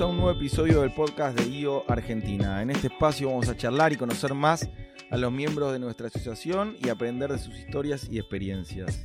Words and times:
a 0.00 0.06
un 0.06 0.16
nuevo 0.16 0.30
episodio 0.30 0.80
del 0.80 0.92
podcast 0.92 1.38
de 1.38 1.46
IO 1.48 1.84
Argentina. 1.86 2.62
En 2.62 2.70
este 2.70 2.86
espacio 2.86 3.28
vamos 3.28 3.50
a 3.50 3.56
charlar 3.56 3.92
y 3.92 3.96
conocer 3.96 4.32
más 4.32 4.66
a 5.10 5.16
los 5.18 5.30
miembros 5.30 5.72
de 5.72 5.78
nuestra 5.78 6.06
asociación 6.06 6.76
y 6.82 6.88
aprender 6.88 7.30
de 7.30 7.38
sus 7.38 7.54
historias 7.58 8.08
y 8.10 8.18
experiencias. 8.18 9.04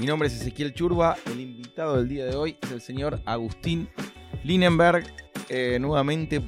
Mi 0.00 0.06
nombre 0.06 0.26
es 0.26 0.40
Ezequiel 0.40 0.74
Churba, 0.74 1.16
el 1.26 1.38
invitado 1.38 1.96
del 1.98 2.08
día 2.08 2.24
de 2.24 2.34
hoy 2.34 2.56
es 2.62 2.72
el 2.72 2.80
señor 2.80 3.20
Agustín 3.26 3.88
Linenberg. 4.42 5.04
Eh, 5.50 5.78
nuevamente 5.80 6.42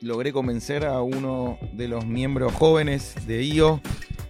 logré 0.00 0.32
convencer 0.32 0.84
a 0.84 1.00
uno 1.02 1.58
de 1.72 1.86
los 1.86 2.06
miembros 2.06 2.52
jóvenes 2.54 3.14
de 3.26 3.44
IO. 3.44 3.80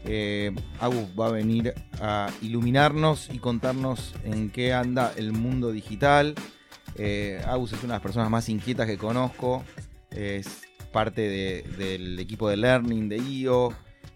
Eh, 0.05 0.55
Agus 0.81 1.09
va 1.19 1.29
a 1.29 1.33
venir 1.33 1.73
a 2.01 2.29
iluminarnos 2.43 3.31
y 3.33 3.39
contarnos 3.39 4.15
en 4.25 4.51
qué 4.51 4.75
anda 4.75 5.13
el 5.17 5.33
mundo 5.33 5.73
digital. 5.73 6.35
Eh, 6.99 7.41
Agus 7.47 7.73
es 7.73 7.79
una 7.79 7.95
de 7.95 7.97
las 7.97 8.03
personas 8.03 8.29
más 8.29 8.49
inquietas 8.49 8.87
que 8.87 8.99
conozco. 8.99 9.65
Es 10.11 10.63
parte 10.93 11.65
del 11.79 12.19
equipo 12.19 12.49
de 12.49 12.57
Learning 12.57 13.09
de 13.09 13.19
IO. 13.19 13.73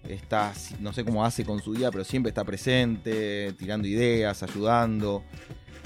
Está, 0.09 0.53
no 0.81 0.93
sé 0.93 1.05
cómo 1.05 1.25
hace 1.25 1.45
con 1.45 1.63
su 1.63 1.75
día, 1.75 1.91
pero 1.93 2.03
siempre 2.03 2.31
está 2.31 2.45
presente, 2.45 3.53
tirando 3.57 3.87
ideas, 3.87 4.43
ayudando. 4.43 5.23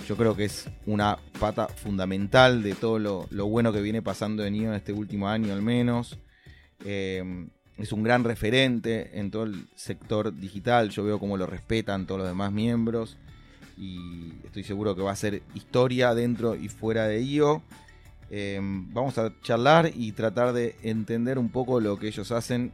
Yo 0.08 0.16
creo 0.16 0.34
que 0.34 0.44
es 0.44 0.70
una 0.86 1.18
pata 1.38 1.68
fundamental 1.68 2.62
de 2.62 2.74
todo 2.74 2.98
lo, 2.98 3.46
bueno 3.46 3.72
que 3.72 3.82
viene 3.82 4.00
pasando 4.02 4.44
en 4.44 4.54
IO 4.54 4.70
en 4.70 4.76
este 4.76 4.92
último 4.92 5.28
año 5.28 5.52
al 5.52 5.62
menos. 5.62 6.18
Eh, 6.84 7.46
es 7.76 7.92
un 7.92 8.02
gran 8.02 8.24
referente 8.24 9.18
en 9.18 9.30
todo 9.30 9.44
el 9.44 9.66
sector 9.74 10.34
digital. 10.34 10.90
Yo 10.90 11.04
veo 11.04 11.18
cómo 11.18 11.36
lo 11.36 11.46
respetan 11.46 12.06
todos 12.06 12.20
los 12.20 12.28
demás 12.28 12.52
miembros. 12.52 13.18
Y 13.76 14.32
estoy 14.44 14.64
seguro 14.64 14.96
que 14.96 15.02
va 15.02 15.12
a 15.12 15.16
ser 15.16 15.42
historia 15.54 16.14
dentro 16.14 16.54
y 16.54 16.68
fuera 16.68 17.06
de 17.06 17.22
IO. 17.22 17.62
Eh, 18.30 18.58
vamos 18.62 19.18
a 19.18 19.32
charlar 19.42 19.90
y 19.94 20.12
tratar 20.12 20.52
de 20.52 20.76
entender 20.82 21.38
un 21.38 21.50
poco 21.50 21.80
lo 21.80 21.98
que 21.98 22.08
ellos 22.08 22.32
hacen, 22.32 22.72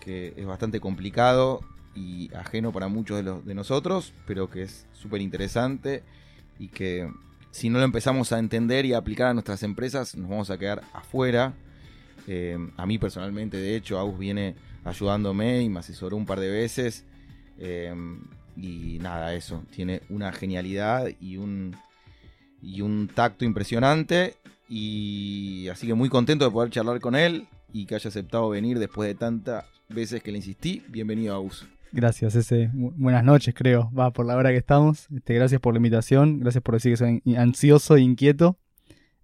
que 0.00 0.34
es 0.36 0.46
bastante 0.46 0.80
complicado 0.80 1.60
y 1.94 2.32
ajeno 2.34 2.72
para 2.72 2.88
muchos 2.88 3.16
de, 3.16 3.22
los, 3.22 3.44
de 3.44 3.54
nosotros, 3.54 4.12
pero 4.26 4.50
que 4.50 4.62
es 4.62 4.86
súper 4.92 5.20
interesante 5.20 6.02
y 6.58 6.68
que 6.68 7.10
si 7.50 7.68
no 7.68 7.78
lo 7.78 7.84
empezamos 7.84 8.32
a 8.32 8.38
entender 8.38 8.84
y 8.86 8.92
a 8.92 8.98
aplicar 8.98 9.28
a 9.28 9.34
nuestras 9.34 9.62
empresas, 9.62 10.16
nos 10.16 10.28
vamos 10.28 10.50
a 10.50 10.58
quedar 10.58 10.82
afuera. 10.92 11.54
Eh, 12.26 12.56
a 12.76 12.86
mí 12.86 12.98
personalmente, 12.98 13.56
de 13.56 13.76
hecho, 13.76 13.98
Agus 13.98 14.18
viene 14.18 14.54
ayudándome 14.84 15.62
y 15.62 15.68
me 15.68 15.80
asesoró 15.80 16.16
un 16.16 16.26
par 16.26 16.38
de 16.40 16.50
veces. 16.50 17.04
Eh, 17.58 17.92
y 18.56 18.98
nada, 19.00 19.34
eso, 19.34 19.64
tiene 19.70 20.02
una 20.08 20.32
genialidad 20.32 21.08
y 21.20 21.36
un, 21.36 21.76
y 22.62 22.80
un 22.80 23.08
tacto 23.08 23.44
impresionante. 23.44 24.34
Y 24.68 25.68
así 25.68 25.86
que 25.86 25.94
muy 25.94 26.08
contento 26.08 26.44
de 26.44 26.50
poder 26.50 26.70
charlar 26.70 27.00
con 27.00 27.16
él 27.16 27.48
y 27.72 27.86
que 27.86 27.96
haya 27.96 28.08
aceptado 28.08 28.48
venir 28.48 28.78
después 28.78 29.08
de 29.08 29.14
tantas 29.14 29.64
veces 29.88 30.22
que 30.22 30.30
le 30.30 30.38
insistí. 30.38 30.82
Bienvenido, 30.88 31.34
Agus. 31.34 31.66
Gracias, 31.92 32.36
ese. 32.36 32.70
Buenas 32.72 33.24
noches, 33.24 33.52
creo. 33.54 33.90
Va 33.92 34.12
por 34.12 34.24
la 34.24 34.36
hora 34.36 34.50
que 34.50 34.56
estamos. 34.56 35.08
Este, 35.10 35.34
gracias 35.34 35.60
por 35.60 35.74
la 35.74 35.78
invitación. 35.78 36.38
Gracias 36.38 36.62
por 36.62 36.74
decir 36.74 36.92
que 36.92 36.96
soy 36.96 37.22
ansioso 37.36 37.96
e 37.96 38.00
inquieto. 38.00 38.58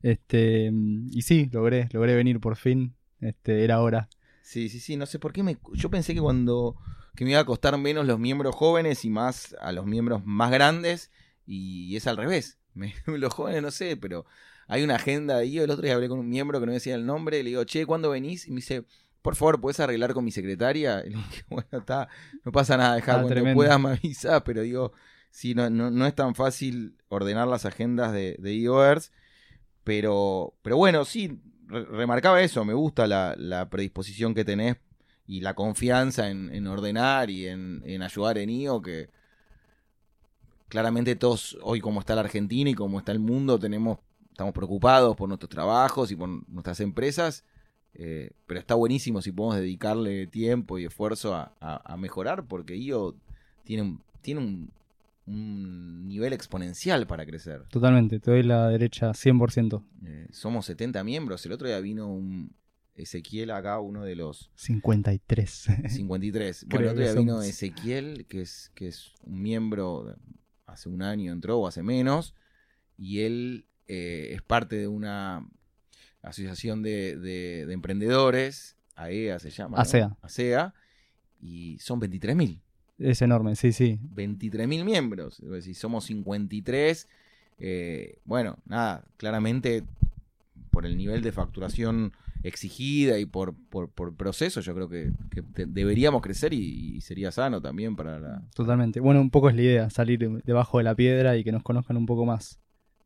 Este, 0.03 0.73
y 1.11 1.23
sí, 1.23 1.49
logré, 1.53 1.89
logré 1.93 2.17
venir 2.17 2.41
por 2.41 2.57
fin. 2.57 2.95
Este, 3.21 3.63
era 3.63 3.81
hora. 3.81 4.09
Sí, 4.43 4.69
sí, 4.69 4.81
sí. 4.81 4.97
No 4.97 5.07
sé 5.07 5.21
por 5.21 5.33
qué 5.33 5.45
me. 5.45 5.57
Yo 5.75 5.91
pensé 5.91 6.13
que 6.13 6.21
cuando. 6.21 6.77
Que 7.17 7.25
me 7.25 7.33
iba 7.33 7.41
a 7.41 7.45
costar 7.45 7.77
menos 7.78 8.06
los 8.06 8.19
miembros 8.19 8.55
jóvenes 8.55 9.05
y 9.05 9.11
más 9.11 9.56
a 9.61 9.72
los 9.72 9.86
miembros 9.86 10.25
más 10.25 10.50
grandes. 10.50 11.11
Y 11.47 11.97
es 11.97 12.06
al 12.06 12.16
revés. 12.16 12.59
los 13.06 13.32
jóvenes 13.32 13.62
no 13.62 13.71
sé, 13.71 13.97
pero 13.97 14.27
hay 14.69 14.84
una 14.84 14.97
agenda 14.97 15.38
ahí. 15.38 15.59
El 15.59 15.71
otro 15.71 15.82
día 15.82 15.94
hablé 15.94 16.09
con 16.09 16.19
un 16.19 16.28
miembro 16.28 16.60
que 16.60 16.66
no 16.66 16.71
me 16.71 16.75
decía 16.75 16.94
el 16.94 17.06
nombre. 17.06 17.43
Le 17.43 17.50
digo, 17.50 17.65
che, 17.65 17.87
¿cuándo 17.87 18.10
venís? 18.10 18.47
Y 18.47 18.50
me 18.50 18.56
dice 18.56 18.84
por 19.26 19.34
favor, 19.34 19.60
¿puedes 19.60 19.81
arreglar 19.81 20.15
con 20.15 20.25
mi 20.25 20.31
secretaria? 20.31 21.03
Y 21.05 21.10
le 21.10 21.16
dije, 21.16 21.44
bueno, 21.49 21.66
está, 21.72 22.09
no 22.44 22.53
pasa 22.53 22.76
nada, 22.76 22.94
deja, 22.94 23.19
ah, 23.19 23.22
cuando 23.25 23.55
puedas 23.55 23.81
me 23.81 23.91
avisas, 23.91 24.41
pero 24.44 24.62
digo, 24.62 24.93
sí, 25.31 25.53
no, 25.53 25.69
no, 25.69 26.06
es 26.06 26.15
tan 26.15 26.37
fácil 26.37 26.97
ordenar 27.09 27.49
las 27.49 27.66
agendas 27.66 28.12
de, 28.12 28.37
de 28.38 29.00
pero, 29.82 30.55
pero 30.62 30.76
bueno, 30.76 31.05
sí, 31.05 31.41
remarcaba 31.66 32.41
eso, 32.41 32.65
me 32.65 32.75
gusta 32.75 33.09
la, 33.09 33.69
predisposición 33.69 34.32
que 34.32 34.44
tenés 34.44 34.76
y 35.26 35.41
la 35.41 35.54
confianza 35.54 36.31
en, 36.31 36.66
ordenar 36.66 37.31
y 37.31 37.47
en, 37.48 37.82
en, 37.84 38.03
ayudar 38.03 38.38
en 38.38 38.50
IO, 38.50 38.81
que 38.81 39.09
claramente 40.69 41.16
todos, 41.16 41.59
hoy 41.62 41.81
como 41.81 42.00
está 42.00 42.14
la 42.14 42.22
Argentina 42.22 42.70
y 42.70 42.75
como 42.75 42.98
está 42.98 43.12
el 43.12 43.19
mundo, 43.19 43.59
tenemos, 43.59 43.98
estamos 44.31 44.54
preocupados 44.54 45.16
por 45.16 45.28
nuestros 45.28 45.50
trabajos 45.50 46.10
y 46.10 46.16
por 46.16 46.28
nuestras 46.48 46.81
empresas 46.81 47.44
eh, 47.98 48.31
pero 48.47 48.60
está 48.60 48.75
buenísimo 48.75 49.22
si 49.22 49.32
podemos 49.32 49.56
dedicarle 49.56 50.26
tiempo 50.26 50.78
y 50.78 50.84
esfuerzo 50.84 51.34
a, 51.34 51.97
mejorar, 51.97 52.44
porque 52.44 52.76
IO 52.76 53.16
tiene, 53.64 53.82
un, 53.82 54.03
tiene 54.20 54.41
un, 55.26 56.06
nivel 56.06 56.34
exponencial 56.34 57.06
para 57.06 57.25
crecer. 57.25 57.62
Totalmente, 57.70 58.20
te 58.20 58.31
doy 58.31 58.43
la 58.43 58.69
derecha 58.69 59.10
100%. 59.10 59.82
Eh, 60.04 60.26
somos 60.31 60.66
70 60.66 61.03
miembros. 61.04 61.44
El 61.47 61.53
otro 61.53 61.66
día 61.66 61.81
vino 61.81 62.06
un 62.06 62.53
Ezequiel 62.97 63.51
acá, 63.51 63.79
uno 63.81 64.03
de 64.03 64.17
los... 64.17 64.51
53. 64.57 65.69
53. 65.89 66.67
bueno, 66.69 66.84
el 66.84 66.91
otro 66.91 67.03
día 67.03 67.12
vino 67.12 67.43
Ezequiel, 67.43 68.27
que 68.27 68.41
es, 68.41 68.73
que 68.75 68.89
es 68.89 69.12
un 69.25 69.43
miembro, 69.43 70.17
hace 70.67 70.89
un 70.89 71.03
año 71.03 71.33
entró 71.33 71.59
o 71.59 71.67
hace 71.67 71.83
menos, 71.83 72.35
y 72.97 73.21
él 73.21 73.67
eh, 73.87 74.31
es 74.33 74.43
parte 74.43 74.77
de 74.77 74.89
una 74.89 75.47
Asociación 76.23 76.83
de, 76.83 77.17
de, 77.17 77.73
Emprendedores, 77.73 78.77
AEA 78.97 79.39
se 79.39 79.51
llama. 79.51 79.79
ASEA. 79.79 80.17
ASEA, 80.23 80.75
y 81.41 81.79
son 81.79 82.01
23.000. 82.01 82.61
Es 82.99 83.23
enorme, 83.23 83.55
sí, 83.55 83.73
sí. 83.73 84.01
23.000 84.12 84.85
miembros. 84.85 85.41
Si 85.61 85.75
somos 85.75 86.06
53, 86.06 87.06
eh, 87.59 88.19
bueno, 88.25 88.59
nada, 88.65 89.05
claramente 89.19 89.85
por 90.71 90.85
el 90.85 90.97
nivel 90.97 91.23
de 91.23 91.31
facturación 91.31 92.12
exigida 92.47 93.19
y 93.19 93.27
por, 93.27 93.55
por, 93.69 94.15
proceso, 94.17 94.61
yo 94.61 94.75
creo 94.75 94.89
que, 94.89 95.12
deberíamos 95.67 96.23
crecer 96.23 96.53
y, 96.53 97.01
sería 97.01 97.33
sano 97.33 97.61
también 97.61 97.97
para 97.97 98.19
la... 98.19 98.43
Totalmente. 98.55 99.01
Bueno, 99.01 99.21
un 99.21 99.31
poco 99.31 99.49
es 99.49 99.57
la 99.57 99.62
idea, 99.62 99.91
salir 99.91 100.43
debajo 100.45 100.79
de 100.79 100.85
la 100.85 100.95
piedra 100.95 101.37
y 101.37 101.45
que 101.45 101.53
nos 101.53 101.62
conozcan 101.62 101.97
un 101.97 102.06
poco 102.06 102.25
más. 102.25 102.61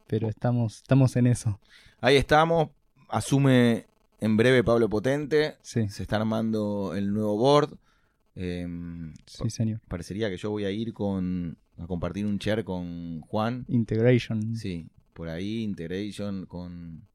Pero 0.07 0.29
estamos, 0.29 0.79
estamos 0.79 1.17
en 1.17 1.27
eso. 1.27 1.61
Ahí 2.01 2.17
estamos, 2.17 2.71
asume 3.09 3.87
en 4.21 4.37
breve 4.37 4.63
Pablo 4.65 4.89
Potente. 4.89 5.57
Se 5.63 5.85
está 5.85 6.17
armando 6.17 6.95
el 6.95 7.13
nuevo 7.13 7.37
board. 7.37 7.79
Em, 8.35 9.15
sí, 9.27 9.51
señor. 9.51 9.81
Parecería 9.89 10.31
que 10.31 10.37
yo 10.37 10.51
voy 10.51 10.65
a 10.65 10.71
ir 10.71 10.93
con 10.93 11.59
a 11.79 11.87
compartir 11.87 12.27
un 12.27 12.39
chair 12.39 12.65
con 12.65 13.21
Juan. 13.23 13.65
Integration. 13.69 14.55
Sí, 14.55 14.89
por 15.15 15.29
ahí, 15.29 15.63
Integration 15.63 16.47
con, 16.47 17.09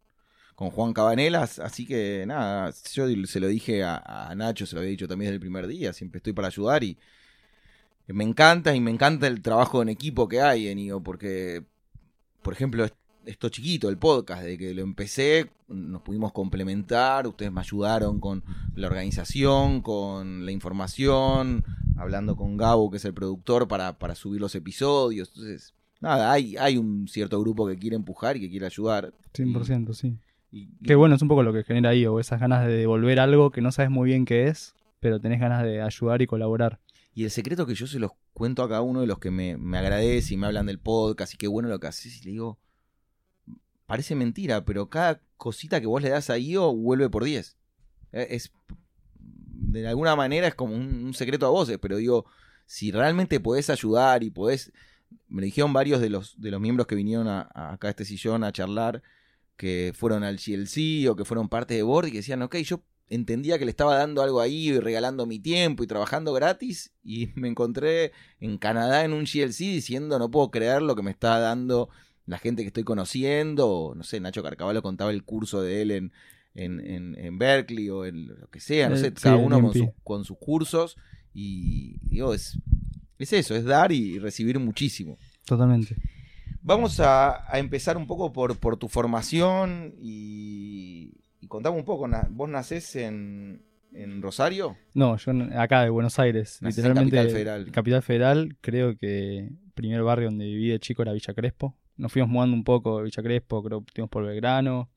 con 0.56 0.70
Juan 0.72 0.94
Cabanelas. 0.94 1.60
Así 1.60 1.86
que 1.86 2.24
nada, 2.26 2.74
yo 2.92 3.08
se 3.26 3.40
lo 3.40 3.48
dije 3.48 3.84
a, 3.84 4.34
Nacho, 4.36 4.66
se 4.66 4.76
lo 4.76 4.80
había 4.80 4.92
dicho 4.92 5.08
también 5.08 5.28
desde 5.28 5.36
el 5.36 5.42
primer 5.42 5.68
día. 5.68 5.94
Siempre 5.94 6.18
estoy 6.18 6.34
para 6.34 6.48
ayudar 6.48 6.84
y 6.84 6.98
me 8.08 8.24
encanta 8.24 8.76
y 8.76 8.80
me 8.82 8.92
encanta 8.92 9.28
el 9.28 9.42
trabajo 9.42 9.82
en 9.82 9.90
equipo 9.90 10.28
que 10.28 10.42
hay 10.42 10.68
en 10.68 10.80
IO, 10.80 11.02
porque, 11.02 11.64
por 12.42 12.54
ejemplo, 12.54 12.86
esto 13.26 13.50
chiquito, 13.50 13.90
el 13.90 13.98
podcast, 13.98 14.44
de 14.44 14.58
que 14.58 14.74
lo 14.74 14.84
empecé, 14.84 15.50
nos 15.68 16.04
pudimos 16.04 16.32
complementar, 16.32 17.28
ustedes 17.28 17.52
me 17.52 17.62
ayudaron 17.62 18.20
con 18.20 18.44
la 18.76 18.88
organización, 18.88 19.82
con 19.82 20.46
la 20.46 20.52
información, 20.52 21.64
hablando 21.98 22.36
con 22.36 22.58
Gabo, 22.58 22.92
que 22.92 22.98
es 22.98 23.06
el 23.06 23.14
productor, 23.14 23.68
para, 23.68 23.98
para 23.98 24.14
subir 24.14 24.40
los 24.40 24.54
episodios. 24.54 25.30
Entonces, 25.30 25.74
nada, 26.00 26.32
hay, 26.32 26.56
hay 26.58 26.78
un 26.78 27.08
cierto 27.08 27.40
grupo 27.42 27.68
que 27.68 27.78
quiere 27.78 27.96
empujar 27.96 28.38
y 28.38 28.42
que 28.42 28.50
quiere 28.50 28.68
ayudar. 28.68 29.14
100%, 29.34 29.94
sí. 29.94 30.16
Y, 30.56 30.70
Qué 30.86 30.96
bueno, 30.96 31.16
es 31.16 31.22
un 31.22 31.28
poco 31.28 31.44
lo 31.44 31.52
que 31.52 31.66
genera 31.66 31.90
ahí, 31.90 32.06
o 32.06 32.18
esas 32.18 32.40
ganas 32.40 32.66
de 32.66 32.72
devolver 32.72 33.20
algo 33.20 33.52
que 33.52 33.60
no 33.60 33.74
sabes 33.74 33.92
muy 33.92 34.10
bien 34.10 34.24
qué 34.24 34.48
es, 34.48 34.74
pero 35.02 35.20
tenés 35.20 35.42
ganas 35.42 35.64
de 35.64 35.82
ayudar 35.82 36.22
y 36.22 36.28
colaborar. 36.28 36.80
Y 37.14 37.26
el 37.26 37.32
secreto 37.32 37.66
que 37.66 37.76
yo 37.76 37.88
se 37.88 38.00
los 38.00 38.12
cuento 38.34 38.64
a 38.64 38.70
cada 38.70 38.82
uno 38.82 39.02
de 39.02 39.08
los 39.08 39.20
que 39.20 39.32
me, 39.32 39.58
me 39.58 39.78
agradece 39.78 40.34
y 40.34 40.38
me 40.38 40.48
hablan 40.48 40.66
del 40.68 40.80
podcast 40.80 41.34
y 41.34 41.38
qué 41.38 41.48
bueno 41.48 41.68
lo 41.68 41.78
que 41.80 41.88
haces, 41.88 42.22
y 42.22 42.24
le 42.24 42.32
digo, 42.32 42.58
parece 43.86 44.16
mentira, 44.16 44.64
pero 44.64 44.90
cada 44.90 45.22
cosita 45.36 45.82
que 45.82 45.88
vos 45.88 46.02
le 46.02 46.10
das 46.10 46.30
a 46.30 46.38
IO 46.38 46.74
vuelve 46.74 47.10
por 47.10 47.26
10. 47.26 47.58
E, 48.14 48.28
es, 48.30 48.54
de 49.18 49.86
alguna 49.90 50.16
manera 50.16 50.48
es 50.48 50.56
como 50.56 50.74
un, 50.74 51.14
secreto 51.14 51.46
a 51.48 51.50
voces, 51.50 51.80
pero 51.80 51.98
digo, 51.98 52.28
si 52.66 52.94
realmente 52.94 53.42
podés 53.42 53.70
ayudar 53.70 54.24
y 54.24 54.30
podés... 54.30 54.72
Me 55.28 55.42
dijeron 55.42 55.74
varios 55.74 56.00
de 56.00 56.10
los, 56.10 56.40
de 56.40 56.50
los 56.50 56.62
miembros 56.62 56.88
que 56.88 56.96
vinieron 56.96 57.28
a, 57.28 57.50
acá 57.54 57.88
a 57.88 57.90
este 57.90 58.06
sillón 58.06 58.46
a 58.46 58.54
charlar, 58.54 59.04
que 59.58 59.94
fueron 59.96 60.24
al 60.24 60.38
GLC 60.38 61.10
o 61.10 61.16
que 61.16 61.26
fueron 61.26 61.50
parte 61.50 61.74
de 61.74 61.84
Board 61.84 62.08
y 62.08 62.12
que 62.12 62.18
decían, 62.18 62.42
ok, 62.42 62.58
yo 62.58 62.84
entendía 63.08 63.60
que 63.60 63.66
le 63.66 63.72
estaba 63.72 63.98
dando 63.98 64.22
algo 64.22 64.42
ahí 64.42 64.70
y 64.70 64.80
regalando 64.80 65.26
mi 65.26 65.40
tiempo 65.40 65.84
y 65.84 65.88
trabajando 65.88 66.34
gratis 66.34 66.92
y 67.04 67.30
me 67.36 67.48
encontré 67.48 68.12
en 68.40 68.58
Canadá 68.58 69.04
en 69.06 69.14
un 69.14 69.26
GLC 69.26 69.60
diciendo 69.60 70.18
no 70.20 70.32
puedo 70.32 70.52
creer 70.52 70.82
lo 70.82 70.96
que 70.96 71.04
me 71.04 71.12
está 71.12 71.40
dando 71.40 71.90
la 72.26 72.40
gente 72.40 72.64
que 72.64 72.68
estoy 72.68 72.84
conociendo, 72.84 73.94
no 73.96 74.04
sé, 74.04 74.20
Nacho 74.20 74.42
Carcavalo 74.42 74.82
contaba 74.82 75.12
el 75.12 75.24
curso 75.24 75.62
de 75.62 75.84
él 75.84 75.92
en, 75.92 76.12
en, 76.56 77.16
en, 77.20 77.38
Berkeley 77.38 77.88
o 77.92 78.04
en 78.04 78.28
lo 78.28 78.48
que 78.48 78.60
sea, 78.60 78.90
no 78.90 78.98
sé, 78.98 79.14
cada 79.14 79.36
uno 79.36 79.62
con, 79.62 79.94
con, 80.04 80.26
sus 80.26 80.38
cursos 80.40 80.98
y 81.36 82.00
digo, 82.02 82.34
es, 82.34 82.58
es 83.20 83.32
eso, 83.32 83.56
es 83.56 83.64
dar 83.64 83.92
y 83.92 84.18
recibir 84.18 84.58
muchísimo. 84.58 85.20
Totalmente. 85.46 85.96
Vamos 86.66 87.00
a, 87.00 87.46
empezar 87.54 87.96
un 87.96 88.08
poco 88.08 88.34
por, 88.34 88.58
por 88.58 88.78
tu 88.78 88.88
formación 88.88 89.94
y, 90.02 91.12
y 91.40 91.48
contame 91.48 91.78
un 91.78 91.86
poco, 91.86 92.10
¿vos 92.32 92.50
nacés 92.50 92.96
en, 92.96 93.62
en 93.94 94.20
Rosario? 94.20 94.76
No, 94.96 95.16
yo 95.16 95.32
acá 95.60 95.84
de 95.84 95.92
Buenos 95.92 96.18
Aires, 96.18 96.60
literalmente. 96.64 97.16
Capital 97.16 97.30
Federal. 97.30 97.72
Capital 97.72 98.02
Federal, 98.02 98.58
creo 98.62 98.98
que 98.98 99.38
el 99.42 99.72
primer 99.76 100.02
barrio 100.02 100.30
donde 100.30 100.46
viví 100.46 100.70
de 100.70 100.80
chico 100.80 101.04
era 101.04 101.14
Villa 101.14 101.36
Crespo. 101.36 101.78
Nos 101.98 102.12
fuimos 102.12 102.32
mudando 102.32 102.56
un 102.56 102.64
poco 102.64 102.98
de 102.98 103.04
Villa 103.04 103.22
Crespo, 103.22 103.64
creo 103.64 103.82
que 103.82 103.92
estuvimos 103.92 104.10
por 104.10 104.26
Belgrano 104.26 104.90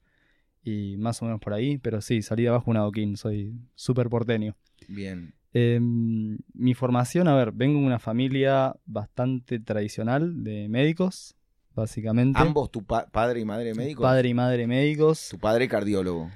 y 0.63 0.97
más 0.97 1.21
o 1.21 1.27
menos 1.27 1.39
por 1.39 1.53
ahí, 1.53 1.77
pero 1.77 2.01
sí, 2.01 2.23
salí 2.23 2.45
de 2.45 2.49
abajo 2.49 2.71
un 2.71 2.79
adoquín, 2.79 3.19
soy 3.19 3.53
súper 3.75 4.09
porteño. 4.09 4.57
Bien. 4.89 5.35
Em, 5.53 6.39
mi 6.55 6.73
formación, 6.73 7.29
a 7.29 7.35
ver, 7.35 7.53
vengo 7.53 7.79
de 7.79 7.85
una 7.85 7.99
familia 7.99 8.75
bastante 8.87 9.61
tradicional 9.61 10.43
de 10.45 10.67
médicos, 10.71 11.35
básicamente. 11.79 12.39
¿Ambos, 12.39 12.71
tu 12.71 12.85
padre 12.85 13.41
y 13.41 13.45
madre 13.45 13.75
médicos? 13.75 14.03
Padre 14.03 14.29
y 14.29 14.35
madre 14.35 14.67
médicos. 14.67 15.29
Tu 15.31 15.39
padre 15.39 15.69
cardiólogo. 15.69 16.31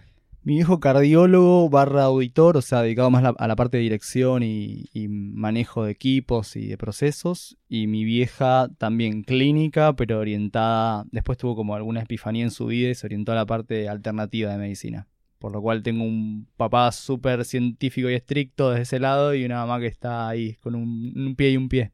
Mi 0.45 0.59
hijo 0.59 0.81
cardiólogo 0.81 1.69
barra 1.69 2.03
auditor, 2.03 2.57
o 2.57 2.63
sea, 2.63 2.83
dedicado 2.83 3.13
más 3.13 3.33
a 3.39 3.47
la 3.47 3.55
parte 3.55 3.77
de 3.77 3.85
dirección 3.85 4.43
y, 4.43 4.89
manejo 5.09 5.85
de 5.85 5.93
equipos 5.93 6.57
y 6.57 6.67
de 6.67 6.77
procesos. 6.77 7.57
Y 7.69 7.87
mi 7.87 8.03
vieja 8.03 8.69
también 8.77 9.23
clínica, 9.23 9.95
pero 9.95 10.19
orientada, 10.19 11.05
después 11.13 11.39
tuvo 11.39 11.55
como 11.55 11.77
alguna 11.77 12.01
epifanía 12.01 12.43
en 12.43 12.51
su 12.51 12.67
vida 12.67 12.91
y 12.91 12.97
se 12.97 13.07
orientó 13.07 13.31
a 13.31 13.37
la 13.37 13.47
parte 13.47 13.89
alternativa 13.89 14.51
de 14.51 14.59
medicina. 14.59 15.07
Por 15.39 15.53
lo 15.53 15.63
cual 15.63 15.85
tengo 15.85 16.03
un 16.03 16.49
papá 16.57 16.91
súper 16.91 17.45
científico 17.45 18.11
y 18.11 18.15
estricto 18.15 18.71
desde 18.71 18.83
ese 18.83 18.99
lado 18.99 19.37
y 19.37 19.45
una 19.45 19.65
mamá 19.65 19.79
que 19.79 19.87
está 19.87 20.29
ahí 20.29 20.55
con 20.55 20.75
un, 20.75 21.35
pie 21.37 21.51
y 21.51 21.57
un 21.57 21.69
pie. 21.69 21.93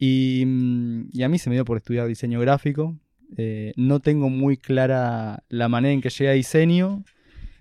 Y, 0.00 0.42
a 1.22 1.28
mí 1.28 1.38
se 1.38 1.50
me 1.50 1.54
dio 1.54 1.64
por 1.64 1.76
estudiar 1.76 2.08
diseño 2.08 2.40
gráfico. 2.40 2.98
Eh, 3.36 3.72
no 3.76 4.00
tengo 4.00 4.28
muy 4.28 4.56
clara 4.56 5.44
la 5.48 5.68
manera 5.68 5.92
en 5.92 6.00
que 6.00 6.10
llegué 6.10 6.30
a 6.30 6.32
diseño 6.32 7.04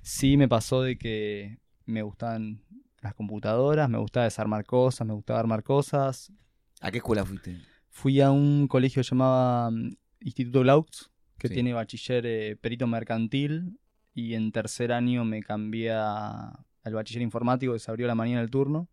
Sí 0.02 0.38
me 0.38 0.48
pasó 0.48 0.82
de 0.82 0.98
que 0.98 1.60
me 1.86 2.02
gustaban 2.02 2.62
las 3.02 3.14
computadoras, 3.14 3.90
me 3.90 3.98
gustaba 3.98 4.24
desarmar 4.24 4.66
cosas, 4.66 5.06
me 5.06 5.14
gustaba 5.14 5.40
armar 5.40 5.64
cosas. 5.64 6.34
¿A 6.82 6.92
qué 6.92 6.98
escuela 6.98 7.26
fuiste? 7.26 7.58
Fui 7.90 8.20
a 8.22 8.32
un 8.32 8.68
colegio 8.68 9.02
llamado 9.02 9.72
mm, 9.72 9.92
Instituto 10.22 10.64
Laux, 10.64 11.12
que 11.38 11.50
tiene 11.50 11.74
bachiller 11.74 12.26
eh, 12.26 12.56
perito 12.56 12.88
mercantil, 12.88 13.80
y 14.14 14.34
en 14.34 14.52
tercer 14.52 14.92
año 14.92 15.24
me 15.26 15.42
cambié 15.44 15.92
al 15.92 16.94
bachiller 16.94 17.22
informático 17.22 17.74
que 17.74 17.80
se 17.80 17.92
abrió 17.92 18.08
la 18.08 18.16
mañana 18.16 18.42
del 18.42 18.50
turno, 18.50 18.90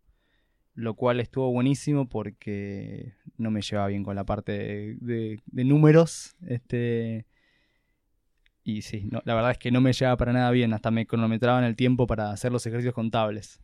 lo 0.77 0.93
cual 0.93 1.19
estuvo 1.19 1.51
buenísimo 1.51 2.07
porque 2.07 3.15
no 3.35 3.49
me 3.49 3.63
llevaba 3.63 3.87
bien 3.87 4.03
con 4.03 4.15
la 4.15 4.25
parte 4.25 4.95
de, 5.01 5.41
números. 5.47 6.35
Este, 6.47 7.25
y 8.63 8.83
sí, 8.83 9.09
la 9.25 9.33
verdad 9.33 9.51
es 9.51 9.57
que 9.57 9.71
no 9.71 9.81
me 9.81 9.91
llevaba 9.91 10.17
para 10.17 10.33
nada 10.33 10.51
bien, 10.51 10.73
hasta 10.73 10.91
me 10.91 11.07
cronometraban 11.07 11.63
el 11.63 11.75
tiempo 11.75 12.05
para 12.05 12.29
hacer 12.29 12.51
los 12.51 12.63
ejercicios 12.67 12.93
contables. 12.93 13.59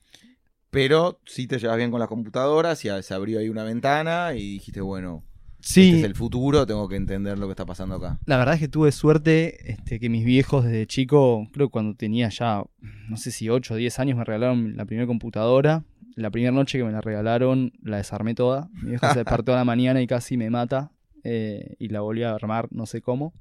Pero 0.72 1.20
sí 1.24 1.46
te 1.46 1.60
llevas 1.60 1.78
bien 1.78 1.92
con 1.92 2.00
las 2.00 2.10
computadoras 2.10 2.84
y 2.84 2.90
se 3.04 3.14
abrió 3.14 3.38
ahí 3.38 3.48
una 3.48 3.64
ventana 3.64 4.34
y 4.34 4.54
dijiste, 4.54 4.82
bueno, 4.82 5.24
sí. 5.64 5.90
este 5.90 6.00
es 6.00 6.06
el 6.06 6.16
futuro, 6.16 6.66
tengo 6.66 6.88
que 6.88 6.96
entender 6.96 7.38
lo 7.40 7.48
que 7.48 7.52
está 7.52 7.66
pasando 7.66 7.96
acá. 7.96 8.20
La 8.26 8.38
verdad 8.38 8.56
es 8.56 8.60
que 8.60 8.68
tuve 8.68 8.92
suerte 8.92 9.72
este, 9.72 10.00
que 10.00 10.10
mis 10.10 10.26
viejos 10.26 10.66
desde 10.66 10.86
chico, 10.88 11.48
creo 11.52 11.68
que 11.68 11.72
cuando 11.72 11.96
tenía 11.96 12.30
ya, 12.30 12.64
no 13.10 13.18
sé 13.18 13.32
si 13.32 13.50
8 13.50 13.74
o 13.74 13.78
10 13.78 14.00
años, 14.00 14.18
me 14.18 14.24
regalaron 14.24 14.76
la 14.76 14.86
primera 14.86 15.08
computadora. 15.08 15.84
La 16.16 16.30
primera 16.30 16.52
noche 16.52 16.78
que 16.78 16.84
me 16.84 16.92
la 16.92 17.02
regalaron, 17.02 17.74
la 17.82 17.98
desarmé 17.98 18.36
toda. 18.36 18.70
Mi 18.84 18.92
viejo 18.92 19.08
se 19.12 19.20
despertó 19.20 19.54
a 19.54 19.56
la 19.56 19.66
mañana 19.66 20.00
y 20.00 20.06
casi 20.06 20.38
me 20.38 20.52
mata. 20.52 20.92
Eh, 21.24 21.76
y 21.80 21.88
la 21.88 22.02
volví 22.02 22.22
a 22.22 22.36
armar, 22.36 22.68
no 22.72 22.86
sé 22.86 23.02
cómo. 23.02 23.34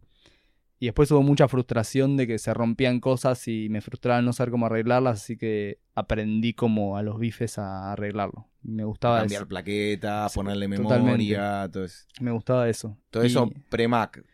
Y 0.82 0.86
después 0.86 1.08
hubo 1.12 1.22
mucha 1.22 1.46
frustración 1.46 2.16
de 2.16 2.26
que 2.26 2.40
se 2.40 2.52
rompían 2.52 2.98
cosas 2.98 3.46
y 3.46 3.68
me 3.68 3.80
frustraba 3.80 4.20
no 4.20 4.32
saber 4.32 4.50
cómo 4.50 4.66
arreglarlas, 4.66 5.22
así 5.22 5.36
que 5.36 5.78
aprendí 5.94 6.54
como 6.54 6.96
a 6.96 7.02
los 7.02 7.20
bifes 7.20 7.56
a 7.58 7.92
arreglarlo. 7.92 8.48
Me 8.62 8.82
gustaba 8.82 9.20
Cambiar 9.20 9.46
plaquetas, 9.46 10.34
ponerle 10.34 10.66
memoria, 10.66 11.70
todo 11.72 11.84
eso. 11.84 12.04
Me 12.20 12.32
gustaba 12.32 12.68
eso. 12.68 12.98
Todo 13.10 13.22
eso 13.22 13.48
pre-Mac. 13.68 14.24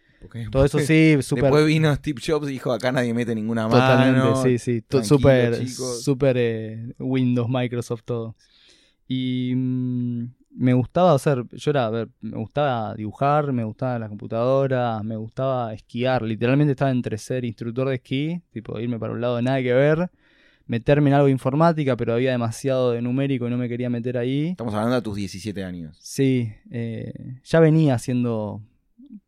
Todo 0.51 0.65
eso 0.65 0.79
sí, 0.79 1.19
súper. 1.21 1.45
Después 1.45 1.67
vino 1.67 1.95
Steve 1.95 2.23
Jobs 2.27 2.49
y 2.49 2.53
dijo: 2.53 2.73
Acá 2.73 2.93
nadie 2.93 3.13
mete 3.13 3.35
ninguna 3.35 3.69
mano. 3.69 3.81
Totalmente, 3.83 4.59
sí, 4.59 4.81
sí. 4.81 5.03
Súper, 5.03 5.69
súper 5.69 6.37
eh, 6.39 6.95
Windows, 6.99 7.51
Microsoft, 7.51 8.05
todo. 8.07 8.37
Y 9.07 9.53
mm, 9.55 10.29
me 10.51 10.73
gustaba 10.73 11.15
hacer, 11.15 11.45
yo 11.53 11.71
era, 11.71 11.87
a 11.87 11.91
ver, 11.91 12.09
me 12.21 12.37
gustaba 12.37 12.95
dibujar, 12.95 13.53
me 13.53 13.65
gustaba 13.65 13.99
la 13.99 14.09
computadora, 14.09 15.03
me 15.03 15.17
gustaba 15.17 15.73
esquiar. 15.75 16.23
Literalmente 16.23 16.73
estaba 16.73 16.91
entre 16.91 17.19
ser 17.19 17.45
instructor 17.45 17.89
de 17.89 17.97
esquí, 17.97 18.43
tipo 18.51 18.79
irme 18.81 18.99
para 18.99 19.13
un 19.13 19.21
lado 19.21 19.37
de 19.37 19.43
nada 19.43 19.63
que 19.63 19.73
ver, 19.73 20.11
meterme 20.67 21.11
en 21.11 21.15
algo 21.15 21.27
de 21.27 21.33
informática, 21.33 21.97
pero 21.97 22.15
había 22.15 22.33
demasiado 22.33 22.93
de 22.93 23.03
numérico 23.03 23.47
y 23.47 23.51
no 23.51 23.57
me 23.57 23.69
quería 23.69 23.91
meter 23.91 24.19
ahí. 24.19 24.49
Estamos 24.49 24.75
hablando 24.75 24.97
de 24.97 25.03
tus 25.03 25.17
17 25.17 25.65
años. 25.65 25.97
Sí, 26.01 26.53
eh, 26.71 27.41
ya 27.45 27.61
venía 27.61 27.95
haciendo 27.95 28.63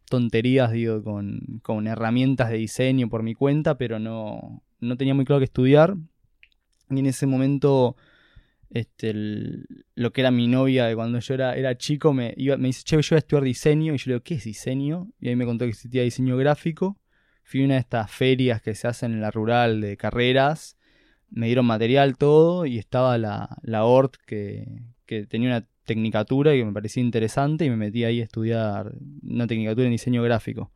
tonterías, 0.09 0.73
digo, 0.73 1.03
con, 1.05 1.61
con 1.63 1.87
herramientas 1.87 2.51
de 2.51 2.57
diseño 2.57 3.09
por 3.09 3.23
mi 3.23 3.35
cuenta, 3.35 3.79
pero 3.79 3.99
no, 3.99 4.63
no 4.81 4.97
tenía 4.97 5.15
muy 5.15 5.25
claro 5.25 5.39
que 5.39 5.45
estudiar. 5.45 5.97
Y 6.91 6.99
en 6.99 7.07
ese 7.07 7.27
momento 7.27 7.97
este, 8.71 9.13
lo 9.95 10.13
que 10.13 10.21
era 10.21 10.31
mi 10.31 10.47
novia 10.47 10.87
de 10.87 10.95
cuando 10.95 11.19
yo 11.19 11.35
era, 11.35 11.57
era 11.57 11.77
chico, 11.77 12.13
me, 12.13 12.35
iba, 12.37 12.57
me 12.57 12.69
dice, 12.69 12.83
che, 12.85 13.01
yo 13.01 13.09
voy 13.11 13.17
a 13.17 13.19
estudiar 13.19 13.45
diseño. 13.45 13.95
Y 13.95 13.99
yo 13.99 14.05
le 14.07 14.15
digo, 14.15 14.25
¿qué 14.25 14.35
es 14.35 14.45
diseño? 14.45 15.09
Y 15.21 15.29
ahí 15.29 15.37
me 15.37 15.45
contó 15.45 15.65
que 15.65 15.71
existía 15.71 16.03
diseño 16.03 16.37
gráfico. 16.37 16.99
Fui 17.43 17.63
a 17.63 17.65
una 17.65 17.75
de 17.75 17.81
estas 17.81 18.11
ferias 18.11 18.63
que 18.63 18.75
se 18.75 18.87
hacen 18.87 19.13
en 19.13 19.21
la 19.21 19.31
rural 19.31 19.81
de 19.81 19.97
carreras. 19.97 20.77
Me 21.31 21.47
dieron 21.47 21.67
material 21.67 22.17
todo 22.17 22.65
y 22.65 22.79
estaba 22.79 23.19
la, 23.19 23.57
la 23.63 23.85
ORT 23.85 24.17
que, 24.27 24.83
que 25.07 25.27
tenía 25.27 25.49
una 25.49 25.67
tecnicatura 25.85 26.55
y 26.55 26.59
que 26.59 26.65
me 26.65 26.73
parecía 26.73 27.03
interesante 27.03 27.65
y 27.65 27.71
me 27.71 27.77
metí 27.77 28.05
ahí 28.05 28.21
a 28.21 28.25
estudiar 28.25 28.93
una 29.23 29.47
tecnicatura 29.47 29.87
en 29.87 29.93
diseño 29.93 30.23
gráfico. 30.23 30.73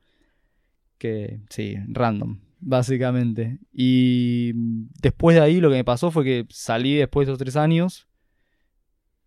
Que 0.98 1.40
sí, 1.48 1.76
random 1.88 2.43
básicamente. 2.64 3.58
Y 3.72 4.52
después 5.00 5.36
de 5.36 5.42
ahí 5.42 5.60
lo 5.60 5.68
que 5.68 5.76
me 5.76 5.84
pasó 5.84 6.10
fue 6.10 6.24
que 6.24 6.46
salí 6.48 6.94
después 6.94 7.26
de 7.26 7.32
esos 7.32 7.38
tres 7.38 7.56
años. 7.56 8.08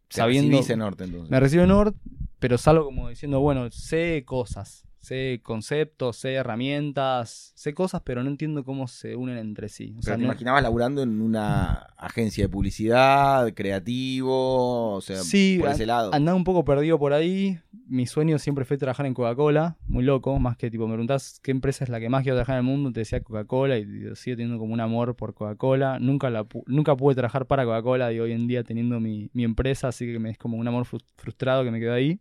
sabiendo, 0.10 0.60
en 0.68 0.80
Norte 0.80 1.04
entonces. 1.04 1.30
Me 1.30 1.40
recibo 1.40 1.64
en 1.64 1.70
Norte, 1.70 2.00
pero 2.40 2.58
salgo 2.58 2.86
como 2.86 3.10
diciendo, 3.10 3.40
bueno, 3.40 3.70
sé 3.72 4.24
cosas 4.26 4.87
sé 5.08 5.40
conceptos, 5.42 6.18
sé 6.18 6.34
herramientas, 6.34 7.54
sé 7.56 7.74
cosas, 7.74 8.02
pero 8.04 8.24
no 8.24 8.30
entiendo 8.30 8.66
cómo 8.66 8.90
se 8.90 9.16
unen 9.16 9.38
entre 9.38 9.70
sí. 9.70 9.96
O 9.98 10.02
sea, 10.02 10.18
te 10.18 10.24
imaginabas 10.24 10.62
laburando 10.62 11.02
en 11.02 11.22
una 11.22 11.94
agencia 11.98 12.44
de 12.44 12.50
publicidad, 12.50 13.54
creativo, 13.54 14.96
o 14.96 15.02
sea, 15.02 15.22
por 15.62 15.70
ese 15.70 15.86
lado. 15.86 16.14
andaba 16.14 16.36
un 16.36 16.44
poco 16.44 16.66
perdido 16.66 17.00
por 17.00 17.14
ahí. 17.14 17.58
Mi 17.88 18.06
sueño 18.06 18.38
siempre 18.38 18.66
fue 18.66 18.78
trabajar 18.78 19.06
en 19.06 19.14
Coca-Cola, 19.14 19.78
muy 19.88 20.04
loco, 20.04 20.40
más 20.40 20.58
que 20.58 20.70
tipo, 20.70 20.86
me 20.88 20.94
preguntás 20.94 21.40
qué 21.42 21.52
empresa 21.52 21.86
es 21.86 21.90
la 21.90 22.02
que 22.02 22.10
más 22.10 22.24
quiero 22.24 22.36
trabajar 22.36 22.56
en 22.56 22.66
el 22.66 22.70
mundo, 22.70 22.92
te 22.92 23.00
decía 23.00 23.22
Coca-Cola 23.22 23.78
y 23.78 23.86
sigo 24.16 24.36
teniendo 24.36 24.58
como 24.58 24.74
un 24.74 24.82
amor 24.82 25.16
por 25.16 25.34
Coca-Cola. 25.34 26.00
Nunca, 26.00 26.30
la, 26.30 26.46
nunca 26.66 26.98
pude 26.98 27.16
trabajar 27.16 27.46
para 27.46 27.64
Coca-Cola 27.64 28.12
y 28.12 28.20
hoy 28.20 28.34
en 28.34 28.46
día 28.48 28.66
teniendo 28.66 29.00
mi, 29.00 29.30
mi 29.32 29.46
empresa, 29.46 29.88
así 29.88 30.06
que 30.06 30.20
me 30.20 30.32
es 30.32 30.38
como 30.38 30.58
un 30.58 30.68
amor 30.68 30.86
frustrado 31.16 31.64
que 31.64 31.72
me 31.72 31.80
quedó 31.80 31.94
ahí. 31.94 32.20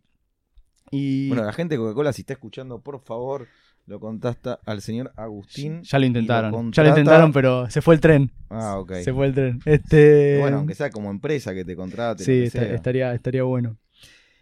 Bueno, 0.91 1.43
la 1.43 1.53
gente 1.53 1.75
de 1.75 1.79
Coca-Cola, 1.79 2.13
si 2.13 2.21
está 2.21 2.33
escuchando, 2.33 2.79
por 2.79 3.01
favor, 3.01 3.47
lo 3.87 3.99
contasta 3.99 4.59
al 4.65 4.81
señor 4.81 5.13
Agustín. 5.15 5.81
Ya 5.83 5.97
lo 5.97 6.05
intentaron. 6.05 6.71
ya 6.71 6.83
lo 6.83 6.89
intentaron, 6.89 7.31
pero 7.31 7.69
se 7.69 7.81
fue 7.81 7.95
el 7.95 8.01
tren. 8.01 8.31
Ah, 8.49 8.77
ok. 8.79 8.95
Se 8.95 9.13
fue 9.13 9.27
el 9.27 9.33
tren. 9.33 9.59
Este... 9.65 10.37
Bueno, 10.39 10.57
aunque 10.57 10.75
sea 10.75 10.89
como 10.89 11.09
empresa 11.09 11.53
que 11.53 11.65
te 11.65 11.75
contrate. 11.75 12.23
Sí, 12.23 12.43
estaría, 12.43 13.13
estaría 13.13 13.43
bueno. 13.43 13.77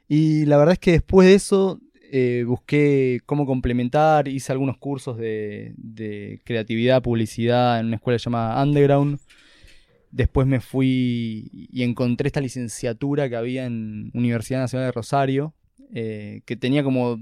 Y 0.08 0.46
la 0.46 0.58
verdad 0.58 0.74
es 0.74 0.80
que 0.80 0.92
después 0.92 1.28
de 1.28 1.36
eso 1.36 1.80
eh, 2.12 2.44
busqué 2.46 3.22
cómo 3.26 3.46
complementar, 3.46 4.28
hice 4.28 4.52
algunos 4.52 4.78
cursos 4.78 5.18
de, 5.18 5.74
de, 5.78 6.42
creatividad, 6.44 7.02
publicidad 7.02 7.80
en 7.80 7.88
una 7.88 7.96
escuela 7.98 8.18
llamada 8.18 8.64
Underground. 8.64 9.20
Después 10.12 10.48
me 10.48 10.60
fui 10.60 11.50
y 11.52 11.84
encontré 11.84 12.28
esta 12.28 12.42
licenciatura 12.42 13.28
que 13.28 13.36
había 13.36 13.66
en 13.66 14.12
Universidad 14.14 14.62
Nacional 14.62 14.88
de 14.88 14.92
Rosario, 14.94 15.54
eh, 15.94 16.42
que 16.46 16.56
tenía 16.56 16.84
como 16.84 17.18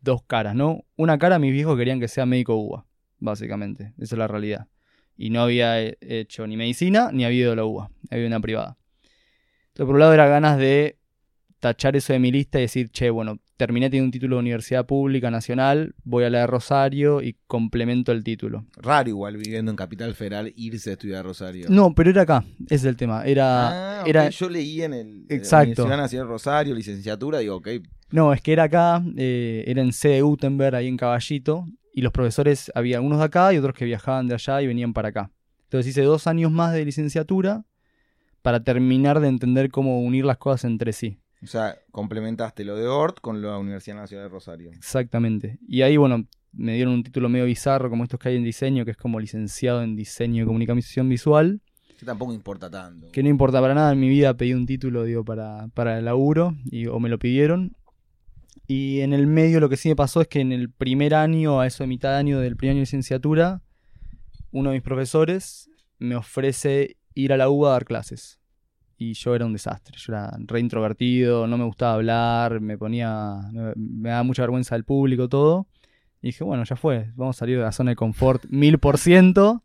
dos 0.00 0.22
caras, 0.24 0.54
¿no? 0.54 0.84
Una 0.96 1.18
cara 1.18 1.38
mis 1.38 1.52
viejos 1.52 1.76
querían 1.76 2.00
que 2.00 2.08
sea 2.08 2.26
médico 2.26 2.56
UBA, 2.56 2.86
básicamente, 3.18 3.92
esa 3.98 4.14
es 4.14 4.18
la 4.18 4.28
realidad. 4.28 4.68
Y 5.16 5.30
no 5.30 5.42
había 5.42 5.78
hecho 6.00 6.46
ni 6.46 6.56
medicina 6.56 7.10
ni 7.12 7.24
había 7.24 7.40
ido 7.40 7.56
la 7.56 7.64
UBA, 7.64 7.90
había 8.10 8.26
una 8.26 8.40
privada. 8.40 8.78
Entonces, 9.68 9.86
por 9.86 9.94
un 9.94 10.00
lado 10.00 10.14
era 10.14 10.26
ganas 10.26 10.58
de 10.58 10.98
tachar 11.60 11.94
eso 11.96 12.12
de 12.12 12.18
mi 12.18 12.32
lista 12.32 12.58
y 12.58 12.62
decir, 12.62 12.90
che, 12.90 13.10
bueno, 13.10 13.38
terminé 13.60 13.90
teniendo 13.90 14.06
un 14.06 14.10
título 14.10 14.36
de 14.36 14.40
universidad 14.40 14.86
pública 14.86 15.30
nacional, 15.30 15.94
voy 16.02 16.24
a 16.24 16.30
la 16.30 16.38
de 16.40 16.46
Rosario 16.46 17.20
y 17.20 17.36
complemento 17.46 18.10
el 18.10 18.24
título. 18.24 18.64
Raro 18.78 19.10
igual 19.10 19.36
viviendo 19.36 19.70
en 19.70 19.76
Capital 19.76 20.14
Federal 20.14 20.50
irse 20.56 20.88
a 20.88 20.92
estudiar 20.94 21.18
a 21.20 21.22
Rosario. 21.24 21.66
No, 21.68 21.94
pero 21.94 22.08
era 22.08 22.22
acá, 22.22 22.42
ese 22.64 22.74
es 22.76 22.84
el 22.86 22.96
tema. 22.96 23.22
Era, 23.26 24.00
Ah, 24.00 24.04
era, 24.06 24.30
yo 24.30 24.48
leí 24.48 24.80
en 24.80 24.94
el 24.94 25.26
Exacto. 25.28 25.86
Nacional 25.86 26.26
Rosario, 26.26 26.74
licenciatura, 26.74 27.40
digo, 27.40 27.56
ok, 27.56 27.68
No, 28.10 28.32
es 28.32 28.40
que 28.40 28.54
era 28.54 28.62
acá, 28.62 29.02
eh, 29.18 29.62
era 29.66 29.82
en 29.82 29.92
sede 29.92 30.22
Gutenberg, 30.22 30.74
ahí 30.74 30.88
en 30.88 30.96
Caballito, 30.96 31.66
y 31.92 32.00
los 32.00 32.12
profesores, 32.12 32.72
había 32.74 32.96
algunos 32.96 33.18
de 33.18 33.26
acá 33.26 33.52
y 33.52 33.58
otros 33.58 33.74
que 33.74 33.84
viajaban 33.84 34.26
de 34.26 34.34
allá 34.36 34.62
y 34.62 34.68
venían 34.68 34.94
para 34.94 35.08
acá. 35.10 35.30
Entonces 35.64 35.90
hice 35.90 36.00
dos 36.00 36.26
años 36.26 36.50
más 36.50 36.72
de 36.72 36.82
licenciatura 36.86 37.66
para 38.40 38.64
terminar 38.64 39.20
de 39.20 39.28
entender 39.28 39.70
cómo 39.70 40.00
unir 40.00 40.24
las 40.24 40.38
cosas 40.38 40.64
entre 40.64 40.94
sí. 40.94 41.18
O 41.42 41.46
sea, 41.46 41.78
complementaste 41.90 42.64
lo 42.64 42.76
de 42.76 42.86
Ort 42.86 43.20
con 43.20 43.40
la 43.40 43.56
Universidad 43.58 43.96
Nacional 43.96 44.26
de 44.26 44.30
Rosario. 44.30 44.70
Exactamente. 44.72 45.58
Y 45.66 45.82
ahí, 45.82 45.96
bueno, 45.96 46.26
me 46.52 46.74
dieron 46.74 46.94
un 46.94 47.02
título 47.02 47.28
medio 47.28 47.46
bizarro, 47.46 47.88
como 47.88 48.04
estos 48.04 48.20
que 48.20 48.30
hay 48.30 48.36
en 48.36 48.44
diseño, 48.44 48.84
que 48.84 48.90
es 48.90 48.96
como 48.96 49.20
licenciado 49.20 49.82
en 49.82 49.96
diseño 49.96 50.42
y 50.42 50.46
comunicación 50.46 51.08
visual, 51.08 51.60
Que 51.98 52.04
tampoco 52.04 52.32
importa 52.34 52.70
tanto. 52.70 53.10
que 53.12 53.22
no 53.22 53.28
importa 53.28 53.60
para 53.60 53.74
nada, 53.74 53.92
en 53.92 54.00
mi 54.00 54.08
vida 54.08 54.34
pedí 54.34 54.52
un 54.52 54.66
título, 54.66 55.04
digo, 55.04 55.24
para, 55.24 55.68
para 55.68 55.98
el 55.98 56.04
laburo, 56.04 56.54
y, 56.64 56.86
o 56.86 56.98
me 56.98 57.08
lo 57.08 57.18
pidieron. 57.18 57.76
Y 58.66 59.00
en 59.00 59.12
el 59.12 59.26
medio 59.26 59.60
lo 59.60 59.68
que 59.68 59.76
sí 59.76 59.88
me 59.88 59.96
pasó 59.96 60.20
es 60.20 60.28
que 60.28 60.40
en 60.40 60.52
el 60.52 60.70
primer 60.70 61.14
año, 61.14 61.60
a 61.60 61.66
eso 61.66 61.82
de 61.84 61.88
mitad 61.88 62.10
de 62.10 62.16
año 62.16 62.38
del 62.40 62.56
primer 62.56 62.72
año 62.72 62.78
de 62.80 62.82
licenciatura, 62.82 63.62
uno 64.52 64.70
de 64.70 64.76
mis 64.76 64.82
profesores 64.82 65.70
me 65.98 66.16
ofrece 66.16 66.96
ir 67.14 67.32
a 67.32 67.36
la 67.36 67.48
UBA 67.48 67.70
a 67.70 67.72
dar 67.72 67.84
clases. 67.84 68.39
Y 69.02 69.14
yo 69.14 69.34
era 69.34 69.46
un 69.46 69.54
desastre, 69.54 69.96
yo 69.96 70.12
era 70.12 70.30
re 70.46 70.60
introvertido, 70.60 71.46
no 71.46 71.56
me 71.56 71.64
gustaba 71.64 71.94
hablar, 71.94 72.60
me 72.60 72.76
ponía, 72.76 73.40
me, 73.50 73.72
me 73.74 74.10
daba 74.10 74.24
mucha 74.24 74.42
vergüenza 74.42 74.74
del 74.74 74.84
público, 74.84 75.26
todo. 75.26 75.66
Y 76.20 76.28
dije, 76.28 76.44
bueno, 76.44 76.64
ya 76.64 76.76
fue, 76.76 77.10
vamos 77.16 77.36
a 77.36 77.38
salir 77.38 77.56
de 77.56 77.64
la 77.64 77.72
zona 77.72 77.92
de 77.92 77.96
confort 77.96 78.44
mil 78.50 78.78
por 78.78 78.98
ciento, 78.98 79.64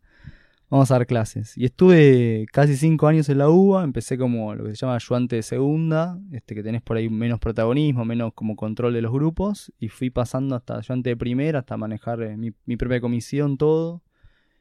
vamos 0.70 0.90
a 0.90 0.94
dar 0.94 1.06
clases. 1.06 1.54
Y 1.58 1.66
estuve 1.66 2.46
casi 2.50 2.78
cinco 2.78 3.08
años 3.08 3.28
en 3.28 3.36
la 3.36 3.50
UBA, 3.50 3.84
empecé 3.84 4.16
como 4.16 4.54
lo 4.54 4.64
que 4.64 4.70
se 4.70 4.76
llama 4.76 4.94
ayudante 4.94 5.36
de 5.36 5.42
segunda, 5.42 6.18
este 6.32 6.54
que 6.54 6.62
tenés 6.62 6.80
por 6.80 6.96
ahí 6.96 7.10
menos 7.10 7.38
protagonismo, 7.38 8.06
menos 8.06 8.32
como 8.32 8.56
control 8.56 8.94
de 8.94 9.02
los 9.02 9.12
grupos, 9.12 9.70
y 9.78 9.90
fui 9.90 10.08
pasando 10.08 10.56
hasta 10.56 10.78
ayudante 10.78 11.10
de 11.10 11.16
primera, 11.18 11.58
hasta 11.58 11.76
manejar 11.76 12.22
eh, 12.22 12.38
mi, 12.38 12.52
mi 12.64 12.78
propia 12.78 13.02
comisión, 13.02 13.58
todo. 13.58 14.00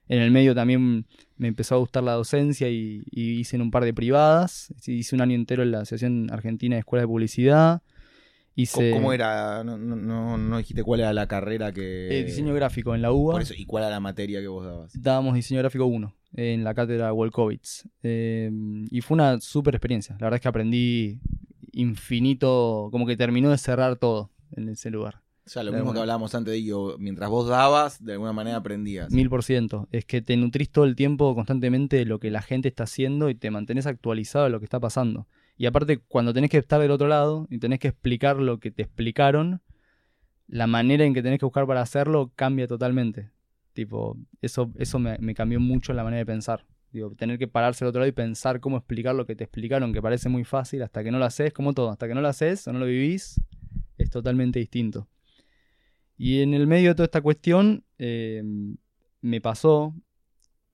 En 0.07 0.21
el 0.21 0.31
medio 0.31 0.53
también 0.53 1.05
me 1.37 1.47
empezó 1.47 1.75
a 1.75 1.77
gustar 1.79 2.03
la 2.03 2.13
docencia 2.13 2.69
y, 2.69 3.03
y 3.11 3.39
hice 3.39 3.55
en 3.55 3.61
un 3.63 3.71
par 3.71 3.83
de 3.83 3.93
privadas. 3.93 4.73
Hice 4.85 5.15
un 5.15 5.21
año 5.21 5.35
entero 5.35 5.63
en 5.63 5.71
la 5.71 5.79
Asociación 5.79 6.29
Argentina 6.31 6.75
de 6.75 6.79
Escuelas 6.79 7.03
de 7.03 7.07
Publicidad. 7.07 7.81
Hice 8.57 8.91
¿Cómo, 8.91 9.11
era? 9.11 9.63
No, 9.65 9.77
no, 9.77 9.97
no, 9.97 10.37
no 10.37 10.57
dijiste 10.57 10.81
cuál 10.83 11.01
era 11.01 11.11
la 11.11 11.27
carrera 11.27 11.73
que... 11.73 12.19
eh, 12.19 12.23
diseño 12.23 12.53
gráfico 12.53 12.95
en 12.95 13.01
la 13.01 13.11
UBA. 13.11 13.33
Por 13.33 13.41
eso, 13.41 13.53
¿Y 13.57 13.65
cuál 13.65 13.83
era 13.83 13.89
la 13.91 13.99
materia 13.99 14.39
que 14.39 14.47
vos 14.47 14.65
dabas? 14.65 14.91
dábamos 14.93 15.33
diseño 15.35 15.59
gráfico 15.59 15.85
1 15.85 16.15
en 16.35 16.63
la 16.63 16.73
cátedra 16.73 17.11
Wolkowitz. 17.11 17.85
Eh, 18.03 18.49
y 18.91 19.01
fue 19.01 19.15
una 19.15 19.41
súper 19.41 19.75
experiencia. 19.75 20.15
La 20.19 20.27
verdad 20.27 20.35
es 20.37 20.41
que 20.41 20.47
aprendí 20.47 21.19
infinito, 21.73 22.87
como 22.91 23.05
que 23.05 23.17
terminó 23.17 23.49
de 23.49 23.57
cerrar 23.57 23.97
todo 23.97 24.31
en 24.51 24.69
ese 24.69 24.89
lugar. 24.89 25.21
O 25.45 25.49
sea, 25.49 25.63
lo 25.63 25.71
De 25.71 25.77
mismo 25.77 25.89
alguna- 25.91 25.97
que 25.97 26.01
hablábamos 26.01 26.33
antes, 26.33 26.53
digo, 26.55 26.95
mientras 26.97 27.29
vos 27.29 27.47
dabas, 27.47 28.03
de 28.03 28.13
alguna 28.13 28.33
manera 28.33 28.57
aprendías. 28.57 29.11
Mil 29.11 29.29
por 29.29 29.43
ciento. 29.43 29.87
Es 29.91 30.03
que 30.05 30.21
te 30.21 30.35
nutrís 30.37 30.71
todo 30.71 30.85
el 30.85 30.95
tiempo 30.95 31.35
constantemente 31.35 31.97
de 31.97 32.05
lo 32.05 32.19
que 32.19 32.31
la 32.31 32.41
gente 32.41 32.67
está 32.67 32.85
haciendo 32.85 33.29
y 33.29 33.35
te 33.35 33.51
mantenés 33.51 33.85
actualizado 33.85 34.45
de 34.45 34.51
lo 34.51 34.59
que 34.59 34.65
está 34.65 34.79
pasando. 34.79 35.27
Y 35.57 35.67
aparte, 35.67 35.99
cuando 35.99 36.33
tenés 36.33 36.49
que 36.49 36.57
estar 36.57 36.81
del 36.81 36.89
otro 36.91 37.07
lado 37.07 37.47
y 37.51 37.59
tenés 37.59 37.79
que 37.79 37.87
explicar 37.89 38.37
lo 38.37 38.59
que 38.59 38.71
te 38.71 38.81
explicaron, 38.81 39.61
la 40.47 40.67
manera 40.67 41.05
en 41.05 41.13
que 41.13 41.21
tenés 41.23 41.39
que 41.39 41.45
buscar 41.45 41.67
para 41.67 41.81
hacerlo 41.81 42.31
cambia 42.35 42.67
totalmente. 42.67 43.29
Tipo, 43.73 44.17
eso, 44.41 44.71
eso 44.77 44.99
me, 44.99 45.17
me 45.19 45.35
cambió 45.35 45.59
mucho 45.59 45.93
la 45.93 46.03
manera 46.03 46.19
de 46.19 46.25
pensar. 46.25 46.65
Digo, 46.91 47.11
tener 47.15 47.37
que 47.37 47.47
pararse 47.47 47.83
al 47.83 47.89
otro 47.89 47.99
lado 47.99 48.09
y 48.09 48.13
pensar 48.13 48.59
cómo 48.59 48.77
explicar 48.77 49.13
lo 49.15 49.25
que 49.25 49.35
te 49.35 49.43
explicaron, 49.43 49.93
que 49.93 50.01
parece 50.01 50.27
muy 50.29 50.43
fácil, 50.43 50.81
hasta 50.81 51.03
que 51.03 51.11
no 51.11 51.19
lo 51.19 51.25
haces, 51.25 51.53
como 51.53 51.73
todo, 51.73 51.89
hasta 51.91 52.07
que 52.07 52.15
no 52.15 52.21
lo 52.21 52.29
haces 52.29 52.67
o 52.67 52.73
no 52.73 52.79
lo 52.79 52.85
vivís, 52.85 53.39
es 53.97 54.09
totalmente 54.09 54.59
distinto. 54.59 55.07
Y 56.17 56.41
en 56.41 56.53
el 56.53 56.67
medio 56.67 56.89
de 56.89 56.95
toda 56.95 57.05
esta 57.05 57.21
cuestión, 57.21 57.83
eh, 57.97 58.41
me 59.21 59.41
pasó 59.41 59.93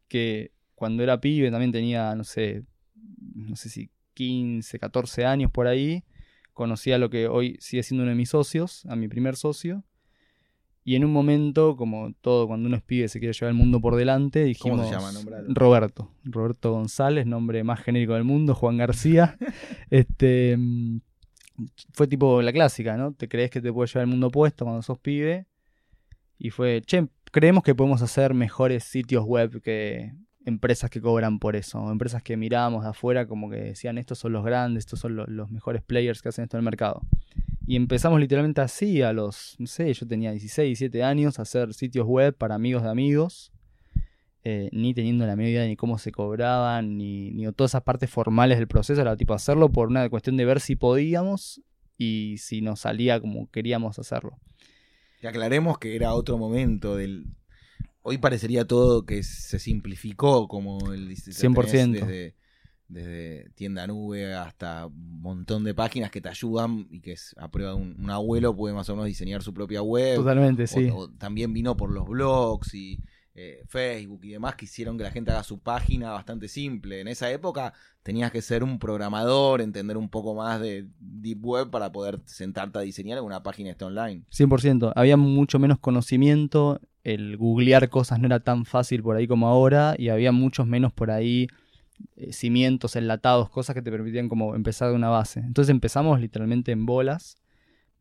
que 0.08 0.52
cuando 0.76 1.04
era 1.04 1.22
pibe 1.22 1.50
también 1.52 1.72
tenía, 1.72 2.16
no 2.16 2.24
sé, 2.24 2.64
no 3.34 3.56
sé 3.56 3.70
si 3.70 3.90
15, 4.14 4.78
14 4.78 5.26
años 5.26 5.52
por 5.52 5.68
ahí, 5.68 6.04
conocí 6.54 6.92
a 6.92 6.98
lo 6.98 7.10
que 7.10 7.28
hoy 7.28 7.58
sigue 7.60 7.84
siendo 7.84 8.04
uno 8.04 8.12
de 8.12 8.18
mis 8.18 8.30
socios, 8.30 8.86
a 8.88 8.96
mi 8.96 9.08
primer 9.08 9.36
socio. 9.36 9.84
Y 10.84 10.96
en 10.96 11.06
un 11.06 11.14
momento, 11.14 11.76
como 11.76 12.12
todo, 12.22 12.48
cuando 12.48 12.68
uno 12.68 12.76
es 12.76 12.84
pibe 12.84 13.08
se 13.08 13.20
quiere 13.20 13.34
llevar 13.34 13.52
el 13.52 13.58
mundo 13.58 13.80
por 13.80 13.96
delante, 13.96 14.44
dijimos... 14.44 14.80
¿Cómo 14.80 14.90
se 14.90 14.96
llama? 14.96 15.46
Roberto. 15.50 16.12
Roberto 16.24 16.72
González, 16.72 17.28
nombre 17.28 17.64
más 17.64 17.82
genérico 17.82 18.14
del 18.14 18.24
mundo, 18.24 18.56
Juan 18.56 18.78
García. 18.78 19.38
este 19.92 20.58
fue 21.94 22.08
tipo 22.08 22.42
la 22.42 22.52
clásica, 22.54 22.98
¿no? 22.98 23.14
Te 23.14 23.28
crees 23.28 23.50
que 23.50 23.62
te 23.62 23.72
puede 23.72 23.88
llevar 23.88 24.04
el 24.04 24.10
mundo 24.10 24.30
puesto 24.30 24.66
cuando 24.66 24.82
sos 24.82 25.00
pibe. 25.00 25.46
Y 26.38 26.50
fue, 26.50 26.82
che, 26.86 27.08
creemos 27.32 27.64
que 27.64 27.76
podemos 27.76 28.02
hacer 28.02 28.34
mejores 28.34 28.84
sitios 28.84 29.24
web 29.26 29.62
que 29.62 30.14
empresas 30.46 30.90
que 30.90 31.00
cobran 31.02 31.38
por 31.40 31.56
eso. 31.56 31.92
Empresas 31.92 32.24
que 32.24 32.36
mirábamos 32.36 32.84
de 32.84 32.90
afuera 32.90 33.28
como 33.28 33.50
que 33.50 33.58
decían, 33.58 33.98
estos 34.00 34.18
son 34.18 34.34
los 34.34 34.44
grandes, 34.44 34.86
estos 34.86 35.00
son 35.00 35.16
lo- 35.16 35.28
los 35.28 35.52
mejores 35.52 35.84
players 35.84 36.22
que 36.22 36.30
hacen 36.30 36.44
esto 36.44 36.58
en 36.58 36.62
el 36.62 36.66
mercado. 36.66 37.02
Y 37.68 37.76
empezamos 37.76 38.20
literalmente 38.20 38.60
así 38.62 39.02
a 39.04 39.14
los, 39.14 39.56
no 39.60 39.68
sé, 39.68 39.94
yo 39.94 40.08
tenía 40.08 40.32
16, 40.32 40.68
17 40.80 41.04
años, 41.04 41.38
a 41.38 41.44
hacer 41.44 41.74
sitios 41.76 42.08
web 42.08 42.36
para 42.36 42.56
amigos 42.56 42.82
de 42.84 42.90
amigos. 42.90 43.52
Eh, 44.44 44.70
ni 44.72 44.94
teniendo 44.94 45.26
la 45.26 45.34
idea 45.36 45.66
ni 45.68 45.76
cómo 45.76 45.98
se 45.98 46.12
cobraban, 46.12 46.98
ni, 46.98 47.32
ni 47.32 47.52
todas 47.54 47.72
esas 47.72 47.84
partes 47.84 48.10
formales 48.10 48.58
del 48.58 48.68
proceso, 48.68 49.02
era 49.02 49.16
tipo 49.16 49.34
hacerlo 49.34 49.72
por 49.72 49.88
una 49.90 50.10
cuestión 50.10 50.38
de 50.38 50.46
ver 50.46 50.60
si 50.60 50.76
podíamos 50.76 51.62
y 51.98 52.38
si 52.40 52.62
nos 52.62 52.80
salía 52.80 53.20
como 53.20 53.50
queríamos 53.52 54.00
hacerlo. 54.00 54.40
Y 55.22 55.28
aclaremos 55.28 55.78
que 55.78 55.96
era 55.96 56.14
otro 56.14 56.38
momento 56.38 56.96
del... 56.96 57.26
Hoy 58.02 58.18
parecería 58.18 58.66
todo 58.66 59.06
que 59.06 59.22
se 59.22 59.60
simplificó 59.60 60.48
como 60.48 60.92
el... 60.92 61.10
dice, 61.10 61.32
tenés 61.32 61.58
100%. 61.58 61.92
Desde, 61.92 62.36
desde 62.88 63.50
tienda 63.52 63.86
nube 63.86 64.34
hasta 64.34 64.88
un 64.88 65.22
montón 65.22 65.64
de 65.64 65.76
páginas 65.76 66.10
que 66.10 66.20
te 66.20 66.30
ayudan 66.30 66.88
y 66.90 67.00
que 67.02 67.12
es 67.14 67.36
a 67.38 67.50
prueba 67.52 67.72
de 67.74 67.78
un, 67.78 67.96
un 68.00 68.10
abuelo 68.10 68.56
puede 68.56 68.74
más 68.74 68.90
o 68.90 68.94
menos 68.94 69.06
diseñar 69.06 69.44
su 69.44 69.54
propia 69.54 69.84
web. 69.84 70.16
Totalmente, 70.16 70.64
O- 70.64 70.68
sí. 70.68 70.90
o 70.92 71.08
también 71.12 71.54
vino 71.54 71.78
por 71.78 71.92
los 71.92 72.08
blogs 72.08 72.74
y 72.74 72.98
eh, 73.34 73.64
Facebook 73.68 74.20
y 74.24 74.32
demás 74.32 74.56
que 74.56 74.66
hicieron 74.66 74.98
que 74.98 75.04
la 75.04 75.12
gente 75.12 75.32
haga 75.32 75.44
su 75.44 75.60
página 75.60 76.12
bastante 76.12 76.48
simple. 76.48 77.00
En 77.00 77.08
esa 77.08 77.32
época 77.32 77.74
tenías 78.04 78.32
que 78.32 78.42
ser 78.42 78.64
un 78.64 78.78
programador, 78.78 79.62
entender 79.62 79.98
un 79.98 80.10
poco 80.10 80.36
más 80.36 80.60
de 80.60 80.88
Deep 81.00 81.46
Web 81.46 81.70
para 81.70 81.92
poder 81.92 82.20
sentarte 82.26 82.80
a 82.80 82.82
diseñar 82.82 83.22
una 83.22 83.42
página 83.42 83.70
esta 83.70 83.86
online. 83.86 84.24
100%. 84.32 84.92
Había 84.96 85.18
mucho 85.18 85.60
menos 85.60 85.80
conocimiento, 85.80 86.82
el 87.04 87.38
googlear 87.38 87.90
cosas 87.90 88.20
no 88.20 88.26
era 88.28 88.42
tan 88.42 88.66
fácil 88.66 89.02
por 89.02 89.16
ahí 89.16 89.28
como 89.28 89.48
ahora 89.48 89.96
y 89.98 90.10
había 90.10 90.32
muchos 90.32 90.68
menos 90.68 90.92
por 90.92 91.10
ahí 91.10 91.48
eh, 92.16 92.34
cimientos 92.34 92.96
enlatados, 92.96 93.50
cosas 93.50 93.76
que 93.76 93.82
te 93.82 93.92
permitían 93.92 94.30
como 94.30 94.56
empezar 94.56 94.90
de 94.90 94.96
una 94.96 95.10
base. 95.10 95.40
Entonces 95.40 95.70
empezamos 95.70 96.20
literalmente 96.20 96.72
en 96.72 96.86
bolas, 96.86 97.38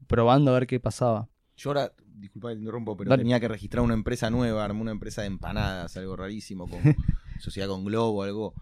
probando 0.06 0.50
a 0.50 0.54
ver 0.54 0.66
qué 0.66 0.80
pasaba. 0.80 1.28
Yo 1.56 1.70
ahora, 1.70 1.92
disculpa 2.14 2.48
que 2.48 2.56
te 2.56 2.60
interrumpo, 2.60 2.96
pero 2.96 3.10
Dale. 3.10 3.22
tenía 3.22 3.40
que 3.40 3.48
registrar 3.48 3.84
una 3.84 3.94
empresa 3.94 4.30
nueva, 4.30 4.64
armé 4.64 4.80
una 4.80 4.90
empresa 4.90 5.22
de 5.22 5.28
empanadas, 5.28 5.96
algo 5.96 6.16
rarísimo, 6.16 6.68
con 6.68 6.80
sociedad 7.40 7.68
con 7.68 7.84
Globo, 7.84 8.22
algo, 8.22 8.54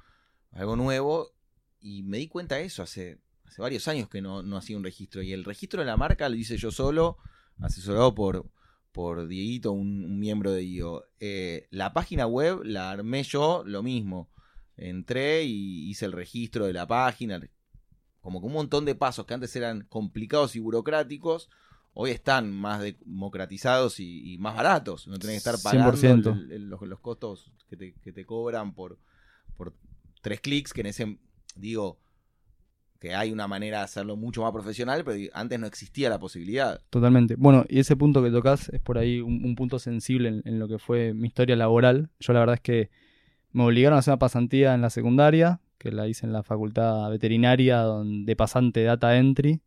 algo 0.53 0.77
nuevo, 0.77 1.33
y 1.81 2.03
me 2.03 2.19
di 2.19 2.29
cuenta 2.29 2.57
de 2.57 2.65
eso 2.65 2.83
hace, 2.83 3.19
hace 3.45 3.63
varios 3.63 3.89
años 3.89 4.09
que 4.09 4.21
no, 4.21 4.43
no 4.43 4.57
hacía 4.57 4.77
un 4.77 4.85
registro. 4.85 5.23
Y 5.23 5.33
el 5.33 5.45
registro 5.45 5.81
de 5.81 5.87
la 5.87 5.97
marca 5.97 6.29
lo 6.29 6.37
hice 6.37 6.57
yo 6.57 6.71
solo, 6.71 7.19
asesorado 7.61 8.15
por, 8.15 8.51
por 8.93 9.29
Dieguito, 9.29 9.73
un, 9.73 10.05
un 10.05 10.19
miembro 10.19 10.53
de 10.53 10.65
IO. 10.65 11.05
Eh, 11.21 11.69
la 11.71 11.93
página 11.93 12.27
web 12.27 12.63
la 12.65 12.91
armé 12.91 13.23
yo, 13.23 13.63
lo 13.65 13.83
mismo. 13.83 14.31
Entré 14.77 15.45
y 15.45 15.91
hice 15.91 16.05
el 16.07 16.13
registro 16.13 16.67
de 16.67 16.73
la 16.73 16.87
página. 16.87 17.41
Como 18.21 18.41
que 18.41 18.47
un 18.47 18.53
montón 18.53 18.85
de 18.85 18.95
pasos 18.95 19.27
que 19.27 19.35
antes 19.35 19.55
eran 19.57 19.83
complicados 19.89 20.57
y 20.57 20.61
burocráticos, 20.61 21.49
hoy 22.01 22.13
están 22.13 22.53
más 22.53 22.81
democratizados 22.81 23.99
y, 23.99 24.35
y 24.35 24.39
más 24.39 24.55
baratos. 24.55 25.09
No 25.09 25.19
tenés 25.19 25.43
que 25.43 25.51
estar 25.51 25.57
pagando 25.61 25.97
100%. 25.97 26.33
el- 26.33 26.53
el- 26.53 26.69
los, 26.71 26.81
los 26.83 27.01
costos 27.01 27.51
que 27.69 27.77
te, 27.77 27.95
que 27.95 28.13
te 28.13 28.25
cobran 28.25 28.73
por, 28.73 28.99
por 29.57 29.75
tres 30.23 30.41
clics, 30.41 30.73
que 30.73 30.83
en 30.83 30.87
ese, 30.87 31.19
digo, 31.57 31.99
que 33.01 33.15
hay 33.15 33.33
una 33.33 33.49
manera 33.49 33.79
de 33.79 33.85
hacerlo 33.85 34.17
mucho 34.17 34.43
más 34.43 34.53
profesional, 34.53 35.03
pero 35.05 35.19
antes 35.33 35.59
no 35.59 35.67
existía 35.67 36.09
la 36.09 36.19
posibilidad. 36.21 36.81
Totalmente. 36.91 37.35
Bueno, 37.37 37.65
y 37.69 37.81
ese 37.81 37.97
punto 37.97 38.23
que 38.23 38.31
tocas 38.31 38.69
es 38.69 38.81
por 38.81 38.97
ahí 38.99 39.21
un, 39.21 39.45
un 39.45 39.55
punto 39.57 39.79
sensible 39.81 40.29
en, 40.29 40.43
en 40.45 40.59
lo 40.61 40.69
que 40.69 40.79
fue 40.79 41.15
mi 41.15 41.27
historia 41.29 41.57
laboral. 41.57 42.11
Yo 42.21 42.33
la 42.33 42.41
verdad 42.41 42.55
es 42.55 42.61
que 42.61 42.91
me 43.53 43.65
obligaron 43.65 43.97
a 43.97 44.01
hacer 44.01 44.13
una 44.13 44.19
pasantía 44.21 44.75
en 44.75 44.83
la 44.83 44.91
secundaria, 44.91 45.61
que 45.79 45.91
la 45.93 46.07
hice 46.09 46.27
en 46.27 46.33
la 46.33 46.43
facultad 46.45 47.09
veterinaria 47.11 47.79
don- 47.79 48.25
de 48.25 48.37
pasante 48.37 48.83
Data 48.85 49.17
Entry, 49.17 49.63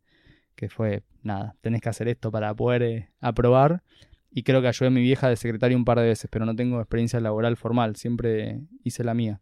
que 0.54 0.68
fue, 0.68 1.02
nada, 1.22 1.56
tenés 1.60 1.80
que 1.80 1.88
hacer 1.88 2.08
esto 2.08 2.30
para 2.30 2.54
poder 2.54 2.82
eh, 2.82 3.08
aprobar. 3.20 3.82
Y 4.30 4.44
creo 4.44 4.62
que 4.62 4.68
ayudé 4.68 4.86
a 4.86 4.90
mi 4.90 5.02
vieja 5.02 5.28
de 5.28 5.36
secretaria 5.36 5.76
un 5.76 5.84
par 5.84 5.98
de 5.98 6.06
veces, 6.06 6.28
pero 6.30 6.46
no 6.46 6.56
tengo 6.56 6.80
experiencia 6.80 7.20
laboral 7.20 7.56
formal, 7.56 7.96
siempre 7.96 8.62
hice 8.82 9.04
la 9.04 9.12
mía. 9.12 9.40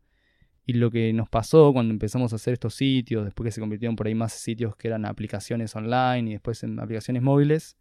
Y 0.66 0.74
lo 0.74 0.90
que 0.90 1.12
nos 1.12 1.28
pasó 1.28 1.72
cuando 1.72 1.92
empezamos 1.92 2.32
a 2.32 2.36
hacer 2.36 2.54
estos 2.54 2.74
sitios, 2.74 3.24
después 3.24 3.46
que 3.46 3.52
se 3.52 3.60
convirtieron 3.60 3.96
por 3.96 4.06
ahí 4.06 4.14
más 4.14 4.32
sitios 4.32 4.76
que 4.76 4.88
eran 4.88 5.04
aplicaciones 5.04 5.74
online 5.76 6.30
y 6.30 6.32
después 6.34 6.62
en 6.62 6.78
aplicaciones 6.80 7.22
móviles, 7.22 7.76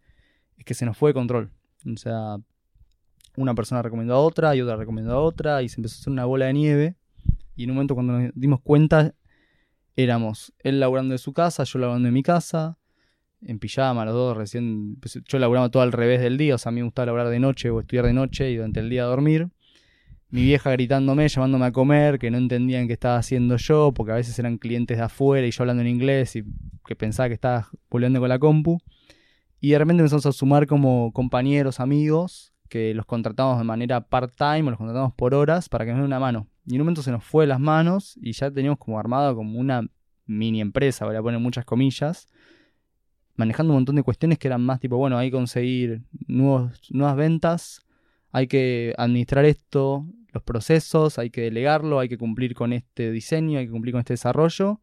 es 0.57 0.65
que 0.65 0.73
se 0.73 0.85
nos 0.85 0.97
fue 0.97 1.13
control. 1.13 1.51
O 1.85 1.97
sea, 1.97 2.37
una 3.35 3.55
persona 3.55 3.81
recomendó 3.81 4.15
a 4.15 4.19
otra 4.19 4.55
y 4.55 4.61
otra 4.61 4.75
recomendó 4.75 5.13
a 5.13 5.19
otra 5.19 5.61
y 5.61 5.69
se 5.69 5.79
empezó 5.79 5.95
a 5.95 5.97
hacer 5.99 6.13
una 6.13 6.25
bola 6.25 6.45
de 6.45 6.53
nieve. 6.53 6.95
Y 7.55 7.63
en 7.63 7.71
un 7.71 7.75
momento 7.75 7.95
cuando 7.95 8.19
nos 8.19 8.31
dimos 8.35 8.61
cuenta, 8.61 9.13
éramos 9.95 10.53
él 10.59 10.79
laburando 10.79 11.13
de 11.13 11.17
su 11.17 11.33
casa, 11.33 11.63
yo 11.63 11.79
laburando 11.79 12.07
de 12.07 12.11
mi 12.11 12.23
casa, 12.23 12.77
en 13.41 13.59
pijama, 13.59 14.05
los 14.05 14.13
dos 14.13 14.37
recién. 14.37 14.97
pues, 14.99 15.19
yo 15.25 15.39
laburaba 15.39 15.69
todo 15.69 15.83
al 15.83 15.91
revés 15.91 16.21
del 16.21 16.37
día, 16.37 16.55
o 16.55 16.57
sea, 16.57 16.69
a 16.69 16.73
mí 16.73 16.81
me 16.81 16.85
gustaba 16.85 17.07
laburar 17.07 17.29
de 17.29 17.39
noche 17.39 17.69
o 17.69 17.79
estudiar 17.79 18.05
de 18.05 18.13
noche 18.13 18.51
y 18.51 18.55
durante 18.55 18.79
el 18.79 18.89
día 18.89 19.03
dormir. 19.03 19.49
Mi 20.31 20.43
vieja 20.43 20.71
gritándome, 20.71 21.27
llamándome 21.27 21.65
a 21.65 21.71
comer, 21.71 22.19
que 22.19 22.29
no 22.29 22.37
entendían 22.37 22.85
qué 22.85 22.93
estaba 22.93 23.17
haciendo 23.17 23.57
yo, 23.57 23.91
porque 23.95 24.11
a 24.11 24.15
veces 24.15 24.37
eran 24.37 24.59
clientes 24.59 24.97
de 24.97 25.03
afuera 25.03 25.47
y 25.47 25.51
yo 25.51 25.63
hablando 25.63 25.81
en 25.81 25.87
inglés 25.87 26.35
y 26.35 26.43
que 26.85 26.95
pensaba 26.95 27.29
que 27.29 27.33
estaba 27.33 27.67
volviendo 27.89 28.19
con 28.19 28.29
la 28.29 28.37
compu. 28.37 28.77
Y 29.59 29.71
de 29.71 29.79
repente 29.79 30.01
empezamos 30.01 30.27
a 30.27 30.31
sumar 30.31 30.67
como 30.67 31.11
compañeros, 31.13 31.79
amigos, 31.79 32.53
que 32.69 32.93
los 32.93 33.07
contratamos 33.07 33.57
de 33.57 33.63
manera 33.63 34.01
part-time 34.01 34.67
o 34.67 34.69
los 34.69 34.77
contratamos 34.77 35.13
por 35.15 35.33
horas 35.33 35.67
para 35.67 35.85
que 35.85 35.91
nos 35.91 35.99
den 35.99 36.05
una 36.05 36.19
mano. 36.19 36.47
Y 36.65 36.75
en 36.75 36.81
un 36.81 36.85
momento 36.85 37.01
se 37.01 37.11
nos 37.11 37.23
fue 37.23 37.47
las 37.47 37.59
manos 37.59 38.15
y 38.21 38.31
ya 38.33 38.51
teníamos 38.51 38.77
como 38.77 38.99
armado 38.99 39.35
como 39.35 39.59
una 39.59 39.81
mini 40.27 40.61
empresa, 40.61 41.05
voy 41.05 41.15
a 41.15 41.21
poner 41.23 41.39
muchas 41.39 41.65
comillas, 41.65 42.27
manejando 43.39 43.71
un 43.71 43.77
montón 43.77 43.95
de 43.95 44.03
cuestiones 44.03 44.37
que 44.37 44.49
eran 44.49 44.61
más 44.61 44.81
tipo, 44.81 44.97
bueno, 44.97 45.17
hay 45.17 45.29
que 45.29 45.37
conseguir 45.37 46.01
nuevos, 46.27 46.77
nuevas 46.91 47.15
ventas, 47.15 47.81
hay 48.33 48.47
que 48.47 48.93
administrar 48.97 49.45
esto, 49.45 50.05
los 50.33 50.43
procesos, 50.43 51.17
hay 51.17 51.29
que 51.29 51.41
delegarlo, 51.43 51.99
hay 51.99 52.09
que 52.09 52.17
cumplir 52.17 52.53
con 52.53 52.73
este 52.73 53.11
diseño, 53.11 53.57
hay 53.57 53.67
que 53.67 53.71
cumplir 53.71 53.93
con 53.93 53.99
este 53.99 54.13
desarrollo. 54.13 54.81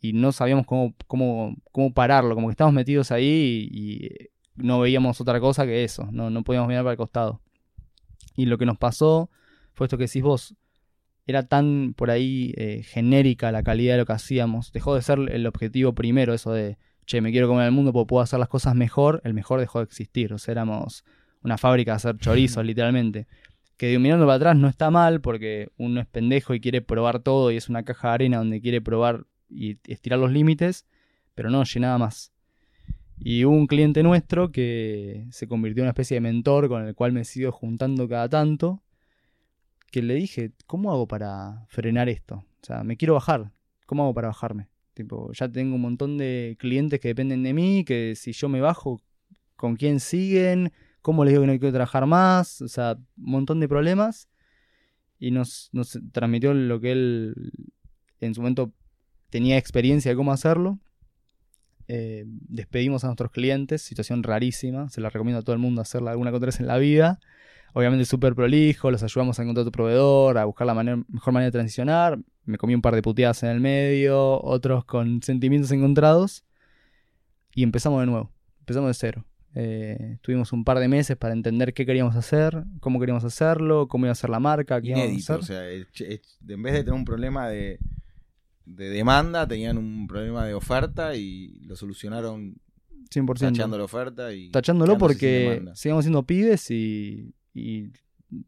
Y 0.00 0.12
no 0.12 0.30
sabíamos 0.30 0.64
cómo, 0.64 0.94
cómo, 1.08 1.56
cómo 1.72 1.92
pararlo, 1.92 2.36
como 2.36 2.46
que 2.46 2.52
estábamos 2.52 2.74
metidos 2.74 3.10
ahí 3.10 3.68
y, 3.72 3.96
y 3.96 4.28
no 4.54 4.78
veíamos 4.78 5.20
otra 5.20 5.40
cosa 5.40 5.66
que 5.66 5.82
eso, 5.82 6.08
no, 6.12 6.30
no 6.30 6.44
podíamos 6.44 6.68
mirar 6.68 6.84
para 6.84 6.92
el 6.92 6.98
costado. 6.98 7.40
Y 8.36 8.46
lo 8.46 8.58
que 8.58 8.66
nos 8.66 8.78
pasó 8.78 9.28
fue 9.74 9.86
esto 9.86 9.98
que 9.98 10.04
decís 10.04 10.22
vos, 10.22 10.54
era 11.26 11.48
tan 11.48 11.94
por 11.96 12.10
ahí 12.12 12.54
eh, 12.56 12.82
genérica 12.84 13.50
la 13.50 13.64
calidad 13.64 13.94
de 13.94 13.98
lo 13.98 14.06
que 14.06 14.12
hacíamos, 14.12 14.70
dejó 14.70 14.94
de 14.94 15.02
ser 15.02 15.18
el 15.30 15.46
objetivo 15.48 15.94
primero, 15.94 16.32
eso 16.32 16.52
de, 16.52 16.78
che, 17.06 17.20
me 17.20 17.30
quiero 17.30 17.48
comer 17.48 17.66
el 17.66 17.72
mundo 17.72 17.92
porque 17.92 18.08
puedo 18.08 18.22
hacer 18.22 18.38
las 18.38 18.48
cosas 18.48 18.74
mejor, 18.74 19.20
el 19.24 19.34
mejor 19.34 19.60
dejó 19.60 19.78
de 19.78 19.84
existir, 19.84 20.32
o 20.32 20.38
sea, 20.38 20.52
éramos 20.52 21.04
una 21.42 21.58
fábrica 21.58 21.92
de 21.92 21.96
hacer 21.96 22.18
chorizos 22.18 22.64
literalmente. 22.64 23.26
Que 23.76 23.98
mirando 23.98 24.26
para 24.26 24.36
atrás 24.36 24.56
no 24.56 24.68
está 24.68 24.90
mal 24.90 25.20
porque 25.20 25.70
uno 25.76 26.00
es 26.00 26.06
pendejo 26.06 26.54
y 26.54 26.60
quiere 26.60 26.82
probar 26.82 27.18
todo 27.20 27.50
y 27.50 27.56
es 27.56 27.68
una 27.68 27.84
caja 27.84 28.08
de 28.08 28.14
arena 28.14 28.38
donde 28.38 28.60
quiere 28.60 28.80
probar 28.80 29.26
y 29.48 29.78
estirar 29.86 30.18
los 30.18 30.30
límites, 30.30 30.86
pero 31.34 31.50
no 31.50 31.64
llenaba 31.64 31.98
más. 31.98 32.32
Y 33.18 33.44
hubo 33.44 33.54
un 33.54 33.66
cliente 33.66 34.02
nuestro 34.02 34.52
que 34.52 35.26
se 35.30 35.46
convirtió 35.46 35.82
en 35.82 35.86
una 35.86 35.90
especie 35.90 36.16
de 36.16 36.20
mentor 36.20 36.68
con 36.68 36.86
el 36.86 36.94
cual 36.94 37.12
me 37.12 37.24
sigo 37.24 37.52
juntando 37.52 38.08
cada 38.08 38.28
tanto, 38.28 38.82
que 39.90 40.02
le 40.02 40.14
dije, 40.14 40.52
¿cómo 40.66 40.90
hago 40.90 41.06
para 41.06 41.66
frenar 41.68 42.08
esto? 42.08 42.36
O 42.36 42.64
sea, 42.64 42.82
me 42.82 42.96
quiero 42.96 43.14
bajar, 43.14 43.52
¿cómo 43.86 44.04
hago 44.04 44.14
para 44.14 44.28
bajarme? 44.28 44.71
Tipo, 44.94 45.32
ya 45.32 45.48
tengo 45.48 45.76
un 45.76 45.80
montón 45.80 46.18
de 46.18 46.56
clientes 46.58 47.00
que 47.00 47.08
dependen 47.08 47.42
de 47.42 47.54
mí, 47.54 47.84
que 47.84 48.14
si 48.14 48.32
yo 48.32 48.48
me 48.48 48.60
bajo, 48.60 49.00
¿con 49.56 49.76
quién 49.76 50.00
siguen? 50.00 50.72
¿Cómo 51.00 51.24
les 51.24 51.32
digo 51.32 51.42
que 51.42 51.46
no 51.46 51.58
quiero 51.58 51.72
trabajar 51.72 52.06
más? 52.06 52.60
O 52.60 52.68
sea, 52.68 52.96
un 53.16 53.30
montón 53.30 53.60
de 53.60 53.68
problemas. 53.68 54.28
Y 55.18 55.30
nos, 55.30 55.70
nos 55.72 55.98
transmitió 56.12 56.52
lo 56.52 56.80
que 56.80 56.92
él 56.92 57.52
en 58.20 58.34
su 58.34 58.40
momento 58.40 58.72
tenía 59.30 59.56
experiencia 59.56 60.10
de 60.10 60.16
cómo 60.16 60.32
hacerlo. 60.32 60.78
Eh, 61.88 62.24
despedimos 62.26 63.04
a 63.04 63.08
nuestros 63.08 63.30
clientes, 63.30 63.82
situación 63.82 64.22
rarísima, 64.22 64.88
se 64.90 65.00
la 65.00 65.10
recomiendo 65.10 65.40
a 65.40 65.42
todo 65.42 65.54
el 65.54 65.58
mundo 65.58 65.80
hacerla 65.80 66.12
alguna 66.12 66.30
otra 66.30 66.46
vez 66.46 66.60
en 66.60 66.66
la 66.66 66.78
vida. 66.78 67.18
Obviamente 67.74 68.04
súper 68.04 68.34
prolijo, 68.34 68.90
los 68.90 69.02
ayudamos 69.02 69.38
a 69.38 69.42
encontrar 69.42 69.64
tu 69.64 69.72
proveedor, 69.72 70.36
a 70.36 70.44
buscar 70.44 70.66
la 70.66 70.74
manera, 70.74 71.02
mejor 71.08 71.32
manera 71.32 71.46
de 71.46 71.52
transicionar. 71.52 72.18
Me 72.44 72.58
comí 72.58 72.74
un 72.74 72.82
par 72.82 72.94
de 72.94 73.02
puteadas 73.02 73.42
en 73.44 73.50
el 73.50 73.60
medio, 73.60 74.42
otros 74.42 74.84
con 74.84 75.22
sentimientos 75.22 75.70
encontrados. 75.72 76.44
Y 77.54 77.62
empezamos 77.62 78.00
de 78.00 78.06
nuevo, 78.06 78.30
empezamos 78.60 78.88
de 78.88 78.94
cero. 78.94 79.24
Eh, 79.54 80.18
tuvimos 80.22 80.52
un 80.52 80.64
par 80.64 80.78
de 80.78 80.88
meses 80.88 81.16
para 81.16 81.34
entender 81.34 81.74
qué 81.74 81.86
queríamos 81.86 82.16
hacer, 82.16 82.64
cómo 82.80 82.98
queríamos 83.00 83.24
hacerlo, 83.24 83.88
cómo 83.88 84.06
iba 84.06 84.12
a 84.12 84.16
ser 84.16 84.30
la 84.30 84.40
marca, 84.40 84.80
qué 84.80 84.88
íbamos 84.88 85.04
a 85.04 85.08
Inédito, 85.08 85.34
hacer. 85.34 85.42
o 85.42 85.46
sea, 85.46 85.70
en 85.70 86.62
vez 86.62 86.72
de 86.72 86.80
tener 86.80 86.94
un 86.94 87.04
problema 87.04 87.48
de, 87.48 87.78
de 88.64 88.90
demanda, 88.90 89.46
tenían 89.46 89.78
un 89.78 90.06
problema 90.06 90.46
de 90.46 90.54
oferta 90.54 91.16
y 91.16 91.60
lo 91.66 91.76
solucionaron 91.76 92.56
100%. 93.10 93.38
tachando 93.38 93.76
la 93.76 93.84
oferta 93.84 94.32
y 94.32 94.50
Tachándolo 94.50 94.96
porque 94.96 95.62
sigamos 95.74 96.04
siendo 96.04 96.22
pibes 96.22 96.70
y, 96.70 97.34
y 97.54 97.90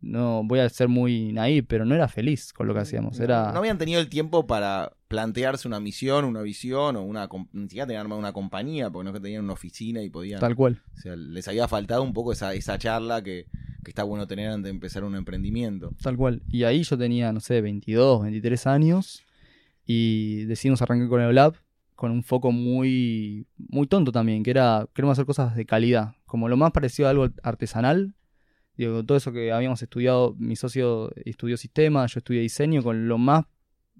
no 0.00 0.42
voy 0.44 0.60
a 0.60 0.68
ser 0.68 0.88
muy 0.88 1.32
naive, 1.32 1.62
pero 1.62 1.84
no 1.84 1.94
era 1.94 2.08
feliz 2.08 2.52
con 2.52 2.66
lo 2.66 2.74
que 2.74 2.80
hacíamos. 2.80 3.18
No, 3.18 3.24
Era 3.24 3.52
no 3.52 3.58
habían 3.58 3.78
tenido 3.78 4.00
el 4.00 4.08
tiempo 4.08 4.46
para 4.46 4.92
plantearse 5.08 5.68
una 5.68 5.80
misión, 5.80 6.24
una 6.24 6.42
visión 6.42 6.96
o 6.96 7.02
una 7.02 7.28
ni 7.52 7.64
siquiera 7.64 7.86
tenían 7.86 8.02
armado 8.02 8.18
una 8.18 8.32
compañía, 8.32 8.90
porque 8.90 9.04
no 9.04 9.10
es 9.10 9.14
que 9.14 9.22
tenían 9.22 9.44
una 9.44 9.52
oficina 9.52 10.02
y 10.02 10.10
podían. 10.10 10.40
tal 10.40 10.56
cual. 10.56 10.82
O 10.96 11.00
sea, 11.00 11.16
les 11.16 11.46
había 11.48 11.68
faltado 11.68 12.02
un 12.02 12.12
poco 12.12 12.32
esa, 12.32 12.54
esa 12.54 12.78
charla 12.78 13.22
que, 13.22 13.46
que 13.84 13.90
está 13.90 14.04
bueno 14.04 14.26
tener 14.26 14.48
antes 14.48 14.64
de 14.64 14.70
empezar 14.70 15.04
un 15.04 15.16
emprendimiento. 15.16 15.92
Tal 16.02 16.16
cual. 16.16 16.42
Y 16.48 16.64
ahí 16.64 16.82
yo 16.82 16.96
tenía, 16.96 17.32
no 17.32 17.40
sé, 17.40 17.60
22, 17.60 18.22
23 18.22 18.66
años 18.66 19.22
y 19.86 20.44
decidimos 20.44 20.80
arrancar 20.80 21.08
con 21.08 21.20
el 21.20 21.34
lab 21.34 21.56
con 21.94 22.10
un 22.10 22.22
foco 22.22 22.50
muy, 22.50 23.46
muy 23.56 23.86
tonto 23.86 24.10
también, 24.10 24.42
que 24.42 24.50
era, 24.50 24.88
queremos 24.94 25.12
hacer 25.12 25.26
cosas 25.26 25.54
de 25.54 25.64
calidad, 25.64 26.14
como 26.26 26.48
lo 26.48 26.56
más 26.56 26.72
parecido 26.72 27.06
a 27.06 27.10
algo 27.10 27.28
artesanal. 27.42 28.14
Digo, 28.76 29.04
todo 29.04 29.16
eso 29.16 29.32
que 29.32 29.52
habíamos 29.52 29.80
estudiado, 29.82 30.34
mi 30.38 30.56
socio 30.56 31.12
estudió 31.24 31.56
sistema, 31.56 32.06
yo 32.06 32.18
estudié 32.18 32.40
diseño, 32.40 32.82
con 32.82 33.06
lo 33.08 33.18
más, 33.18 33.44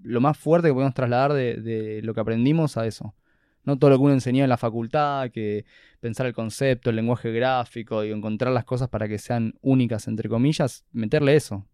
lo 0.01 0.19
más 0.21 0.37
fuerte 0.37 0.67
que 0.67 0.73
podíamos 0.73 0.93
trasladar 0.93 1.33
de, 1.33 1.55
de 1.61 2.01
lo 2.01 2.13
que 2.13 2.19
aprendimos 2.19 2.75
a 2.77 2.85
eso. 2.85 3.15
No 3.63 3.79
todo 3.79 3.89
lo 3.89 3.97
que 3.97 4.03
uno 4.03 4.13
enseñó 4.13 4.43
en 4.43 4.49
la 4.49 4.57
facultad, 4.57 5.31
que 5.31 5.65
pensar 5.99 6.27
el 6.27 6.33
concepto, 6.33 6.89
el 6.91 6.97
lenguaje 6.97 7.31
gráfico 7.31 8.03
y 8.03 8.11
encontrar 8.11 8.53
las 8.53 8.65
cosas 8.65 8.89
para 8.89 9.07
que 9.07 9.17
sean 9.17 9.55
únicas, 9.61 10.07
entre 10.07 10.29
comillas, 10.29 10.85
meterle 10.91 11.35
eso. 11.35 11.65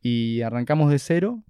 Y 0.00 0.40
arrancamos 0.42 0.90
de 0.90 0.98
cero. 0.98 1.42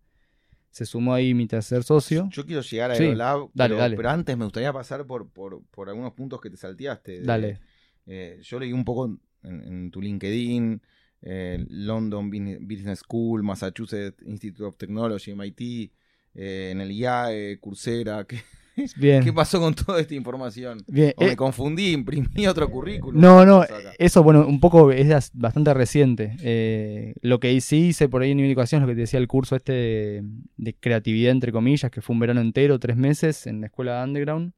Se 0.71 0.85
sumó 0.85 1.15
ahí 1.15 1.33
mi 1.35 1.47
tercer 1.47 1.83
socio. 1.83 2.29
Yo 2.33 2.45
quiero 2.45 2.63
llegar 2.63 2.91
a 2.91 2.95
Sí, 2.95 3.05
Aerolab, 3.05 3.51
dale, 3.55 3.69
pero, 3.75 3.77
dale. 3.77 3.97
pero 3.97 4.11
antes 4.11 4.37
me 4.37 4.45
gustaría 4.45 4.73
pasar 4.73 5.07
por, 5.07 5.29
por, 5.29 5.63
por 5.71 5.89
algunos 5.89 6.13
puntos 6.13 6.41
que 6.41 6.51
te 6.51 6.57
salteaste. 6.57 7.21
de- 7.21 7.27
Dale. 7.27 7.61
eh, 8.07 8.39
yo 8.43 8.59
leí 8.59 8.73
un 8.73 8.85
poco 8.85 9.17
en, 9.43 9.63
en 9.63 9.91
tu 9.91 10.01
LinkedIn, 10.01 10.81
eh, 11.23 11.65
London 11.69 12.31
Bus- 12.31 12.59
Business 12.61 13.01
School, 13.01 13.43
Massachusetts 13.43 14.23
Institute 14.27 14.65
of 14.65 14.77
Technology, 14.77 15.33
MIT, 15.33 15.91
eh, 16.35 16.71
en 16.73 16.81
el 16.81 16.91
IAE, 16.93 17.59
Coursera. 17.61 18.25
¿Qué, 18.25 18.39
Bien. 18.97 19.25
qué 19.25 19.33
pasó 19.33 19.59
con 19.59 19.75
toda 19.75 20.01
esta 20.01 20.15
información? 20.15 20.79
Bien. 20.87 21.13
O 21.17 21.25
Eh, 21.25 21.29
me 21.29 21.37
confundí, 21.37 21.91
imprimí 21.93 22.47
otro 22.47 22.71
currículum. 22.71 23.21
no, 23.21 23.45
no, 23.45 23.65
eso, 23.99 24.23
bueno, 24.23 24.47
un 24.47 24.61
poco 24.61 24.93
es 24.93 25.11
as- 25.11 25.33
bastante 25.35 25.75
reciente. 25.75 26.37
Eh, 26.43 27.15
lo 27.23 27.41
que 27.41 27.61
sí 27.61 27.89
hice 27.89 28.09
por 28.09 28.23
ahí 28.23 28.31
en 28.31 28.37
mi 28.37 28.45
educación 28.47 28.81
es 28.81 28.87
lo 28.87 28.93
que 28.93 28.95
te 28.95 29.01
decía 29.01 29.19
el 29.19 29.27
curso 29.27 29.57
este 29.57 29.73
de, 29.73 30.23
de 30.57 30.75
creatividad, 30.75 31.33
entre 31.33 31.51
comillas, 31.51 31.91
que 31.91 32.01
fue 32.03 32.15
un 32.15 32.21
verano 32.21 32.41
entero, 32.41 32.79
tres 32.79 32.97
meses 32.97 33.49
en 33.49 33.61
la 33.63 33.67
escuela 33.67 33.99
de 33.99 34.05
Underground. 34.05 34.53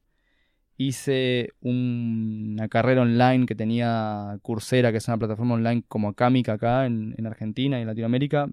Hice 0.85 1.49
un- 1.61 2.53
una 2.57 2.67
carrera 2.67 3.01
online 3.03 3.45
que 3.45 3.55
tenía 3.55 4.37
Coursera, 4.41 4.91
que 4.91 4.97
es 4.97 5.07
una 5.07 5.17
plataforma 5.17 5.53
online 5.55 5.83
como 5.87 6.09
Acámica 6.09 6.53
acá 6.53 6.85
en, 6.87 7.13
en 7.17 7.27
Argentina 7.27 7.77
y 7.77 7.81
en 7.81 7.87
Latinoamérica, 7.87 8.49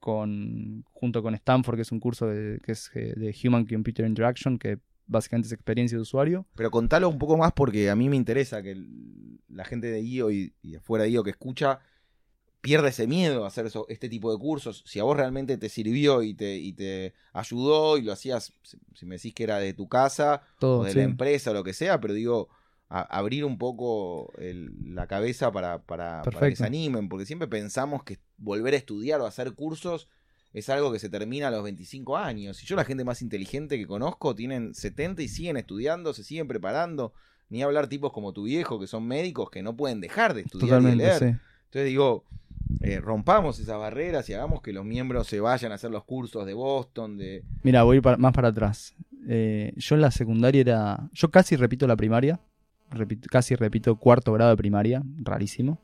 con, 0.00 0.84
junto 0.92 1.22
con 1.22 1.34
Stanford, 1.34 1.76
que 1.76 1.82
es 1.82 1.92
un 1.92 2.00
curso 2.00 2.26
de, 2.28 2.60
que 2.62 2.72
es 2.72 2.90
eh, 2.94 3.12
de 3.16 3.34
Human 3.44 3.66
Computer 3.66 4.06
Interaction, 4.06 4.58
que 4.58 4.78
básicamente 5.06 5.46
es 5.46 5.52
experiencia 5.52 5.98
de 5.98 6.02
usuario. 6.02 6.46
Pero 6.54 6.70
contalo 6.70 7.08
un 7.08 7.18
poco 7.18 7.36
más 7.36 7.52
porque 7.52 7.90
a 7.90 7.96
mí 7.96 8.08
me 8.08 8.16
interesa 8.16 8.62
que 8.62 8.76
la 9.48 9.64
gente 9.64 9.88
de 9.88 10.00
IO 10.00 10.30
y, 10.30 10.54
y 10.62 10.72
de 10.72 10.80
fuera 10.80 11.04
de 11.04 11.10
IO 11.10 11.22
que 11.24 11.30
escucha 11.30 11.80
pierda 12.66 12.88
ese 12.88 13.06
miedo 13.06 13.44
a 13.44 13.48
hacer 13.48 13.66
eso, 13.66 13.86
este 13.88 14.08
tipo 14.08 14.32
de 14.32 14.38
cursos. 14.38 14.82
Si 14.86 14.98
a 14.98 15.04
vos 15.04 15.16
realmente 15.16 15.56
te 15.56 15.68
sirvió 15.68 16.22
y 16.22 16.34
te, 16.34 16.56
y 16.56 16.72
te 16.72 17.14
ayudó 17.32 17.96
y 17.98 18.02
lo 18.02 18.12
hacías, 18.12 18.52
si- 18.62 19.06
me 19.06 19.16
decís 19.16 19.32
que 19.34 19.44
era 19.44 19.58
de 19.58 19.72
tu 19.72 19.88
casa 19.88 20.42
Todo, 20.58 20.80
o 20.80 20.84
de 20.84 20.92
sí. 20.92 20.98
la 20.98 21.04
empresa 21.04 21.50
o 21.50 21.54
lo 21.54 21.62
que 21.64 21.72
sea, 21.72 22.00
pero 22.00 22.14
digo, 22.14 22.48
a- 22.88 23.02
abrir 23.18 23.44
un 23.44 23.58
poco 23.58 24.32
el- 24.38 24.72
la 24.94 25.06
cabeza 25.06 25.50
para, 25.52 25.78
para, 25.82 26.22
para 26.22 26.48
que 26.48 26.56
se 26.56 26.64
animen, 26.66 27.08
porque 27.08 27.26
siempre 27.26 27.48
pensamos 27.48 28.02
que 28.04 28.18
volver 28.38 28.74
a 28.74 28.76
estudiar 28.76 29.20
o 29.20 29.26
hacer 29.26 29.52
cursos 29.54 30.08
es 30.52 30.68
algo 30.70 30.90
que 30.92 30.98
se 30.98 31.08
termina 31.10 31.48
a 31.48 31.50
los 31.50 31.62
25 31.62 32.16
años. 32.16 32.62
Y 32.62 32.66
yo 32.66 32.76
la 32.76 32.84
gente 32.84 33.04
más 33.04 33.20
inteligente 33.22 33.76
que 33.78 33.86
conozco 33.86 34.34
tienen 34.34 34.74
70 34.74 35.22
y 35.22 35.28
siguen 35.28 35.56
estudiando, 35.56 36.14
se 36.14 36.24
siguen 36.24 36.48
preparando. 36.48 37.12
Ni 37.48 37.62
hablar 37.62 37.88
tipos 37.88 38.12
como 38.12 38.32
tu 38.32 38.44
viejo, 38.44 38.80
que 38.80 38.86
son 38.86 39.06
médicos, 39.06 39.50
que 39.50 39.62
no 39.62 39.76
pueden 39.76 40.00
dejar 40.00 40.34
de 40.34 40.40
estudiar 40.42 40.80
y 40.80 40.84
Totalmente, 40.84 41.04
leer. 41.04 41.18
sí. 41.18 41.24
Entonces 41.66 41.84
digo, 41.88 42.24
eh, 42.80 43.00
rompamos 43.00 43.58
esas 43.58 43.78
barreras 43.78 44.28
y 44.28 44.34
hagamos 44.34 44.62
que 44.62 44.72
los 44.72 44.84
miembros 44.84 45.26
se 45.26 45.40
vayan 45.40 45.72
a 45.72 45.76
hacer 45.76 45.90
los 45.90 46.04
cursos 46.04 46.46
de 46.46 46.54
Boston, 46.54 47.16
de... 47.18 47.42
Mira, 47.62 47.82
voy 47.82 48.00
para- 48.00 48.16
más 48.16 48.32
para 48.32 48.48
atrás. 48.48 48.94
Eh, 49.28 49.72
yo 49.76 49.94
en 49.96 50.00
la 50.00 50.10
secundaria 50.10 50.60
era. 50.60 51.10
Yo 51.12 51.30
casi 51.30 51.56
repito 51.56 51.86
la 51.86 51.96
primaria. 51.96 52.38
Casi 53.30 53.56
repito 53.56 53.96
cuarto 53.96 54.32
grado 54.32 54.50
de 54.50 54.56
primaria. 54.56 55.02
Rarísimo. 55.22 55.78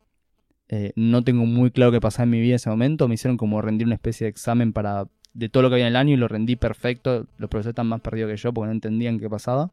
Eh, 0.68 0.92
no 0.94 1.22
tengo 1.24 1.44
muy 1.44 1.70
claro 1.70 1.90
qué 1.92 2.00
pasaba 2.00 2.24
en 2.24 2.30
mi 2.30 2.40
vida 2.40 2.52
en 2.52 2.56
ese 2.56 2.70
momento. 2.70 3.08
Me 3.08 3.14
hicieron 3.14 3.36
como 3.36 3.60
rendir 3.60 3.86
una 3.86 3.96
especie 3.96 4.26
de 4.26 4.30
examen 4.30 4.72
para 4.72 5.06
de 5.34 5.48
todo 5.48 5.62
lo 5.64 5.68
que 5.70 5.74
había 5.76 5.86
en 5.86 5.92
el 5.92 5.96
año 5.96 6.14
y 6.14 6.16
lo 6.16 6.28
rendí 6.28 6.56
perfecto. 6.56 7.26
Los 7.38 7.50
profesores 7.50 7.72
están 7.72 7.88
más 7.88 8.00
perdidos 8.00 8.30
que 8.30 8.36
yo 8.36 8.52
porque 8.52 8.66
no 8.66 8.72
entendían 8.72 9.18
qué 9.18 9.28
pasaba. 9.28 9.70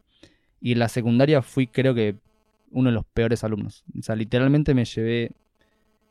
Y 0.61 0.71
en 0.73 0.79
la 0.79 0.89
secundaria 0.89 1.41
fui, 1.41 1.67
creo 1.67 1.93
que, 1.93 2.15
uno 2.71 2.89
de 2.89 2.93
los 2.95 3.05
peores 3.05 3.43
alumnos. 3.43 3.83
O 3.97 4.01
sea, 4.03 4.15
literalmente 4.15 4.73
me 4.73 4.85
llevé 4.85 5.31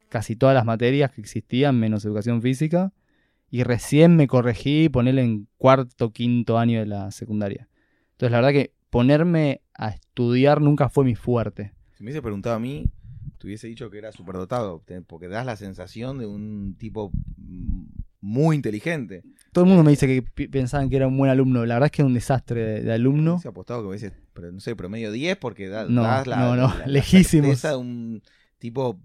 casi 0.08 0.36
todas 0.36 0.54
las 0.54 0.64
materias 0.64 1.10
que 1.12 1.20
existían, 1.20 1.78
menos 1.78 2.04
educación 2.04 2.42
física. 2.42 2.92
Y 3.50 3.62
recién 3.62 4.14
me 4.16 4.26
corregí 4.26 4.88
ponerle 4.90 5.22
en 5.22 5.48
cuarto, 5.56 6.12
quinto 6.12 6.58
año 6.58 6.80
de 6.80 6.86
la 6.86 7.10
secundaria. 7.10 7.68
Entonces, 8.12 8.32
la 8.32 8.38
verdad 8.38 8.52
que 8.52 8.72
ponerme 8.90 9.62
a 9.74 9.88
estudiar 9.88 10.60
nunca 10.60 10.88
fue 10.90 11.04
mi 11.04 11.14
fuerte. 11.14 11.72
Si 11.96 12.02
me 12.04 12.08
hubiese 12.10 12.20
preguntado 12.22 12.56
a 12.56 12.58
mí, 12.58 12.90
te 13.38 13.46
hubiese 13.46 13.66
dicho 13.68 13.88
que 13.90 13.98
era 13.98 14.12
superdotado, 14.12 14.82
porque 15.06 15.28
das 15.28 15.46
la 15.46 15.56
sensación 15.56 16.18
de 16.18 16.26
un 16.26 16.74
tipo 16.78 17.10
mm, 17.38 17.84
muy 18.20 18.56
inteligente. 18.56 19.22
Todo 19.52 19.64
el 19.64 19.68
mundo 19.70 19.82
me 19.84 19.92
dice 19.92 20.06
que 20.06 20.48
pensaban 20.48 20.90
que 20.90 20.96
era 20.96 21.06
un 21.08 21.16
buen 21.16 21.30
alumno. 21.30 21.64
La 21.64 21.76
verdad 21.76 21.86
es 21.86 21.92
que 21.92 22.02
era 22.02 22.06
un 22.08 22.14
desastre 22.14 22.62
de, 22.64 22.80
de 22.82 22.92
alumno. 22.92 23.34
Hubiese 23.34 23.48
apostado 23.48 23.80
que 23.82 23.88
hubiese, 23.88 24.12
no 24.52 24.60
sé, 24.60 24.76
promedio 24.76 25.10
10 25.10 25.36
porque 25.38 25.68
da- 25.68 25.86
No, 25.88 26.02
das 26.02 26.26
la, 26.26 26.36
no, 26.36 26.56
no, 26.56 26.76
la- 26.78 26.86
lejísimos. 26.86 27.62
de 27.62 27.76
un 27.76 28.22
tipo 28.58 29.00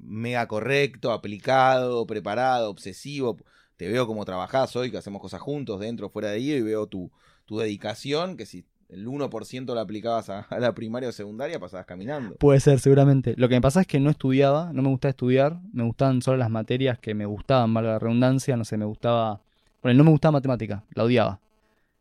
mega 0.00 0.46
correcto, 0.46 1.12
aplicado, 1.12 2.06
preparado, 2.06 2.70
obsesivo. 2.70 3.36
Te 3.76 3.88
veo 3.88 4.06
como 4.06 4.24
trabajás 4.24 4.74
hoy, 4.76 4.90
que 4.90 4.98
hacemos 4.98 5.20
cosas 5.20 5.40
juntos, 5.40 5.80
dentro, 5.80 6.08
fuera 6.10 6.30
de 6.30 6.36
ahí, 6.36 6.52
y 6.52 6.62
veo 6.62 6.86
tu, 6.86 7.10
tu 7.44 7.58
dedicación, 7.58 8.36
que 8.36 8.46
si 8.46 8.64
el 8.88 9.06
1% 9.06 9.74
la 9.74 9.82
aplicabas 9.82 10.30
a, 10.30 10.46
la 10.58 10.74
primaria 10.74 11.10
o 11.10 11.12
secundaria, 11.12 11.60
pasabas 11.60 11.86
caminando. 11.86 12.36
Puede 12.36 12.60
ser, 12.60 12.80
seguramente. 12.80 13.34
Lo 13.36 13.48
que 13.48 13.54
me 13.54 13.60
pasa 13.60 13.82
es 13.82 13.86
que 13.86 14.00
no 14.00 14.10
estudiaba, 14.10 14.72
no 14.72 14.82
me 14.82 14.88
gustaba 14.88 15.10
estudiar. 15.10 15.60
Me 15.72 15.84
gustaban 15.84 16.22
solo 16.22 16.38
las 16.38 16.50
materias 16.50 16.98
que 16.98 17.14
me 17.14 17.26
gustaban, 17.26 17.72
valga 17.74 17.92
la 17.92 17.98
redundancia. 17.98 18.56
No 18.56 18.64
sé, 18.64 18.76
me 18.76 18.86
gustaba. 18.86 19.42
Bueno, 19.82 19.98
no 19.98 20.04
me 20.04 20.10
gustaba 20.10 20.32
matemática, 20.32 20.84
la 20.94 21.04
odiaba. 21.04 21.40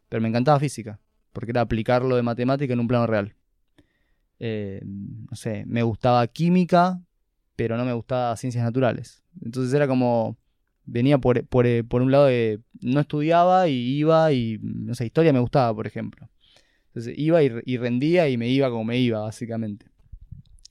Pero 0.10 0.22
me 0.22 0.30
encantaba 0.30 0.60
física, 0.60 1.00
porque 1.34 1.52
era 1.52 1.62
aplicarlo 1.62 2.16
de 2.16 2.24
matemática 2.24 2.74
en 2.74 2.80
un 2.80 2.88
plano 2.88 3.06
real. 3.06 3.36
Eh, 4.40 4.82
no 4.84 5.36
sé, 5.36 5.66
me 5.68 5.84
gustaba 5.84 6.26
química, 6.28 7.02
pero 7.58 7.76
no 7.76 7.84
me 7.84 7.92
gustaba 7.92 8.38
ciencias 8.38 8.64
naturales. 8.64 9.22
Entonces 9.44 9.74
era 9.74 9.88
como. 9.88 10.38
Venía 10.86 11.18
por, 11.18 11.46
por, 11.48 11.66
por 11.90 12.02
un 12.02 12.12
lado 12.12 12.28
de. 12.28 12.62
No 12.80 13.02
estudiaba 13.02 13.68
y 13.68 13.74
iba 13.74 14.32
y. 14.32 14.58
No 14.62 14.96
sé, 14.96 15.06
historia 15.06 15.34
me 15.34 15.40
gustaba, 15.42 15.76
por 15.76 15.86
ejemplo. 15.86 16.30
Entonces 16.88 17.14
iba 17.18 17.44
y, 17.44 17.78
rendía 17.78 18.30
y 18.30 18.38
me 18.38 18.48
iba 18.48 18.70
como 18.70 18.86
me 18.86 18.98
iba, 18.98 19.20
básicamente. 19.20 19.88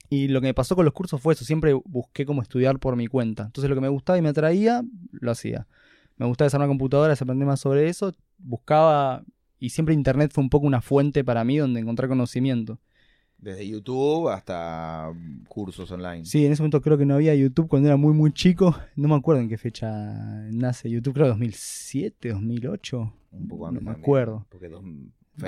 Y 0.08 0.28
lo 0.28 0.40
que 0.40 0.48
me 0.48 0.54
pasó 0.54 0.74
con 0.74 0.84
los 0.84 0.94
cursos 0.94 1.20
fue 1.20 1.34
eso, 1.34 1.44
siempre 1.44 1.72
busqué 1.72 2.24
cómo 2.24 2.40
estudiar 2.40 2.78
por 2.78 2.96
mi 2.96 3.08
cuenta. 3.08 3.44
Entonces 3.44 3.68
lo 3.68 3.76
que 3.76 3.80
me 3.80 3.88
gustaba 3.88 4.18
y 4.18 4.22
me 4.22 4.30
atraía, 4.30 4.82
lo 5.12 5.30
hacía. 5.30 5.66
Me 6.16 6.26
gustaba 6.26 6.46
desarmar 6.46 6.68
computadoras, 6.68 7.20
aprender 7.20 7.46
más 7.46 7.60
sobre 7.60 7.88
eso, 7.88 8.12
buscaba, 8.38 9.24
y 9.58 9.70
siempre 9.70 9.94
internet 9.94 10.30
fue 10.32 10.42
un 10.42 10.50
poco 10.50 10.66
una 10.66 10.80
fuente 10.80 11.22
para 11.24 11.44
mí 11.44 11.58
donde 11.58 11.80
encontrar 11.80 12.08
conocimiento. 12.08 12.80
Desde 13.38 13.68
YouTube 13.68 14.28
hasta 14.30 15.12
mm, 15.14 15.44
cursos 15.46 15.90
online. 15.90 16.24
Sí, 16.24 16.44
en 16.46 16.52
ese 16.52 16.62
momento 16.62 16.80
creo 16.80 16.96
que 16.98 17.06
no 17.06 17.14
había 17.14 17.34
YouTube 17.34 17.68
cuando 17.68 17.88
era 17.88 17.96
muy 17.96 18.12
muy 18.14 18.32
chico, 18.32 18.76
no 18.96 19.08
me 19.08 19.14
acuerdo 19.14 19.42
en 19.42 19.48
qué 19.48 19.58
fecha 19.58 19.88
nace 20.52 20.90
YouTube, 20.90 21.14
creo 21.14 21.28
2007, 21.28 22.30
2008. 22.30 23.12
Un 23.32 23.48
poco 23.48 23.64
No 23.64 23.68
antes 23.68 23.82
me 23.82 23.86
también, 23.86 24.02
acuerdo. 24.04 24.46
Porque 24.48 24.68
dos, 24.68 24.82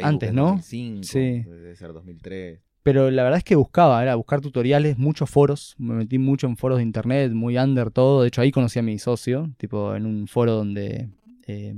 Antes, 0.02 0.28
es 0.28 0.34
¿no? 0.34 0.42
2005, 0.56 1.02
Sí. 1.04 1.18
Debe 1.42 1.74
ser 1.76 1.92
2003. 1.92 2.60
Pero 2.82 3.10
la 3.10 3.22
verdad 3.22 3.38
es 3.38 3.44
que 3.44 3.56
buscaba, 3.56 4.02
era 4.02 4.14
buscar 4.14 4.40
tutoriales, 4.40 4.96
muchos 4.98 5.28
foros, 5.28 5.74
me 5.78 5.94
metí 5.94 6.18
mucho 6.18 6.46
en 6.46 6.56
foros 6.56 6.78
de 6.78 6.84
internet, 6.84 7.32
muy 7.32 7.58
under 7.58 7.90
todo, 7.90 8.22
de 8.22 8.28
hecho 8.28 8.40
ahí 8.40 8.50
conocí 8.50 8.78
a 8.78 8.82
mi 8.82 8.98
socio, 8.98 9.50
tipo 9.58 9.94
en 9.94 10.06
un 10.06 10.26
foro 10.26 10.52
donde, 10.54 11.08
eh, 11.46 11.74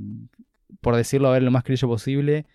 por 0.81 0.95
decirlo 0.95 1.29
a 1.29 1.33
ver 1.33 1.43
lo 1.43 1.51
más 1.51 1.65
crillo 1.65 1.89
posible, 1.89 2.47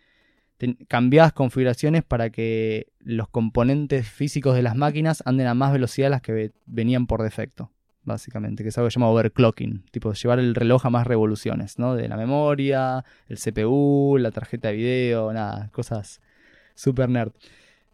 cambiabas 0.88 1.34
configuraciones 1.34 2.04
para 2.04 2.30
que 2.30 2.88
los 3.00 3.28
componentes 3.28 4.08
físicos 4.08 4.56
de 4.56 4.62
las 4.62 4.76
máquinas 4.76 5.22
anden 5.26 5.48
a 5.48 5.54
más 5.54 5.74
velocidad 5.74 6.08
de 6.08 6.12
las 6.12 6.22
que 6.22 6.32
ve- 6.32 6.52
venían 6.66 7.08
por 7.08 7.22
defecto, 7.22 7.72
básicamente, 8.04 8.64
que 8.64 8.70
es 8.70 8.78
algo 8.78 8.88
que 8.88 8.92
se 8.92 9.00
llama 9.00 9.12
overclocking, 9.12 9.84
tipo 9.92 10.14
llevar 10.14 10.40
el 10.40 10.56
reloj 10.56 10.86
a 10.86 10.90
más 10.90 11.08
revoluciones, 11.08 11.78
¿no? 11.80 11.96
De 11.96 12.08
la 12.08 12.18
memoria, 12.18 13.04
el 13.28 13.38
CPU, 13.38 14.18
la 14.20 14.32
tarjeta 14.32 14.70
de 14.70 14.76
video, 14.76 15.34
nada, 15.34 15.70
cosas 15.72 16.22
super 16.74 17.10
nerd. 17.10 17.32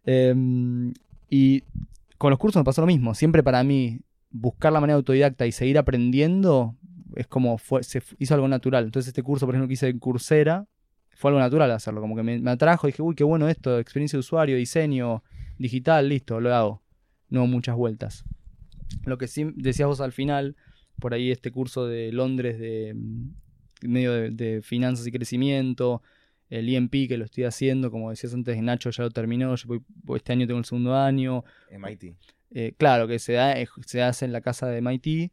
Em, 0.04 0.92
y 1.28 1.62
con 2.18 2.30
los 2.30 2.38
cursos 2.38 2.60
me 2.60 2.64
pasó 2.64 2.80
lo 2.80 2.86
mismo. 2.86 3.14
Siempre 3.14 3.42
para 3.42 3.62
mí, 3.64 4.00
buscar 4.30 4.72
la 4.72 4.80
manera 4.80 4.96
autodidacta 4.96 5.46
y 5.46 5.52
seguir 5.52 5.78
aprendiendo 5.78 6.76
es 7.16 7.26
como 7.26 7.58
fue, 7.58 7.82
se 7.82 8.02
hizo 8.18 8.34
algo 8.34 8.48
natural. 8.48 8.84
Entonces, 8.84 9.08
este 9.08 9.22
curso, 9.22 9.46
por 9.46 9.54
ejemplo, 9.54 9.68
que 9.68 9.74
hice 9.74 9.88
en 9.88 9.98
Coursera, 9.98 10.66
fue 11.22 11.30
algo 11.30 11.38
natural 11.40 11.70
hacerlo. 11.70 12.00
Como 12.00 12.16
que 12.16 12.24
me, 12.24 12.38
me 12.40 12.50
atrajo, 12.50 12.88
dije, 12.88 13.00
uy, 13.00 13.14
qué 13.14 13.22
bueno 13.24 13.48
esto, 13.48 13.78
experiencia 13.78 14.16
de 14.16 14.20
usuario, 14.20 14.56
diseño, 14.56 15.22
digital, 15.56 16.08
listo, 16.08 16.40
lo 16.40 16.52
hago. 16.52 16.82
No 17.28 17.46
muchas 17.46 17.76
vueltas. 17.76 18.24
Lo 19.06 19.18
que 19.18 19.28
sí 19.28 19.46
decías 19.54 19.86
vos 19.86 20.00
al 20.00 20.10
final, 20.12 20.56
por 20.98 21.14
ahí 21.14 21.30
este 21.30 21.52
curso 21.52 21.86
de 21.86 22.10
Londres 22.12 22.58
de 22.58 22.92
mm, 22.94 23.30
medio 23.88 24.12
de, 24.12 24.30
de 24.30 24.62
finanzas 24.62 25.06
y 25.06 25.12
crecimiento, 25.12 26.02
el 26.50 26.68
EMP 26.68 27.06
que 27.08 27.16
lo 27.16 27.24
estoy 27.24 27.44
haciendo, 27.44 27.90
como 27.92 28.10
decías 28.10 28.34
antes, 28.34 28.60
Nacho 28.60 28.90
ya 28.90 29.04
lo 29.04 29.10
terminó, 29.10 29.54
yo 29.54 29.68
voy- 29.68 29.80
voy- 30.02 30.16
este 30.18 30.32
año 30.32 30.46
tengo 30.46 30.58
el 30.58 30.64
segundo 30.66 30.94
año. 30.96 31.44
MIT. 31.70 32.14
Eh, 32.50 32.74
claro, 32.76 33.06
que 33.06 33.18
se, 33.18 33.34
da, 33.34 33.58
eh, 33.58 33.66
se 33.86 34.02
hace 34.02 34.24
en 34.26 34.32
la 34.32 34.40
casa 34.40 34.66
de 34.66 34.78
MIT, 34.78 35.30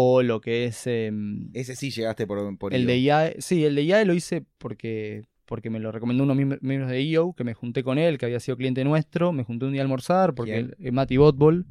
o 0.00 0.22
lo 0.22 0.40
que 0.40 0.66
es 0.66 0.86
em, 0.86 1.50
Ese 1.54 1.74
sí 1.74 1.90
llegaste 1.90 2.24
por, 2.24 2.56
por 2.56 2.72
el 2.72 2.82
IO. 2.82 2.86
de 2.86 3.00
IAE. 3.00 3.36
Sí, 3.40 3.64
el 3.64 3.74
de 3.74 3.84
IAE 3.84 4.04
lo 4.04 4.14
hice 4.14 4.44
porque, 4.58 5.24
porque 5.44 5.70
me 5.70 5.80
lo 5.80 5.90
recomendó 5.90 6.22
uno 6.22 6.36
de 6.36 6.58
miembros 6.60 6.88
de 6.88 7.02
IO, 7.02 7.32
que 7.32 7.42
me 7.42 7.52
junté 7.54 7.82
con 7.82 7.98
él, 7.98 8.16
que 8.16 8.26
había 8.26 8.38
sido 8.38 8.56
cliente 8.56 8.84
nuestro, 8.84 9.32
me 9.32 9.42
junté 9.42 9.66
un 9.66 9.72
día 9.72 9.80
a 9.82 9.84
almorzar, 9.84 10.34
porque 10.34 10.52
¿Quién? 10.52 10.74
el, 10.78 10.86
el 10.86 10.92
Mati 10.92 11.16
Botball 11.16 11.66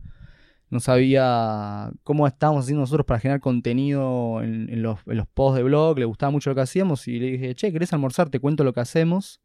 no 0.69 0.81
sabía 0.81 1.89
cómo 2.03 2.27
estábamos 2.27 2.65
haciendo 2.65 2.81
nosotros 2.81 3.05
para 3.05 3.21
generar 3.21 3.39
contenido 3.39 4.43
en, 4.43 4.67
en 4.69 4.81
los, 4.81 4.99
en 5.05 5.15
los 5.15 5.27
posts 5.27 5.55
de 5.59 5.63
blog, 5.63 5.97
le 5.97 6.03
gustaba 6.03 6.29
mucho 6.29 6.49
lo 6.49 6.55
que 6.55 6.61
hacíamos 6.63 7.07
y 7.07 7.19
le 7.19 7.31
dije, 7.31 7.55
che, 7.55 7.71
¿querés 7.71 7.93
almorzar? 7.93 8.29
Te 8.29 8.41
cuento 8.41 8.65
lo 8.65 8.73
que 8.73 8.81
hacemos. 8.81 9.39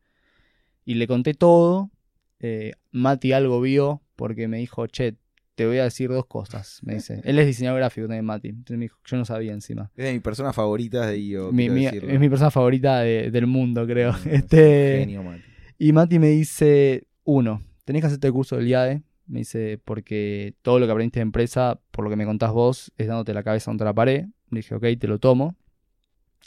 Y 0.85 0.95
le 0.95 1.07
conté 1.07 1.35
todo. 1.35 1.93
Eh, 2.41 2.73
Mati 2.91 3.33
algo 3.33 3.61
vio 3.61 4.03
porque 4.17 4.49
me 4.49 4.59
dijo, 4.59 4.89
che, 4.89 5.15
te 5.55 5.67
voy 5.67 5.79
a 5.79 5.85
decir 5.85 6.09
dos 6.11 6.27
cosas. 6.27 6.81
Me 6.83 6.95
dice, 6.95 7.21
él 7.25 7.39
es 7.39 7.47
diseñador 7.47 7.79
gráfico 7.81 8.07
también, 8.07 8.25
Mati. 8.25 8.49
Entonces 8.49 8.79
me 8.79 8.85
dijo, 8.87 8.99
yo 9.05 9.17
no 9.17 9.25
sabía 9.25 9.53
encima. 9.53 9.91
Es 9.97 10.05
de 10.07 10.13
mis 10.13 10.23
personas 10.23 10.55
favoritas 10.55 11.07
de 11.07 11.19
IO. 11.19 11.53
Mi- 11.53 11.69
mi- 11.69 11.87
es 11.87 12.21
mi 12.21 12.29
persona 12.29 12.51
favorita 12.51 13.01
de- 13.01 13.31
del 13.31 13.47
mundo, 13.47 13.87
creo. 13.87 14.13
Mm, 14.13 14.29
es 14.29 14.35
este, 14.35 14.99
genio, 15.01 15.23
Mati. 15.23 15.43
y 15.79 15.93
Mati 15.93 16.19
me 16.19 16.29
dice, 16.29 17.07
uno, 17.25 17.63
tenés 17.85 18.01
que 18.03 18.07
hacerte 18.07 18.27
el 18.29 18.33
curso 18.33 18.57
del 18.57 18.69
IAE. 18.69 19.03
Me 19.27 19.39
dice, 19.41 19.81
porque 19.85 20.55
todo 20.63 20.79
lo 20.79 20.87
que 20.87 20.93
aprendiste 20.93 21.21
de 21.21 21.23
empresa, 21.23 21.81
por 21.91 22.05
lo 22.05 22.11
que 22.11 22.17
me 22.17 22.25
contás 22.25 22.53
vos, 22.53 22.93
es 22.99 23.07
dándote 23.07 23.33
la 23.35 23.43
cabeza 23.43 23.71
contra 23.71 23.85
la 23.87 23.95
pared. 23.95 24.27
Le 24.51 24.59
dije, 24.61 24.75
ok, 24.75 24.85
te 24.99 25.07
lo 25.07 25.19
tomo. 25.19 25.55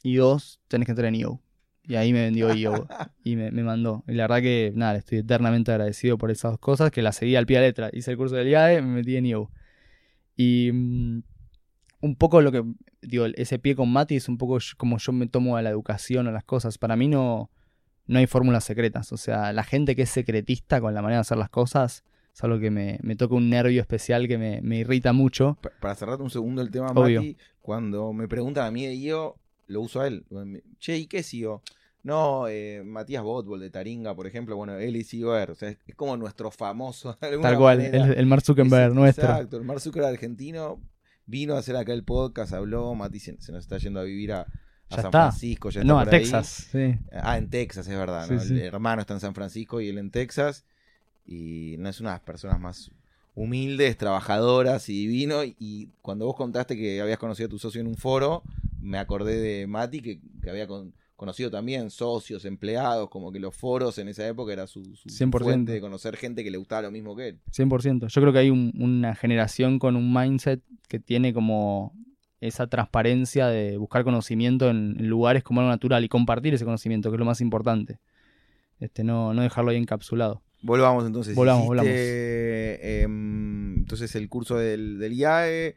Y 0.04 0.16
dos, 0.16 0.60
tenés 0.68 0.86
que 0.86 0.92
entrar 0.92 1.08
en 1.08 1.16
IO. 1.16 1.42
Y 1.88 1.96
ahí 1.96 2.14
me 2.14 2.22
vendió 2.24 2.52
IO 2.54 2.88
y 3.24 3.36
me, 3.36 3.52
me 3.52 3.64
mandó. 3.64 4.04
Y 4.08 4.14
la 4.14 4.24
verdad 4.24 4.42
que, 4.42 4.72
nada, 4.76 4.96
estoy 4.96 5.20
eternamente 5.20 5.72
agradecido 5.72 6.18
por 6.18 6.32
esas 6.32 6.52
dos 6.54 6.60
cosas, 6.60 6.90
que 6.92 7.02
las 7.02 7.16
seguí 7.16 7.36
al 7.36 7.46
pie 7.46 7.60
de 7.60 7.68
letra. 7.68 7.90
Hice 7.94 8.12
el 8.12 8.18
curso 8.18 8.36
del 8.36 8.48
IAE, 8.50 8.82
me 8.82 8.96
metí 8.96 9.16
en 9.18 9.26
IO. 9.28 9.52
Y 10.36 10.72
mm, 10.74 11.22
un 12.02 12.16
poco 12.16 12.42
lo 12.42 12.52
que, 12.52 12.64
digo, 13.02 13.26
ese 13.36 13.60
pie 13.60 13.76
con 13.76 13.92
Mati 13.92 14.16
es 14.16 14.28
un 14.30 14.38
poco 14.38 14.58
como 14.78 14.98
yo 14.98 15.12
me 15.12 15.28
tomo 15.28 15.58
a 15.58 15.62
la 15.62 15.70
educación 15.70 16.28
o 16.28 16.32
las 16.32 16.44
cosas. 16.44 16.78
Para 16.78 16.96
mí 16.96 17.08
no, 17.08 17.50
no 18.08 18.20
hay 18.20 18.28
fórmulas 18.28 18.64
secretas. 18.64 19.12
O 19.14 19.18
sea, 19.18 19.54
la 19.54 19.64
gente 19.64 19.96
que 19.96 20.04
es 20.04 20.10
secretista 20.10 20.82
con 20.82 20.94
la 20.94 21.02
manera 21.02 21.18
de 21.18 21.22
hacer 21.22 21.38
las 21.38 21.50
cosas 21.50 22.04
es 22.34 22.44
algo 22.44 22.60
que 22.60 22.70
me, 22.72 23.00
me 23.02 23.16
toca 23.16 23.36
un 23.36 23.50
nervio 23.50 23.80
especial 23.80 24.28
que 24.28 24.38
me, 24.38 24.60
me 24.62 24.80
irrita 24.80 25.14
mucho. 25.14 25.58
Pa- 25.62 25.72
Para 25.80 25.96
cerrarte 25.96 26.24
un 26.24 26.30
segundo 26.30 26.62
el 26.62 26.70
tema, 26.70 26.88
Obvio. 26.92 27.22
Mati, 27.22 27.38
cuando 27.62 28.12
me 28.12 28.28
preguntan 28.28 28.66
a 28.66 28.72
mí 28.72 28.86
de 28.86 28.94
IO, 28.96 29.38
lo 29.68 29.82
uso 29.82 30.02
a 30.02 30.08
él. 30.08 30.26
Che, 30.80 30.98
¿y 30.98 31.08
qué 31.08 31.20
es 31.20 31.34
IO? 31.34 31.62
No, 32.04 32.48
eh, 32.48 32.84
Matías 32.86 33.24
Botbol 33.24 33.60
de 33.60 33.72
Taringa, 33.72 34.16
por 34.16 34.28
ejemplo, 34.28 34.56
bueno, 34.56 34.76
él 34.78 34.96
es 34.96 35.12
IOR. 35.14 35.52
O 35.52 35.56
sea, 35.56 35.70
es, 35.70 35.78
como 35.96 36.16
nuestro 36.18 36.52
famoso. 36.52 37.18
de 37.22 37.38
Tal 37.40 37.58
cual, 37.58 37.78
manera. 37.80 38.06
el, 38.06 38.14
el 38.14 38.26
Mark 38.28 38.44
Zuckerberg 38.44 38.90
Es- 38.90 38.96
nuestro. 38.96 39.24
Exacto, 39.26 39.58
el 39.58 39.64
Mark 39.64 39.80
Zuckerberg 39.82 40.12
argentino 40.14 40.80
vino 41.26 41.56
a 41.56 41.60
hacer 41.60 41.76
acá 41.76 41.94
el 41.94 42.04
podcast, 42.04 42.54
habló, 42.54 42.94
Mati 42.94 43.20
se, 43.20 43.42
se 43.42 43.52
nos 43.52 43.64
está 43.64 43.78
yendo 43.80 44.00
a 44.00 44.04
vivir 44.04 44.34
a, 44.34 44.42
a 44.42 44.46
Ya 44.92 44.96
San 44.98 45.06
está. 45.06 45.22
Francisco. 45.30 45.70
Ya 45.72 45.82
está 45.82 45.92
No, 45.92 46.00
a 46.00 46.04
por 46.06 46.14
ahí. 46.14 46.22
Texas, 46.22 46.68
sí. 46.72 46.96
Ah, 47.12 47.38
en 47.40 47.50
Texas, 47.50 47.88
es 47.88 47.98
verdad. 47.98 48.28
Sí. 48.40 48.54
El 48.54 48.60
hermano 48.66 49.02
está 49.02 49.16
en 49.16 49.20
San 49.20 49.34
Francisco 49.34 49.82
y 49.82 49.90
él 49.90 49.98
en 49.98 50.12
Texas. 50.12 50.64
y 51.26 51.76
no 51.80 51.90
es 51.90 52.00
una 52.00 52.12
de 52.12 52.16
las 52.18 52.22
personas 52.22 52.60
más 52.60 52.92
humildes, 53.34 53.98
trabajadoras 53.98 54.90
y 54.90 54.94
divino. 55.08 55.44
Y 55.44 55.90
cuando 56.04 56.28
vos 56.28 56.36
contaste 56.36 56.78
que 56.78 57.02
habías 57.02 57.18
conocido 57.18 57.48
a 57.48 57.50
tu 57.50 57.58
socio 57.58 57.82
en 57.82 57.88
un 57.88 57.98
foro, 57.98 58.44
me 58.86 58.98
acordé 58.98 59.38
de 59.40 59.68
Mati, 59.68 60.02
que, 60.02 60.20
que 60.42 60.50
había 60.50 60.68
con- 60.68 60.94
conocido 61.16 61.50
también 61.50 61.90
socios, 61.90 62.44
empleados, 62.46 63.10
como 63.10 63.32
que 63.32 63.40
los 63.40 63.56
foros 63.56 63.98
en 64.00 64.10
esa 64.10 64.28
época 64.28 64.52
era 64.54 64.68
su, 64.68 64.84
su 64.96 65.08
100%. 65.10 65.44
fuente 65.44 65.72
de 65.72 65.82
conocer 65.82 66.18
gente 66.18 66.44
que 66.44 66.52
le 66.52 66.58
gustaba 66.58 66.84
lo 66.84 66.92
mismo 66.92 67.16
que 67.16 67.30
él. 67.30 67.40
100%. 67.52 68.08
Yo 68.08 68.22
creo 68.22 68.34
que 68.34 68.40
hay 68.40 68.50
un- 68.50 68.74
una 68.78 69.16
generación 69.16 69.80
con 69.80 69.96
un 69.96 70.14
mindset 70.14 70.62
que 70.90 71.00
tiene 71.00 71.34
como 71.34 71.94
esa 72.42 72.68
transparencia 72.68 73.48
de 73.48 73.78
buscar 73.78 74.04
conocimiento 74.04 74.70
en, 74.70 75.08
lugares 75.08 75.42
como 75.44 75.62
algo 75.62 75.72
natural 75.72 76.04
y 76.04 76.10
compartir 76.10 76.54
ese 76.54 76.66
conocimiento, 76.66 77.10
que 77.10 77.16
es 77.16 77.20
lo 77.20 77.26
más 77.26 77.42
importante. 77.42 78.00
Este, 78.80 79.04
no, 79.06 79.34
no 79.34 79.42
dejarlo 79.42 79.72
ahí 79.72 79.78
encapsulado. 79.78 80.42
Volvamos 80.62 81.06
entonces. 81.06 81.34
Volvamos, 81.34 81.64
Hiciste, 81.76 83.02
em, 83.04 83.76
entonces 83.78 84.16
el 84.16 84.28
curso 84.28 84.58
del, 84.58 85.00
del 85.00 85.14
IAE, 85.14 85.76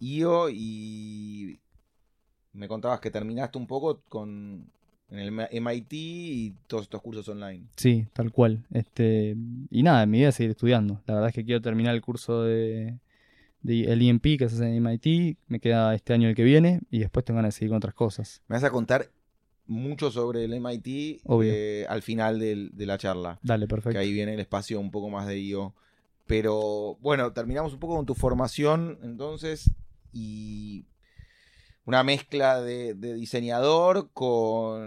IO, 0.00 0.48
y 0.50 1.60
me 2.54 2.68
contabas 2.68 3.00
que 3.00 3.10
terminaste 3.10 3.58
un 3.58 3.66
poco 3.66 4.00
con 4.08 4.70
en 5.10 5.18
el 5.18 5.28
MIT 5.50 5.92
y 5.92 6.54
todos 6.66 6.84
estos 6.84 7.00
cursos 7.02 7.28
online. 7.28 7.66
Sí, 7.76 8.06
tal 8.14 8.32
cual. 8.32 8.64
Este, 8.72 9.36
y 9.70 9.82
nada, 9.82 10.06
mi 10.06 10.18
idea 10.18 10.30
es 10.30 10.34
seguir 10.34 10.50
estudiando. 10.52 11.02
La 11.06 11.14
verdad 11.14 11.28
es 11.28 11.34
que 11.34 11.44
quiero 11.44 11.60
terminar 11.60 11.94
el 11.94 12.00
curso 12.00 12.42
de, 12.42 12.98
de 13.62 13.84
el 13.92 14.02
EMP 14.02 14.38
que 14.38 14.48
se 14.48 14.56
hace 14.56 14.66
en 14.66 14.74
MIT. 14.84 15.36
Me 15.46 15.60
queda 15.60 15.94
este 15.94 16.14
año 16.14 16.28
el 16.28 16.34
que 16.34 16.42
viene 16.42 16.80
y 16.90 17.00
después 17.00 17.24
tengo 17.24 17.36
ganas 17.36 17.54
de 17.54 17.58
seguir 17.58 17.70
con 17.70 17.76
otras 17.76 17.94
cosas. 17.94 18.42
Me 18.48 18.54
vas 18.56 18.64
a 18.64 18.70
contar 18.70 19.10
mucho 19.66 20.10
sobre 20.10 20.44
el 20.44 20.54
MIT 20.54 21.20
Obvio. 21.26 21.52
eh, 21.54 21.86
al 21.88 22.02
final 22.02 22.38
del- 22.40 22.70
de 22.74 22.86
la 22.86 22.98
charla, 22.98 23.38
Dale, 23.42 23.66
que 23.66 23.70
perfecto. 23.74 23.98
ahí 23.98 24.12
viene 24.12 24.34
el 24.34 24.40
espacio 24.40 24.80
un 24.80 24.90
poco 24.90 25.10
más 25.10 25.26
de 25.28 25.38
IO. 25.38 25.74
Pero 26.26 26.96
bueno, 27.00 27.32
terminamos 27.32 27.72
un 27.74 27.78
poco 27.78 27.96
con 27.96 28.06
tu 28.06 28.14
formación 28.14 28.98
entonces 29.02 29.70
y 30.12 30.84
una 31.86 32.02
mezcla 32.02 32.60
de, 32.62 32.94
de 32.94 33.14
diseñador 33.14 34.10
con 34.12 34.82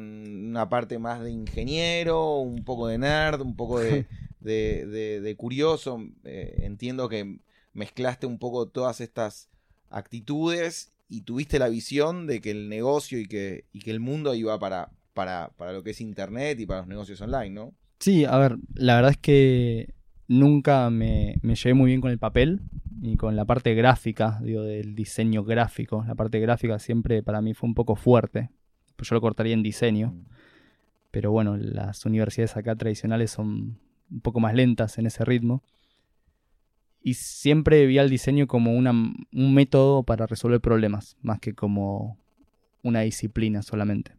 una 0.50 0.68
parte 0.70 0.98
más 1.00 1.22
de 1.22 1.32
ingeniero, 1.32 2.38
un 2.40 2.64
poco 2.64 2.88
de 2.88 2.98
nerd, 2.98 3.42
un 3.42 3.56
poco 3.56 3.80
de, 3.80 4.06
de- 4.40 4.86
de- 4.88 5.22
de 5.22 5.36
curioso. 5.36 6.00
Eh, 6.24 6.62
entiendo 6.64 7.08
que 7.10 7.40
mezclaste 7.74 8.26
un 8.26 8.40
poco 8.40 8.68
todas 8.68 9.02
estas 9.02 9.50
actitudes 9.90 10.92
y 11.10 11.22
tuviste 11.22 11.60
la 11.60 11.70
visión 11.70 12.28
de 12.28 12.42
que 12.42 12.52
el 12.52 12.70
negocio 12.70 13.20
y 13.20 13.28
que, 13.28 13.66
y 13.72 13.80
que 13.82 13.92
el 13.92 14.00
mundo 14.00 14.34
iba 14.34 14.58
para, 14.60 14.92
para, 15.14 15.52
para 15.58 15.74
lo 15.74 15.84
que 15.84 15.92
es 15.92 16.02
Internet 16.02 16.60
y 16.60 16.66
para 16.66 16.80
los 16.82 16.88
negocios 16.90 17.22
online, 17.22 17.52
¿no? 17.52 17.74
Sí, 18.00 18.26
a 18.26 18.38
ver, 18.38 18.58
la 18.76 18.96
verdad 18.96 19.12
es 19.12 19.18
que 19.18 19.94
nunca 20.28 20.90
me, 20.90 21.36
me 21.42 21.56
llevé 21.56 21.74
muy 21.74 21.88
bien 21.88 22.02
con 22.02 22.12
el 22.12 22.20
papel 22.20 22.62
y 23.02 23.16
con 23.18 23.36
la 23.36 23.46
parte 23.46 23.74
gráfica, 23.76 24.40
digo, 24.42 24.64
del 24.64 24.96
diseño 24.96 25.44
gráfico. 25.44 26.04
La 26.08 26.16
parte 26.16 26.40
gráfica 26.40 26.80
siempre 26.80 27.24
para 27.24 27.42
mí 27.42 27.54
fue 27.54 27.68
un 27.68 27.76
poco 27.76 27.96
fuerte. 27.96 28.50
Pues 28.96 29.10
yo 29.10 29.16
lo 29.16 29.22
cortaría 29.22 29.54
en 29.54 29.64
diseño. 29.64 30.16
Pero 31.12 31.32
bueno, 31.32 31.56
las 31.58 32.06
universidades 32.06 32.58
acá 32.58 32.76
tradicionales 32.76 33.32
son 33.32 33.80
un 34.10 34.22
poco 34.22 34.40
más 34.40 34.54
lentas 34.54 34.98
en 34.98 35.06
ese 35.06 35.24
ritmo. 35.26 35.64
Y 37.02 37.14
siempre 37.14 37.86
vi 37.86 38.00
al 38.00 38.10
diseño 38.10 38.48
como 38.48 38.74
una- 38.76 38.92
un 38.92 39.54
método 39.54 40.04
para 40.04 40.26
resolver 40.28 40.60
problemas, 40.60 41.16
más 41.22 41.40
que 41.40 41.54
como 41.54 42.18
una 42.84 43.02
disciplina 43.02 43.62
solamente. 43.62 44.12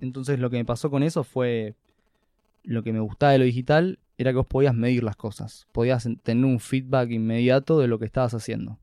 Entonces 0.00 0.38
lo 0.38 0.48
que 0.50 0.56
me 0.56 0.64
pasó 0.64 0.90
con 0.90 1.02
eso 1.02 1.24
fue 1.24 1.74
lo 2.62 2.82
que 2.82 2.92
me 2.92 3.00
gustaba 3.00 3.32
de 3.32 3.38
lo 3.38 3.44
digital 3.44 3.98
era 4.20 4.32
que 4.32 4.36
vos 4.36 4.46
podías 4.46 4.74
medir 4.74 5.02
las 5.02 5.16
cosas, 5.16 5.66
podías 5.72 6.04
en- 6.04 6.16
tener 6.16 6.44
un 6.44 6.60
feedback 6.60 7.10
inmediato 7.10 7.78
de 7.78 7.88
lo 7.88 7.98
que 7.98 8.04
estabas 8.04 8.34
haciendo. 8.34 8.78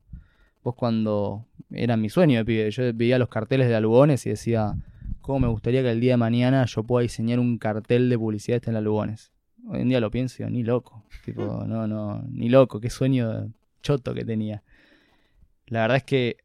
Vos 0.64 0.74
cuando 0.74 1.46
era 1.70 1.96
mi 1.96 2.08
sueño 2.08 2.38
de 2.38 2.44
pibe, 2.44 2.70
yo 2.70 2.82
veía 2.94 3.18
los 3.18 3.28
carteles 3.28 3.68
de 3.68 3.76
Alugones 3.76 4.26
y 4.26 4.30
decía, 4.30 4.74
¿cómo 5.20 5.38
me 5.40 5.46
gustaría 5.48 5.82
que 5.82 5.92
el 5.92 6.00
día 6.00 6.14
de 6.14 6.16
mañana 6.16 6.64
yo 6.66 6.82
pueda 6.82 7.02
diseñar 7.02 7.38
un 7.38 7.56
cartel 7.58 8.10
de 8.10 8.18
publicidad 8.18 8.56
este 8.56 8.70
en 8.70 8.76
Alugones? 8.76 9.30
Hoy 9.68 9.80
en 9.82 9.88
día 9.88 10.00
lo 10.00 10.10
pienso 10.10 10.48
ni 10.50 10.64
loco, 10.64 11.04
tipo, 11.24 11.64
no, 11.66 11.86
no, 11.86 12.22
ni 12.30 12.48
loco, 12.48 12.80
qué 12.80 12.90
sueño 12.90 13.52
choto 13.82 14.14
que 14.14 14.24
tenía. 14.24 14.62
La 15.66 15.82
verdad 15.82 15.98
es 15.98 16.04
que 16.04 16.38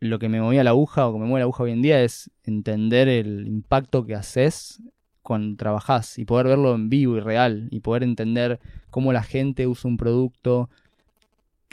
lo 0.00 0.18
que 0.18 0.28
me 0.28 0.40
movía 0.42 0.62
la 0.62 0.70
aguja 0.70 1.06
o 1.08 1.12
que 1.14 1.18
me 1.20 1.24
mueve 1.24 1.40
la 1.40 1.44
aguja 1.44 1.62
hoy 1.62 1.70
en 1.72 1.80
día 1.80 2.02
es 2.02 2.30
entender 2.44 3.08
el 3.08 3.46
impacto 3.46 4.04
que 4.04 4.14
haces 4.14 4.82
cuando 5.26 5.56
trabajás 5.56 6.18
y 6.18 6.24
poder 6.24 6.46
verlo 6.46 6.74
en 6.74 6.88
vivo 6.88 7.16
y 7.16 7.20
real 7.20 7.68
y 7.70 7.80
poder 7.80 8.02
entender 8.04 8.60
cómo 8.90 9.12
la 9.12 9.22
gente 9.22 9.66
usa 9.66 9.88
un 9.90 9.96
producto, 9.96 10.70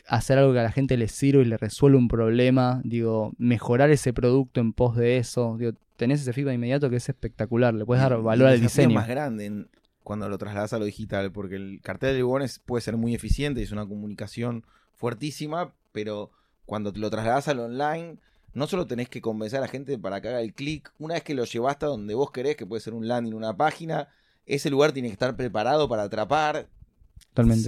hacer 0.07 0.37
algo 0.37 0.51
que 0.53 0.59
a 0.59 0.63
la 0.63 0.71
gente 0.71 0.97
le 0.97 1.07
sirve 1.07 1.43
y 1.43 1.45
le 1.45 1.57
resuelve 1.57 1.97
un 1.97 2.07
problema, 2.07 2.81
digo, 2.83 3.31
mejorar 3.37 3.89
ese 3.91 4.11
producto 4.13 4.59
en 4.59 4.73
pos 4.73 4.95
de 4.97 5.17
eso, 5.17 5.55
digo, 5.57 5.71
tenés 5.95 6.21
ese 6.21 6.33
feedback 6.33 6.55
inmediato 6.55 6.89
que 6.89 6.97
es 6.97 7.07
espectacular, 7.07 7.73
le 7.73 7.85
puedes 7.85 8.03
dar 8.03 8.19
valor 8.21 8.47
al 8.47 8.59
diseño. 8.59 8.95
más 8.95 9.07
grande 9.07 9.45
en- 9.45 9.67
cuando 10.03 10.27
lo 10.27 10.37
trasladas 10.37 10.73
a 10.73 10.79
lo 10.79 10.83
digital, 10.85 11.31
porque 11.31 11.55
el 11.55 11.79
cartel 11.81 12.13
de 12.13 12.19
Lugones 12.19 12.59
puede 12.59 12.81
ser 12.81 12.97
muy 12.97 13.15
eficiente 13.15 13.61
y 13.61 13.63
es 13.63 13.71
una 13.71 13.85
comunicación 13.85 14.65
fuertísima, 14.95 15.73
pero 15.93 16.29
cuando 16.65 16.91
te 16.91 16.99
lo 16.99 17.09
trasladas 17.09 17.47
al 17.47 17.59
online, 17.59 18.17
no 18.53 18.67
solo 18.67 18.85
tenés 18.87 19.09
que 19.09 19.21
convencer 19.21 19.59
a 19.59 19.61
la 19.61 19.67
gente 19.67 19.97
para 19.97 20.21
que 20.21 20.29
haga 20.29 20.41
el 20.41 20.53
clic, 20.53 20.91
una 20.99 21.15
vez 21.15 21.23
que 21.23 21.33
lo 21.33 21.45
llevaste 21.45 21.85
a 21.85 21.89
donde 21.89 22.13
vos 22.15 22.31
querés, 22.31 22.55
que 22.55 22.65
puede 22.65 22.81
ser 22.81 22.93
un 22.93 23.07
landing, 23.07 23.33
una 23.33 23.55
página, 23.57 24.09
ese 24.45 24.69
lugar 24.69 24.91
tiene 24.91 25.09
que 25.09 25.13
estar 25.13 25.35
preparado 25.35 25.87
para 25.89 26.03
atrapar 26.03 26.67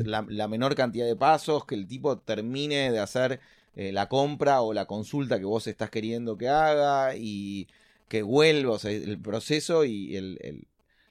la, 0.06 0.26
la 0.30 0.48
menor 0.48 0.76
cantidad 0.76 1.06
de 1.06 1.16
pasos, 1.16 1.66
que 1.66 1.76
el 1.76 1.88
tipo 1.88 2.18
termine 2.20 2.92
de 2.92 3.00
hacer 3.00 3.40
eh, 3.76 3.92
la 3.92 4.08
compra 4.10 4.62
o 4.62 4.74
la 4.74 4.86
consulta 4.86 5.40
que 5.40 5.46
vos 5.46 5.68
estás 5.68 5.90
queriendo 5.90 6.38
que 6.38 6.50
haga 6.50 7.16
y 7.18 7.68
que 8.08 8.22
vuelva, 8.24 8.74
o 8.74 8.80
sea, 8.80 8.92
el 8.92 9.20
proceso 9.20 9.86
y 9.86 10.16
el, 10.16 10.38
el- 10.42 10.68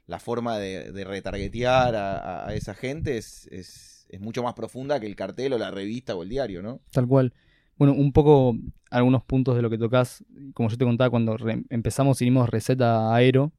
la 0.07 0.19
forma 0.19 0.59
de, 0.59 0.93
de 0.93 1.05
retargetear 1.05 1.97
a 1.97 2.55
esa 2.55 2.75
gente 2.75 3.17
es, 3.17 3.47
es, 3.51 4.07
es 4.11 4.21
mucho 4.21 4.43
más 4.43 4.53
profunda 4.53 5.01
que 5.01 5.07
el 5.07 5.17
cartel 5.17 5.55
o 5.55 5.59
la 5.59 5.71
revista 5.71 6.15
o 6.15 6.23
el 6.23 6.29
diario, 6.29 6.63
¿no? 6.63 6.81
Tal 6.91 7.07
cual. 7.09 7.33
Bueno, 7.77 7.95
un 7.95 8.13
poco 8.13 8.57
algunos 8.91 9.25
puntos 9.25 9.57
de 9.57 9.63
lo 9.63 9.71
que 9.71 9.79
tocas, 9.79 10.25
como 10.55 10.69
yo 10.69 10.77
te 10.77 10.85
contaba 10.85 11.11
cuando 11.11 11.37
empezamos 11.71 12.21
y 12.23 12.25
dimos 12.27 12.49
receta 12.49 13.15
aero, 13.15 13.53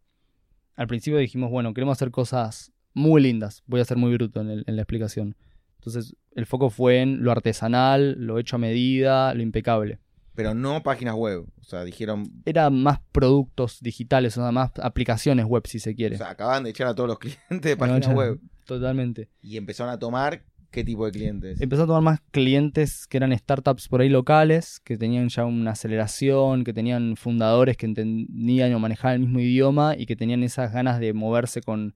al 0.75 0.87
principio 0.87 1.17
dijimos, 1.19 1.51
bueno, 1.51 1.73
queremos 1.73 1.97
hacer 1.97 2.11
cosas 2.11 2.71
muy 2.93 3.21
lindas, 3.21 3.63
voy 3.65 3.81
a 3.81 3.85
ser 3.85 3.97
muy 3.97 4.13
bruto 4.13 4.41
en, 4.41 4.49
el- 4.49 4.63
en 4.67 4.75
la 4.75 4.81
explicación. 4.83 5.35
Entonces 5.79 6.15
el 6.33 6.45
foco 6.45 6.69
fue 6.69 7.01
en 7.01 7.23
lo 7.23 7.31
artesanal, 7.31 8.13
lo 8.17 8.39
hecho 8.39 8.55
a 8.55 8.59
medida, 8.59 9.33
lo 9.33 9.41
impecable. 9.41 9.99
Pero 10.33 10.53
no 10.53 10.83
páginas 10.83 11.15
web, 11.15 11.45
o 11.61 11.63
sea, 11.63 11.83
dijeron, 11.85 12.25
Era 12.45 12.69
más 12.69 12.99
productos 13.11 13.79
digitales, 13.81 14.37
o 14.37 14.41
sea, 14.41 14.51
más 14.51 14.71
aplicaciones 14.81 15.45
web 15.45 15.65
si 15.67 15.79
se 15.79 15.95
quiere. 15.95 16.15
o 16.15 16.17
sea, 16.17 16.29
acaban 16.31 16.63
de 16.63 16.71
echar 16.71 16.87
a 16.87 16.95
todos 16.95 17.07
los 17.07 17.19
clientes 17.19 17.61
de 17.61 17.77
páginas 17.77 18.13
web 18.13 18.39
Totalmente. 18.65 19.29
y 19.41 19.57
empezaron 19.57 19.93
a 19.93 19.99
tomar 19.99 20.43
qué 20.75 20.83
tipo 20.83 21.05
de 21.05 21.11
clientes. 21.11 21.61
Empezó 21.61 21.83
a 21.83 21.87
tomar 21.87 22.01
más 22.01 22.19
clientes 22.31 23.07
que 23.07 23.17
eran 23.17 23.35
startups 23.35 23.87
por 23.87 24.01
ahí 24.01 24.09
locales, 24.09 24.81
que 24.83 24.97
tenían 24.97 25.29
ya 25.29 25.45
una 25.45 25.71
aceleración, 25.71 26.65
que 26.65 26.73
tenían 26.73 27.15
fundadores 27.15 27.77
que 27.77 27.85
entendían 27.85 28.73
o 28.73 28.79
manejaban 28.79 29.15
el 29.15 29.21
mismo 29.21 29.39
idioma 29.39 29.95
y 29.97 30.05
que 30.05 30.17
tenían 30.17 30.43
esas 30.43 30.73
ganas 30.73 30.99
de 30.99 31.13
moverse 31.13 31.61
con 31.61 31.95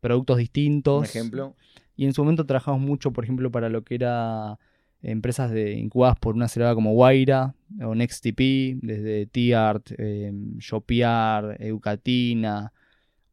productos 0.00 0.36
distintos. 0.36 0.98
Un 0.98 1.04
ejemplo. 1.06 1.56
Y 1.96 2.04
en 2.04 2.12
su 2.12 2.22
momento 2.22 2.44
trabajamos 2.44 2.80
mucho, 2.80 3.12
por 3.12 3.24
ejemplo, 3.24 3.50
para 3.50 3.70
lo 3.70 3.82
que 3.82 3.94
era 3.94 4.58
empresas 5.00 5.50
de, 5.50 5.72
incubadas 5.72 6.18
por 6.18 6.34
una 6.34 6.44
aceleradora 6.44 6.74
como 6.74 6.92
Guaira 6.92 7.54
o 7.82 7.94
NextTP, 7.94 8.78
desde 8.82 9.26
Tiart, 9.26 9.92
eh, 9.96 10.32
Shopear, 10.58 11.56
Educatina. 11.60 12.72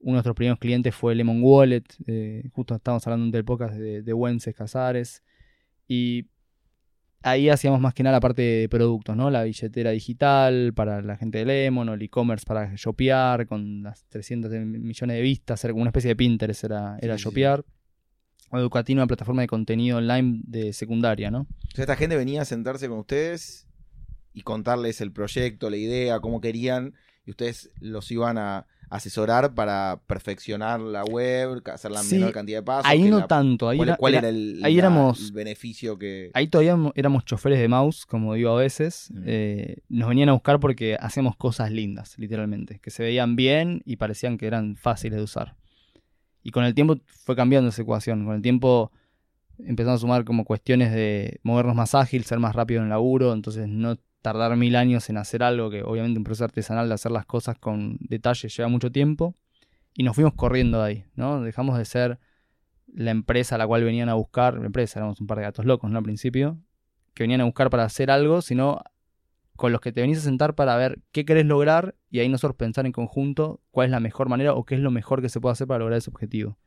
Uno 0.06 0.12
de 0.12 0.18
nuestros 0.18 0.36
primeros 0.36 0.60
clientes 0.60 0.94
fue 0.94 1.16
Lemon 1.16 1.40
Wallet, 1.42 1.84
eh, 2.06 2.48
justo 2.54 2.76
estábamos 2.76 3.08
hablando 3.08 3.36
del 3.36 3.44
podcast 3.44 3.74
de, 3.74 4.04
de 4.04 4.14
Wences 4.14 4.54
Casares. 4.54 5.24
Y 5.88 6.28
ahí 7.24 7.50
hacíamos 7.50 7.82
más 7.82 7.96
que 7.96 8.04
nada 8.04 8.18
la 8.18 8.20
parte 8.20 8.44
de 8.44 8.70
productos, 8.70 9.18
¿no? 9.18 9.32
La 9.32 9.44
billetera 9.44 9.90
digital 9.90 10.74
para 10.76 11.02
la 11.02 11.18
gente 11.18 11.40
de 11.40 11.46
Lemon 11.46 11.90
o 11.90 11.96
el 11.96 12.04
e-commerce 12.04 12.46
para 12.46 12.72
Shopear 12.76 13.48
con 13.48 13.82
las 13.82 14.06
300 14.10 14.52
millones 14.52 15.18
de 15.18 15.22
vistas, 15.24 15.64
era 15.64 15.74
como 15.74 15.82
una 15.82 15.90
especie 15.90 16.10
de 16.10 16.16
Pinterest, 16.16 16.66
era, 16.66 17.00
era 17.02 17.18
Sí. 17.18 17.24
Shopear. 17.24 17.66
O 18.52 18.60
Educatina, 18.60 19.02
una 19.02 19.08
plataforma 19.08 19.42
de 19.42 19.48
contenido 19.48 19.98
online 19.98 20.42
de 20.44 20.72
secundaria, 20.72 21.32
¿no? 21.32 21.48
O 21.50 21.76
sea, 21.76 21.82
esta 21.82 21.96
gente 21.96 22.16
venía 22.16 22.44
a 22.44 22.46
sentarse 22.46 22.88
con 22.88 23.00
ustedes 23.00 23.66
y 24.34 24.42
contarles 24.42 25.02
el 25.02 25.12
proyecto, 25.12 25.72
la 25.72 25.78
idea, 25.78 26.20
cómo 26.20 26.42
querían, 26.42 26.94
y 27.26 27.32
ustedes 27.32 27.72
los 27.80 28.12
iban 28.12 28.38
a 28.38 28.68
asesorar 28.96 29.54
para 29.54 30.02
perfeccionar 30.08 30.80
la 30.80 31.04
web, 31.04 31.62
hacer 31.72 31.92
la 31.92 32.02
Sí, 32.04 32.16
menor 32.16 32.32
cantidad 32.34 32.60
de 32.60 32.64
pasos. 32.64 32.86
Ahí 32.90 33.04
no 33.04 33.20
la- 33.20 33.28
tanto, 33.28 33.70
ahí 33.70 33.78
¿Cuál, 33.78 33.90
era, 33.90 33.98
cuál 33.98 34.14
era- 34.16 34.20
era 34.20 34.30
el, 34.30 34.62
ahí 34.64 34.74
la- 34.76 34.80
éramos- 34.80 35.20
el 35.28 35.32
beneficio 35.34 35.98
que... 35.98 36.32
Ahí 36.34 36.48
todavía 36.48 36.76
mo- 36.76 36.92
éramos 36.96 37.26
choferes 37.26 37.60
de 37.60 37.68
mouse, 37.68 38.06
como 38.06 38.34
digo 38.34 38.52
a 38.52 38.56
veces. 38.62 39.10
Mm. 39.14 39.24
Eh, 39.26 39.78
nos 39.90 40.10
venían 40.10 40.30
a 40.30 40.34
buscar 40.34 40.60
porque 40.60 40.98
hacíamos 41.00 41.36
cosas 41.36 41.72
lindas, 41.72 42.18
literalmente, 42.18 42.80
que 42.80 42.90
se 42.92 43.04
veían 43.04 43.36
bien 43.36 43.82
y 43.86 43.98
parecían 43.98 44.38
que 44.38 44.48
eran 44.48 44.76
fáciles 44.76 45.18
de 45.18 45.24
usar. 45.24 45.56
Y 46.44 46.52
con 46.52 46.64
el 46.66 46.74
tiempo 46.76 46.98
fue 47.08 47.36
cambiando 47.36 47.70
esa 47.70 47.82
ecuación. 47.82 48.26
Con 48.26 48.36
el 48.36 48.42
tiempo 48.42 48.92
empezamos 49.58 50.00
a 50.00 50.02
sumar 50.02 50.26
como 50.26 50.44
cuestiones 50.46 50.92
de 50.94 51.40
movernos 51.44 51.76
más 51.76 51.96
ágil, 51.96 52.24
ser 52.26 52.40
más 52.40 52.56
rápido 52.56 52.80
en 52.80 52.84
el 52.86 52.90
laburo, 52.90 53.34
entonces 53.34 53.68
no 53.68 53.98
tardar 54.26 54.56
mil 54.58 54.76
años 54.76 55.08
en 55.12 55.18
hacer 55.18 55.44
algo 55.44 55.70
que 55.70 55.84
obviamente 55.84 56.18
un 56.18 56.24
proceso 56.24 56.46
artesanal 56.46 56.88
de 56.88 56.96
hacer 56.96 57.12
las 57.12 57.28
cosas 57.28 57.60
con 57.60 57.98
detalle 58.00 58.50
lleva 58.50 58.68
mucho 58.68 58.92
tiempo. 58.92 59.36
Y 59.94 60.02
nos 60.02 60.16
fuimos 60.16 60.34
corriendo 60.34 60.80
de 60.80 60.84
ahí, 60.84 61.06
¿no? 61.14 61.42
Dejamos 61.42 61.78
de 61.78 61.86
ser 61.86 62.18
la 62.88 63.12
empresa 63.12 63.54
a 63.54 63.58
la 63.60 63.68
cual 63.68 63.84
venían 63.84 64.10
a 64.10 64.16
buscar, 64.16 64.56
la 64.56 64.66
empresa, 64.66 64.98
éramos 64.98 65.22
un 65.22 65.28
par 65.28 65.38
de 65.38 65.44
gatos 65.44 65.66
locos, 65.66 65.92
¿no? 65.92 66.00
Al 66.00 66.04
principio, 66.04 66.58
que 67.14 67.22
venían 67.22 67.42
a 67.42 67.44
buscar 67.44 67.70
para 67.70 67.84
hacer 67.84 68.10
algo, 68.10 68.42
sino 68.42 68.82
con 69.56 69.72
los 69.72 69.80
que 69.80 69.92
te 69.92 70.02
venís 70.02 70.18
a 70.18 70.22
sentar 70.22 70.56
para 70.56 70.76
ver 70.76 71.00
qué 71.12 71.24
querés 71.24 71.46
lograr 71.46 71.94
y 72.10 72.18
ahí 72.18 72.28
nosotros 72.28 72.56
pensar 72.58 72.88
en 72.88 72.94
conjunto 72.94 73.62
cuál 73.70 73.86
es 73.86 73.92
la 73.92 74.00
mejor 74.00 74.28
manera 74.28 74.56
o 74.56 74.66
qué 74.66 74.74
es 74.74 74.82
lo 74.82 74.90
mejor 74.90 75.22
que 75.22 75.30
se 75.30 75.40
puede 75.40 75.54
hacer 75.54 75.68
para 75.68 75.80
lograr 75.80 76.00
ese 76.00 76.10
objetivo. 76.10 76.58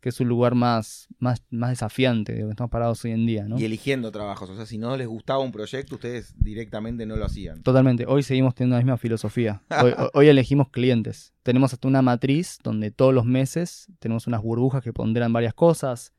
Que 0.00 0.10
es 0.10 0.20
un 0.20 0.28
lugar 0.28 0.54
más, 0.54 1.08
más, 1.18 1.42
más 1.50 1.70
desafiante 1.70 2.32
de 2.32 2.40
donde 2.40 2.52
estamos 2.52 2.70
parados 2.70 3.04
hoy 3.04 3.10
en 3.10 3.26
día, 3.26 3.48
¿no? 3.48 3.58
Y 3.58 3.64
eligiendo 3.64 4.12
trabajos. 4.12 4.48
O 4.50 4.54
sea, 4.54 4.64
si 4.64 4.78
no 4.78 4.96
les 4.96 5.08
gustaba 5.08 5.40
un 5.40 5.50
proyecto, 5.50 5.96
ustedes 5.96 6.34
directamente 6.38 7.04
no 7.04 7.16
lo 7.16 7.24
hacían. 7.24 7.62
Totalmente. 7.62 8.04
Hoy 8.06 8.22
seguimos 8.22 8.54
teniendo 8.54 8.76
la 8.76 8.82
misma 8.82 8.96
filosofía. 8.96 9.62
Hoy, 9.82 9.92
hoy 10.14 10.28
elegimos 10.28 10.68
clientes. 10.70 11.34
Tenemos 11.42 11.72
hasta 11.72 11.88
una 11.88 12.02
matriz 12.02 12.58
donde 12.62 12.90
todos 12.90 13.12
los 13.12 13.24
meses 13.24 13.88
tenemos 13.98 14.26
unas 14.26 14.42
burbujas 14.42 14.82
que 14.82 14.92
ponderan 14.92 15.32
varias 15.32 15.54
cosas. 15.54 16.12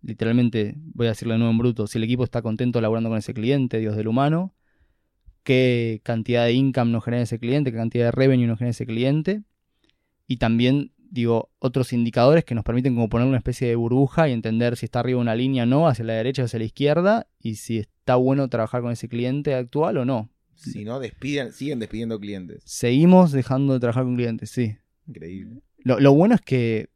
Literalmente, 0.00 0.74
voy 0.78 1.06
a 1.06 1.10
decirlo 1.10 1.34
de 1.34 1.38
nuevo 1.38 1.50
en 1.50 1.58
bruto, 1.58 1.86
si 1.86 1.98
el 1.98 2.04
equipo 2.04 2.24
está 2.24 2.40
contento 2.40 2.80
laborando 2.80 3.10
con 3.10 3.18
ese 3.18 3.34
cliente, 3.34 3.78
Dios 3.78 3.96
del 3.96 4.08
humano, 4.08 4.54
qué 5.42 6.00
cantidad 6.04 6.44
de 6.44 6.52
income 6.52 6.92
nos 6.92 7.04
genera 7.04 7.22
ese 7.22 7.38
cliente, 7.38 7.72
qué 7.72 7.78
cantidad 7.78 8.06
de 8.06 8.10
revenue 8.12 8.46
nos 8.46 8.58
genera 8.58 8.70
ese 8.70 8.86
cliente. 8.86 9.42
Y 10.26 10.36
también, 10.36 10.92
digo, 11.10 11.50
otros 11.58 11.92
indicadores 11.92 12.44
que 12.44 12.54
nos 12.54 12.64
permiten 12.64 12.94
como 12.94 13.08
poner 13.08 13.26
una 13.26 13.38
especie 13.38 13.68
de 13.68 13.76
burbuja 13.76 14.28
y 14.28 14.32
entender 14.32 14.76
si 14.76 14.86
está 14.86 15.00
arriba 15.00 15.20
una 15.20 15.34
línea 15.34 15.64
o 15.64 15.66
no, 15.66 15.88
hacia 15.88 16.04
la 16.04 16.14
derecha 16.14 16.42
o 16.42 16.44
hacia 16.44 16.58
la 16.58 16.64
izquierda, 16.64 17.26
y 17.40 17.56
si 17.56 17.78
está 17.78 18.16
bueno 18.16 18.48
trabajar 18.48 18.82
con 18.82 18.92
ese 18.92 19.08
cliente 19.08 19.54
actual 19.54 19.98
o 19.98 20.04
no. 20.04 20.30
Si 20.54 20.84
no, 20.84 20.98
despiden, 20.98 21.52
siguen 21.52 21.78
despidiendo 21.78 22.18
clientes. 22.18 22.62
Seguimos 22.64 23.32
dejando 23.32 23.74
de 23.74 23.80
trabajar 23.80 24.04
con 24.04 24.16
clientes, 24.16 24.50
sí. 24.50 24.76
Increíble. 25.06 25.62
Lo, 25.78 26.00
lo 26.00 26.12
bueno 26.12 26.34
es 26.34 26.40
que 26.40 26.90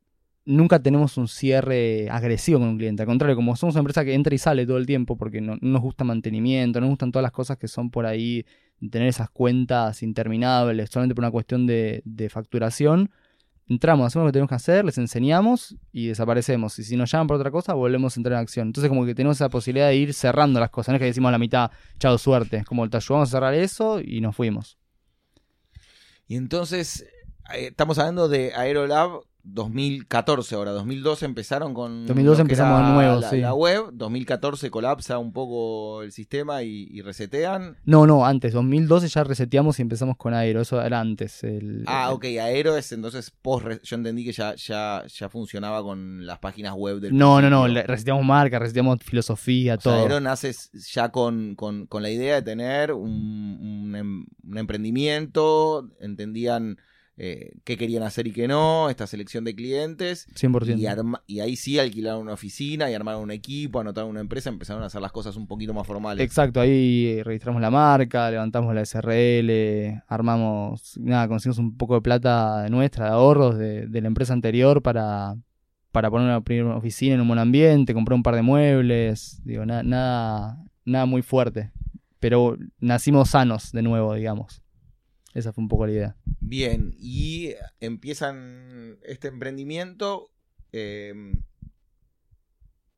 nunca 0.44 0.82
tenemos 0.82 1.16
un 1.16 1.28
cierre 1.28 2.08
agresivo 2.10 2.58
con 2.58 2.68
un 2.68 2.78
cliente. 2.78 3.02
Al 3.02 3.06
contrario, 3.06 3.36
como 3.36 3.54
somos 3.56 3.74
una 3.76 3.80
empresa 3.80 4.04
que 4.04 4.14
entra 4.14 4.34
y 4.34 4.38
sale 4.38 4.66
todo 4.66 4.78
el 4.78 4.86
tiempo 4.86 5.16
porque 5.16 5.40
no, 5.40 5.56
no 5.60 5.68
nos 5.68 5.82
gusta 5.82 6.04
mantenimiento, 6.04 6.80
no 6.80 6.86
nos 6.86 6.92
gustan 6.92 7.12
todas 7.12 7.22
las 7.22 7.32
cosas 7.32 7.56
que 7.58 7.68
son 7.68 7.90
por 7.90 8.06
ahí, 8.06 8.44
tener 8.90 9.08
esas 9.08 9.30
cuentas 9.30 10.02
interminables 10.02 10.90
solamente 10.90 11.14
por 11.14 11.22
una 11.22 11.30
cuestión 11.30 11.66
de, 11.66 12.02
de 12.04 12.28
facturación. 12.28 13.10
Entramos, 13.68 14.06
hacemos 14.06 14.26
lo 14.26 14.28
que 14.28 14.32
tenemos 14.32 14.48
que 14.48 14.54
hacer, 14.56 14.84
les 14.84 14.98
enseñamos 14.98 15.76
y 15.92 16.08
desaparecemos. 16.08 16.78
Y 16.78 16.84
si 16.84 16.96
nos 16.96 17.10
llaman 17.10 17.26
por 17.26 17.36
otra 17.36 17.50
cosa, 17.50 17.74
volvemos 17.74 18.16
a 18.16 18.20
entrar 18.20 18.34
en 18.34 18.40
acción. 18.40 18.68
Entonces, 18.68 18.88
como 18.88 19.06
que 19.06 19.14
tenemos 19.14 19.36
esa 19.36 19.48
posibilidad 19.48 19.88
de 19.88 19.96
ir 19.96 20.14
cerrando 20.14 20.60
las 20.60 20.70
cosas. 20.70 20.88
No 20.88 20.96
es 20.96 21.00
que 21.00 21.06
decimos 21.06 21.28
a 21.28 21.32
la 21.32 21.38
mitad, 21.38 21.70
chao, 21.98 22.18
suerte. 22.18 22.64
Como 22.64 22.88
te 22.90 22.96
ayudamos 22.96 23.28
a 23.28 23.32
cerrar 23.32 23.54
eso 23.54 24.00
y 24.00 24.20
nos 24.20 24.34
fuimos. 24.34 24.78
Y 26.26 26.36
entonces, 26.36 27.06
eh, 27.54 27.68
estamos 27.68 27.98
hablando 27.98 28.28
de 28.28 28.52
Aerolab 28.54 29.20
2014 29.44 30.54
ahora, 30.54 30.70
2012 30.72 31.24
empezaron 31.24 31.74
con 31.74 32.06
2012 32.06 32.28
lo 32.28 32.36
que 32.36 32.42
empezamos 32.52 32.86
de 32.88 32.94
nuevo, 32.94 33.20
la, 33.20 33.30
sí. 33.30 33.36
la 33.40 33.54
web, 33.54 33.90
2014 33.92 34.70
colapsa 34.70 35.18
un 35.18 35.32
poco 35.32 36.02
el 36.02 36.12
sistema 36.12 36.62
y, 36.62 36.88
y 36.90 37.02
resetean. 37.02 37.76
No, 37.84 38.06
no, 38.06 38.24
antes, 38.24 38.52
2012 38.52 39.08
ya 39.08 39.24
reseteamos 39.24 39.78
y 39.78 39.82
empezamos 39.82 40.16
con 40.16 40.34
Aero, 40.34 40.60
eso 40.60 40.80
era 40.80 41.00
antes. 41.00 41.42
El, 41.44 41.84
Ah, 41.86 42.06
el- 42.08 42.14
ok, 42.14 42.24
Aero 42.40 42.76
es 42.76 42.92
entonces 42.92 43.30
post, 43.30 43.66
yo 43.82 43.96
entendí 43.96 44.24
que 44.24 44.32
ya, 44.32 44.54
ya, 44.54 45.04
ya 45.06 45.28
funcionaba 45.28 45.82
con 45.82 46.24
las 46.26 46.38
páginas 46.38 46.74
web 46.74 47.00
del 47.00 47.16
No, 47.16 47.40
no, 47.40 47.50
no, 47.50 47.66
reseteamos 47.66 48.24
marca, 48.24 48.58
reseteamos 48.58 49.00
filosofía, 49.02 49.74
O 49.74 49.80
sea, 49.80 49.92
todo. 49.92 50.02
Aero 50.02 50.20
nace 50.20 50.52
ya 50.92 51.10
con, 51.10 51.54
con- 51.56 51.86
con 51.86 52.02
la 52.02 52.10
idea 52.10 52.36
de 52.36 52.42
tener 52.42 52.92
un, 52.92 53.10
un 53.10 53.96
em- 53.96 54.26
un 54.48 54.58
emprendimiento, 54.58 55.88
entendían 56.00 56.78
eh, 57.18 57.52
qué 57.64 57.76
querían 57.76 58.02
hacer 58.02 58.26
y 58.26 58.32
qué 58.32 58.48
no, 58.48 58.88
esta 58.88 59.06
selección 59.06 59.44
de 59.44 59.54
clientes, 59.54 60.26
100%. 60.34 60.78
y, 60.78 60.86
arma- 60.86 61.22
y 61.26 61.40
ahí 61.40 61.56
sí 61.56 61.78
alquilaron 61.78 62.22
una 62.22 62.32
oficina 62.32 62.90
y 62.90 62.94
armaron 62.94 63.22
un 63.22 63.30
equipo, 63.30 63.80
anotaron 63.80 64.10
una 64.10 64.20
empresa, 64.20 64.48
empezaron 64.48 64.82
a 64.82 64.86
hacer 64.86 65.00
las 65.02 65.12
cosas 65.12 65.36
un 65.36 65.46
poquito 65.46 65.74
más 65.74 65.86
formales. 65.86 66.24
Exacto, 66.24 66.60
ahí 66.60 67.22
registramos 67.22 67.60
la 67.60 67.70
marca, 67.70 68.30
levantamos 68.30 68.74
la 68.74 68.80
SRL, 68.82 70.02
armamos, 70.08 70.98
nada, 70.98 71.28
conseguimos 71.28 71.58
un 71.58 71.76
poco 71.76 71.94
de 71.94 72.00
plata 72.00 72.66
nuestra, 72.70 73.06
de 73.06 73.10
ahorros 73.12 73.58
de, 73.58 73.86
de 73.86 74.00
la 74.00 74.08
empresa 74.08 74.32
anterior 74.32 74.82
para, 74.82 75.36
para 75.90 76.10
poner 76.10 76.26
una 76.28 76.40
primera 76.40 76.76
oficina 76.76 77.14
en 77.14 77.20
un 77.20 77.28
buen 77.28 77.38
ambiente, 77.38 77.94
comprar 77.94 78.16
un 78.16 78.22
par 78.22 78.34
de 78.34 78.42
muebles, 78.42 79.40
digo, 79.44 79.66
na- 79.66 79.82
nada, 79.82 80.58
nada 80.84 81.06
muy 81.06 81.22
fuerte. 81.22 81.70
Pero 82.20 82.56
nacimos 82.78 83.30
sanos 83.30 83.72
de 83.72 83.82
nuevo, 83.82 84.14
digamos. 84.14 84.61
Esa 85.34 85.52
fue 85.52 85.62
un 85.62 85.68
poco 85.68 85.86
la 85.86 85.92
idea. 85.92 86.16
Bien, 86.40 86.94
y 86.98 87.54
empiezan 87.80 88.98
este 89.02 89.28
emprendimiento 89.28 90.30
eh, 90.72 91.14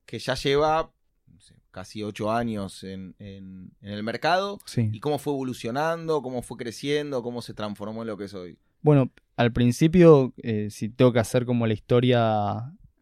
que 0.07 0.19
ya 0.19 0.35
lleva 0.35 0.93
no 1.33 1.41
sé, 1.41 1.55
casi 1.71 2.03
ocho 2.03 2.31
años 2.31 2.85
en, 2.85 3.15
en- 3.19 3.73
en 3.81 3.93
el 3.93 4.03
mercado. 4.03 4.59
Sí. 4.67 4.91
¿Y 4.93 5.01
cómo 5.01 5.19
fue 5.19 5.33
evolucionando? 5.33 6.23
¿Cómo 6.23 6.43
fue 6.43 6.57
creciendo? 6.57 7.23
¿Cómo 7.23 7.43
se 7.43 7.55
transformó 7.55 8.03
en 8.03 8.09
lo 8.09 8.17
que 8.17 8.25
es 8.25 8.35
hoy? 8.35 8.59
Bueno, 8.83 9.11
al 9.37 9.53
principio, 9.53 10.35
eh, 10.43 10.69
si 10.71 10.89
tengo 10.89 11.13
que 11.13 11.19
hacer 11.19 11.47
como 11.47 11.67
la 11.67 11.73
historia 11.75 12.57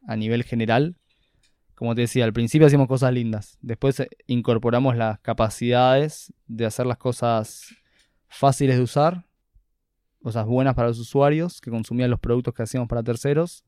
a 0.06 0.16
nivel 0.16 0.44
general, 0.44 0.96
como 1.74 1.94
te 1.94 2.02
decía, 2.02 2.24
al 2.24 2.32
principio 2.32 2.66
hacíamos 2.66 2.86
cosas 2.88 3.12
lindas. 3.12 3.58
Después 3.60 3.98
eh, 4.00 4.08
incorporamos 4.28 4.96
las 4.96 5.18
capacidades 5.20 6.32
de 6.46 6.64
hacer 6.66 6.86
las 6.86 6.98
cosas 6.98 7.66
fáciles 8.32 8.76
de 8.76 8.82
usar, 8.82 9.26
cosas 10.22 10.46
buenas 10.46 10.74
para 10.74 10.88
los 10.88 10.98
usuarios 10.98 11.60
que 11.60 11.70
consumían 11.70 12.10
los 12.10 12.18
productos 12.18 12.54
que 12.54 12.62
hacíamos 12.62 12.88
para 12.88 13.02
terceros 13.02 13.62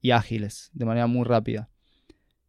y 0.00 0.12
ágiles, 0.12 0.70
de 0.72 0.86
manera 0.86 1.06
muy 1.06 1.24
rápida. 1.24 1.68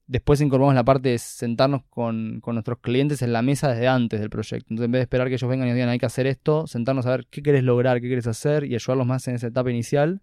Después 0.08 0.40
incorporamos 0.42 0.76
la 0.76 0.84
parte 0.84 1.10
de 1.10 1.18
sentarnos 1.18 1.84
con, 1.90 2.40
con 2.42 2.56
nuestros 2.56 2.80
clientes 2.80 3.22
en 3.22 3.34
la 3.34 3.42
mesa 3.42 3.70
desde 3.70 3.88
antes 3.88 4.20
del 4.20 4.30
proyecto. 4.30 4.68
Entonces, 4.70 4.86
en 4.86 4.92
vez 4.92 5.00
de 5.00 5.04
esperar 5.04 5.28
que 5.28 5.36
ellos 5.36 5.50
vengan 5.50 5.68
y 5.68 5.72
nos 5.72 5.76
digan 5.76 5.90
hay 5.90 6.00
que 6.00 6.06
hacer 6.06 6.26
esto, 6.26 6.68
sentarnos 6.68 7.06
a 7.06 7.12
ver 7.12 7.28
qué 7.30 7.42
querés 7.42 7.64
lograr, 7.64 8.02
qué 8.02 8.10
querés 8.10 8.28
hacer 8.28 8.64
y 8.66 8.76
ayudarlos 8.76 9.06
más 9.06 9.28
en 9.28 9.36
esa 9.36 9.48
etapa 9.48 9.70
inicial. 9.70 10.22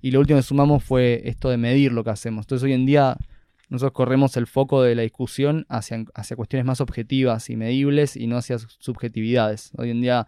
Y 0.00 0.10
lo 0.10 0.20
último 0.20 0.38
que 0.38 0.42
sumamos 0.42 0.82
fue 0.82 1.22
esto 1.24 1.50
de 1.50 1.56
medir 1.56 1.92
lo 1.92 2.02
que 2.02 2.10
hacemos. 2.10 2.44
Entonces, 2.44 2.64
hoy 2.64 2.72
en 2.72 2.84
día 2.84 3.16
nosotros 3.68 3.92
corremos 3.92 4.36
el 4.36 4.46
foco 4.46 4.82
de 4.82 4.94
la 4.94 5.02
discusión 5.02 5.66
hacia, 5.68 6.04
hacia 6.14 6.36
cuestiones 6.36 6.66
más 6.66 6.80
objetivas 6.80 7.50
y 7.50 7.56
medibles 7.56 8.16
y 8.16 8.26
no 8.26 8.36
hacia 8.36 8.58
subjetividades. 8.58 9.70
Hoy 9.76 9.90
en 9.90 10.00
día 10.00 10.26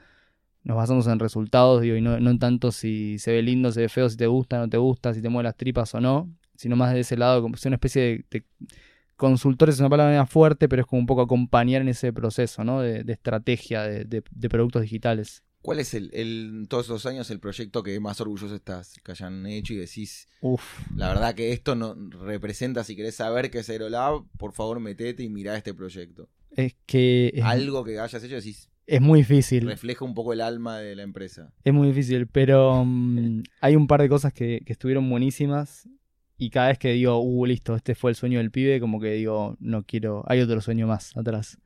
nos 0.62 0.76
basamos 0.76 1.06
en 1.06 1.18
resultados 1.18 1.82
digo, 1.82 1.96
y 1.96 2.00
no, 2.00 2.20
no 2.20 2.30
en 2.30 2.38
tanto 2.38 2.70
si 2.72 3.18
se 3.18 3.32
ve 3.32 3.42
lindo, 3.42 3.72
se 3.72 3.80
ve 3.82 3.88
feo, 3.88 4.08
si 4.10 4.16
te 4.16 4.26
gusta, 4.26 4.58
no 4.58 4.68
te 4.68 4.76
gusta, 4.76 5.14
si 5.14 5.22
te 5.22 5.28
mueve 5.28 5.44
las 5.44 5.56
tripas 5.56 5.94
o 5.94 6.00
no, 6.00 6.30
sino 6.56 6.76
más 6.76 6.92
de 6.92 7.00
ese 7.00 7.16
lado, 7.16 7.40
como 7.42 7.56
si 7.56 7.68
una 7.68 7.76
especie 7.76 8.02
de, 8.02 8.24
de 8.30 8.44
consultores 9.16 9.74
es 9.76 9.80
una 9.80 9.90
palabra 9.90 10.26
fuerte, 10.26 10.68
pero 10.68 10.82
es 10.82 10.86
como 10.86 11.00
un 11.00 11.06
poco 11.06 11.22
acompañar 11.22 11.82
en 11.82 11.88
ese 11.88 12.12
proceso 12.12 12.64
¿no? 12.64 12.80
de, 12.80 13.04
de 13.04 13.12
estrategia 13.12 13.82
de, 13.82 14.04
de- 14.04 14.22
de 14.30 14.48
productos 14.48 14.82
digitales. 14.82 15.42
¿Cuál 15.62 15.80
es 15.80 15.92
el, 15.92 16.10
el- 16.14 16.66
todos 16.70 16.86
esos 16.86 17.04
años 17.04 17.30
el 17.30 17.38
proyecto 17.38 17.82
que 17.82 18.00
más 18.00 18.20
orgulloso 18.22 18.54
estás 18.54 18.94
que 19.04 19.12
hayan 19.12 19.44
hecho 19.46 19.74
y 19.74 19.76
decís, 19.76 20.26
Uf, 20.40 20.62
la 20.96 21.08
verdad 21.08 21.34
que 21.34 21.52
esto 21.52 21.74
no 21.74 21.94
representa, 22.24 22.82
si 22.82 22.96
querés 22.96 23.16
saber 23.16 23.50
qué 23.50 23.58
es 23.58 23.68
Aerolab, 23.68 24.24
por 24.38 24.52
favor 24.54 24.80
metete 24.80 25.22
y 25.22 25.28
mirá 25.28 25.56
este 25.56 25.74
proyecto? 25.74 26.30
es 26.56 26.74
que 26.86 27.30
es, 27.34 27.44
Algo 27.44 27.84
que 27.84 27.98
hayas 28.00 28.24
hecho 28.24 28.36
decís, 28.36 28.69
es 28.86 29.00
muy 29.00 29.20
difícil. 29.20 29.66
refleja 29.66 30.04
un 30.04 30.14
poco 30.14 30.32
el 30.32 30.40
alma 30.40 30.78
de 30.78 30.96
la 30.96 31.02
empresa. 31.02 31.52
Es 31.64 31.72
muy 31.72 31.88
difícil, 31.88 32.26
pero 32.26 32.84
mm, 32.84 33.42
hay 33.60 33.76
un 33.76 33.86
par 33.86 34.00
de 34.02 34.08
cosas 34.08 34.32
que, 34.32 34.62
que 34.64 34.72
estuvieron 34.72 35.08
buenísimas. 35.08 35.88
Y 36.36 36.48
cada 36.50 36.68
vez 36.68 36.78
que 36.78 36.92
digo, 36.92 37.18
uh, 37.20 37.44
listo, 37.46 37.76
este 37.76 37.94
fue 37.94 38.10
el 38.10 38.16
sueño 38.16 38.38
del 38.38 38.50
pibe, 38.50 38.80
como 38.80 38.98
que 38.98 39.12
digo, 39.12 39.56
no 39.60 39.82
quiero, 39.82 40.24
hay 40.26 40.40
otro 40.40 40.60
sueño 40.62 40.86
más 40.86 41.14
atrás. 41.16 41.58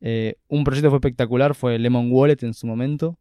Eh, 0.00 0.34
un 0.48 0.64
proyecto 0.64 0.88
que 0.88 0.90
fue 0.90 0.96
espectacular 0.98 1.54
fue 1.54 1.78
Lemon 1.78 2.10
Wallet 2.10 2.38
en 2.42 2.52
su 2.54 2.66
momento, 2.66 3.16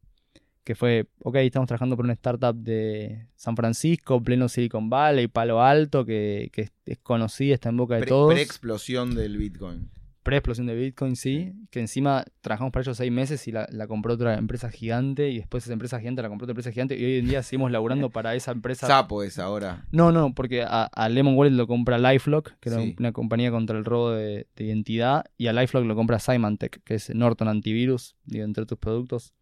que 0.63 0.73
fue, 0.73 1.05
ok, 1.23 1.35
estamos 1.35 1.67
trabajando 1.67 1.95
por 1.95 2.05
una 2.05 2.13
startup 2.13 2.55
de 2.55 3.27
San 3.35 3.55
Francisco, 3.55 4.23
pleno 4.23 4.49
Silicon 4.49 4.89
Valley, 4.89 5.27
Palo 5.27 5.61
Alto, 5.61 6.03
que, 6.03 6.49
que 6.51 6.69
es 6.87 6.97
conocida, 6.99 7.53
está 7.53 7.69
en 7.69 7.77
boca 7.77 7.95
de 7.95 8.01
Pre- 8.01 8.09
todos. 8.09 8.33
Pre-explosión 8.33 9.13
del 9.13 9.37
Bitcoin. 9.37 9.91
Pre-explosión 10.23 10.67
de 10.67 10.75
Bitcoin, 10.75 11.15
sí. 11.15 11.53
Que 11.71 11.79
encima 11.79 12.23
trabajamos 12.41 12.71
para 12.71 12.83
ellos 12.83 12.97
seis 12.97 13.11
meses 13.11 13.47
y 13.47 13.51
la, 13.51 13.67
la 13.71 13.87
compró 13.87 14.13
otra 14.13 14.37
empresa 14.37 14.69
gigante. 14.69 15.29
Y 15.29 15.37
después 15.37 15.63
esa 15.63 15.73
empresa 15.73 15.99
gigante 15.99 16.21
la 16.21 16.29
compró 16.29 16.45
otra 16.45 16.51
empresa 16.51 16.71
gigante. 16.71 16.97
Y 16.97 17.03
hoy 17.03 17.17
en 17.19 17.27
día 17.27 17.43
seguimos 17.43 17.71
laburando 17.71 18.09
para 18.11 18.35
esa 18.35 18.51
empresa. 18.51 18.87
Sapo 18.87 19.23
es 19.23 19.39
ahora. 19.39 19.85
No, 19.91 20.11
no, 20.11 20.33
porque 20.33 20.63
a, 20.63 20.83
a 20.83 21.09
Lemon 21.09 21.35
Wallet 21.35 21.55
lo 21.55 21.67
compra 21.67 21.97
Lifelock, 21.97 22.53
que 22.59 22.69
era 22.69 22.79
una 22.97 23.11
compañía 23.11 23.51
contra 23.51 23.77
el 23.77 23.85
robo 23.85 24.11
de, 24.11 24.47
de 24.55 24.63
identidad. 24.63 25.25
Y 25.37 25.47
a 25.47 25.53
Lifelock 25.53 25.85
lo 25.85 25.95
compra 25.95 26.19
Symantec, 26.19 26.83
que 26.83 26.95
es 26.95 27.13
Norton 27.15 27.47
Antivirus, 27.47 28.15
digo, 28.25 28.45
entre 28.45 28.63
otros 28.63 28.79
productos. 28.79 29.33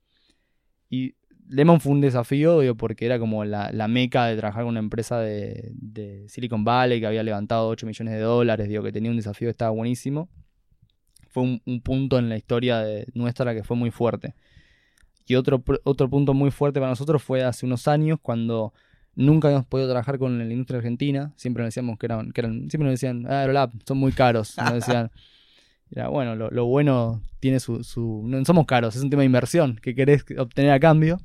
Y 0.89 1.15
Lemon 1.49 1.81
fue 1.81 1.91
un 1.91 2.01
desafío, 2.01 2.59
digo, 2.59 2.75
porque 2.75 3.07
era 3.07 3.17
como 3.17 3.43
la, 3.43 3.71
la 3.73 3.87
meca 3.87 4.27
de 4.27 4.37
trabajar 4.37 4.63
con 4.63 4.69
una 4.69 4.79
empresa 4.79 5.19
de, 5.19 5.71
de 5.73 6.29
Silicon 6.29 6.63
Valley 6.63 6.99
que 6.99 7.07
había 7.07 7.23
levantado 7.23 7.67
8 7.69 7.87
millones 7.87 8.13
de 8.13 8.19
dólares, 8.19 8.69
digo, 8.69 8.83
que 8.83 8.91
tenía 8.91 9.09
un 9.09 9.17
desafío 9.17 9.47
que 9.47 9.51
estaba 9.51 9.71
buenísimo. 9.71 10.29
Fue 11.39 11.47
un, 11.47 11.61
un 11.65 11.79
punto 11.79 12.19
en 12.19 12.27
la 12.27 12.35
historia 12.35 12.79
de 12.79 13.07
nuestra 13.13 13.53
que 13.55 13.63
fue 13.63 13.77
muy 13.77 13.91
fuerte. 13.91 14.35
Y 15.25 15.35
otro, 15.35 15.63
otro 15.85 16.09
punto 16.09 16.33
muy 16.33 16.51
fuerte 16.51 16.81
para 16.81 16.89
nosotros 16.89 17.23
fue 17.23 17.45
hace 17.45 17.65
unos 17.65 17.87
años 17.87 18.19
cuando 18.21 18.73
nunca 19.15 19.47
habíamos 19.47 19.67
podido 19.67 19.87
trabajar 19.87 20.19
con 20.19 20.37
la 20.37 20.51
industria 20.51 20.79
argentina. 20.79 21.31
Siempre 21.37 21.63
nos 21.63 21.69
decíamos 21.69 21.97
que 21.97 22.07
eran, 22.07 22.31
que 22.33 22.41
eran 22.41 22.69
siempre 22.69 22.89
nos 22.89 22.91
decían, 22.91 23.25
ah, 23.25 23.39
Aerolab, 23.39 23.71
son 23.87 23.99
muy 23.99 24.11
caros. 24.11 24.57
Nos 24.57 24.73
decían, 24.73 25.11
era 25.91 26.09
bueno, 26.09 26.35
lo, 26.35 26.49
lo 26.49 26.65
bueno 26.65 27.21
tiene 27.39 27.61
su, 27.61 27.85
su. 27.85 28.23
No 28.25 28.43
somos 28.43 28.65
caros, 28.65 28.97
es 28.97 29.01
un 29.01 29.09
tema 29.09 29.21
de 29.21 29.27
inversión 29.27 29.79
que 29.81 29.95
querés 29.95 30.25
obtener 30.37 30.71
a 30.71 30.79
cambio. 30.81 31.21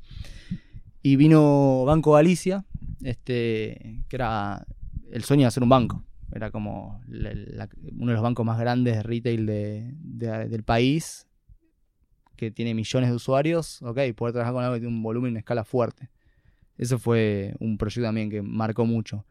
Y 1.01 1.17
vino 1.17 1.83
Banco 1.83 2.13
Galicia, 2.13 2.63
este, 3.01 4.05
que 4.07 4.15
era 4.15 4.65
el 5.11 5.25
sueño 5.25 5.41
de 5.41 5.47
hacer 5.47 5.61
un 5.61 5.69
banco. 5.69 6.05
Era 6.35 6.51
como 6.51 7.01
uno 7.07 8.07
de 8.11 8.13
los 8.13 8.21
bancos 8.21 8.45
más 8.45 8.59
grandes 8.59 8.97
de 8.97 9.03
retail 9.03 9.45
de- 9.45 9.93
de- 9.97 10.49
del 10.49 10.63
país, 10.63 11.25
que 12.35 12.51
tiene 12.51 12.73
millones 12.73 13.09
de 13.09 13.15
usuarios. 13.15 13.81
Ok, 13.81 13.99
poder 14.15 14.33
trabajar 14.33 14.53
con 14.53 14.63
algo 14.63 14.73
que 14.75 14.81
tiene 14.81 14.93
un 14.95 15.01
volumen 15.01 15.31
en 15.31 15.37
escala 15.37 15.63
fuerte. 15.63 16.09
Eso 16.77 16.99
fue 16.99 17.55
un 17.59 17.77
proyecto 17.77 18.03
también 18.05 18.29
que 18.29 18.41
marcó 18.41 18.85
mucho. 18.85 19.25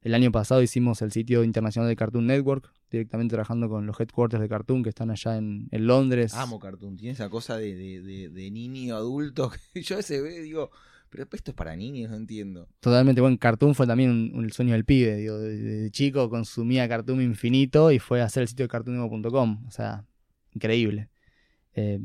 El 0.00 0.14
año 0.14 0.32
pasado 0.32 0.62
hicimos 0.62 1.02
el 1.02 1.12
sitio 1.12 1.44
internacional 1.44 1.86
de 1.88 1.96
Cartoon 1.96 2.26
Network, 2.26 2.72
directamente 2.90 3.32
trabajando 3.34 3.68
con 3.68 3.84
los 3.84 4.00
headquarters 4.00 4.40
de 4.40 4.48
Cartoon 4.48 4.82
que 4.82 4.88
están 4.88 5.10
allá 5.10 5.36
en, 5.36 5.68
en 5.70 5.86
Londres. 5.86 6.32
Amo 6.32 6.58
Cartoon, 6.58 6.96
tiene 6.96 7.12
esa 7.12 7.28
cosa 7.28 7.58
de, 7.58 7.74
de, 7.76 8.30
de- 8.30 8.50
niño 8.50 8.96
adulto 8.96 9.50
que 9.74 9.82
yo 9.82 9.96
a 9.96 9.98
veces 9.98 10.42
digo, 10.42 10.70
pero 11.08 11.26
esto 11.32 11.50
es 11.50 11.54
para 11.54 11.74
niños, 11.76 12.10
no 12.10 12.16
entiendo. 12.16 12.68
Totalmente, 12.80 13.20
bueno, 13.20 13.36
Cartoon 13.38 13.74
fue 13.74 13.86
también 13.86 14.10
un, 14.10 14.32
un 14.34 14.50
sueño 14.50 14.72
del 14.72 14.84
pibe, 14.84 15.16
digo, 15.16 15.38
de, 15.38 15.56
de 15.56 15.90
chico 15.90 16.28
consumía 16.30 16.88
Cartoon 16.88 17.20
infinito 17.22 17.90
y 17.90 17.98
fue 17.98 18.20
a 18.20 18.24
hacer 18.24 18.42
el 18.42 18.48
sitio 18.48 18.64
de 18.64 18.68
cartoonnetwork.com, 18.68 19.64
o 19.66 19.70
sea, 19.70 20.04
increíble. 20.54 21.08
Eh, 21.74 22.00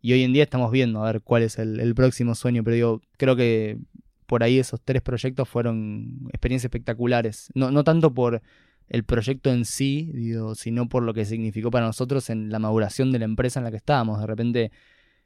y 0.00 0.12
hoy 0.12 0.22
en 0.22 0.32
día 0.32 0.44
estamos 0.44 0.70
viendo 0.70 1.02
a 1.02 1.12
ver 1.12 1.20
cuál 1.22 1.42
es 1.42 1.58
el, 1.58 1.80
el 1.80 1.94
próximo 1.94 2.34
sueño, 2.34 2.62
pero 2.62 2.74
digo, 2.74 3.02
creo 3.16 3.34
que 3.36 3.78
por 4.26 4.42
ahí 4.42 4.58
esos 4.58 4.80
tres 4.82 5.02
proyectos 5.02 5.48
fueron 5.48 6.28
experiencias 6.28 6.66
espectaculares, 6.66 7.50
no, 7.54 7.70
no 7.70 7.84
tanto 7.84 8.12
por 8.12 8.42
el 8.88 9.04
proyecto 9.04 9.50
en 9.52 9.64
sí, 9.64 10.10
digo, 10.14 10.54
sino 10.54 10.88
por 10.88 11.02
lo 11.02 11.12
que 11.12 11.24
significó 11.24 11.70
para 11.70 11.86
nosotros 11.86 12.30
en 12.30 12.50
la 12.50 12.58
maduración 12.58 13.10
de 13.12 13.18
la 13.18 13.24
empresa 13.24 13.58
en 13.60 13.64
la 13.64 13.70
que 13.70 13.76
estábamos. 13.78 14.20
De 14.20 14.26
repente, 14.26 14.70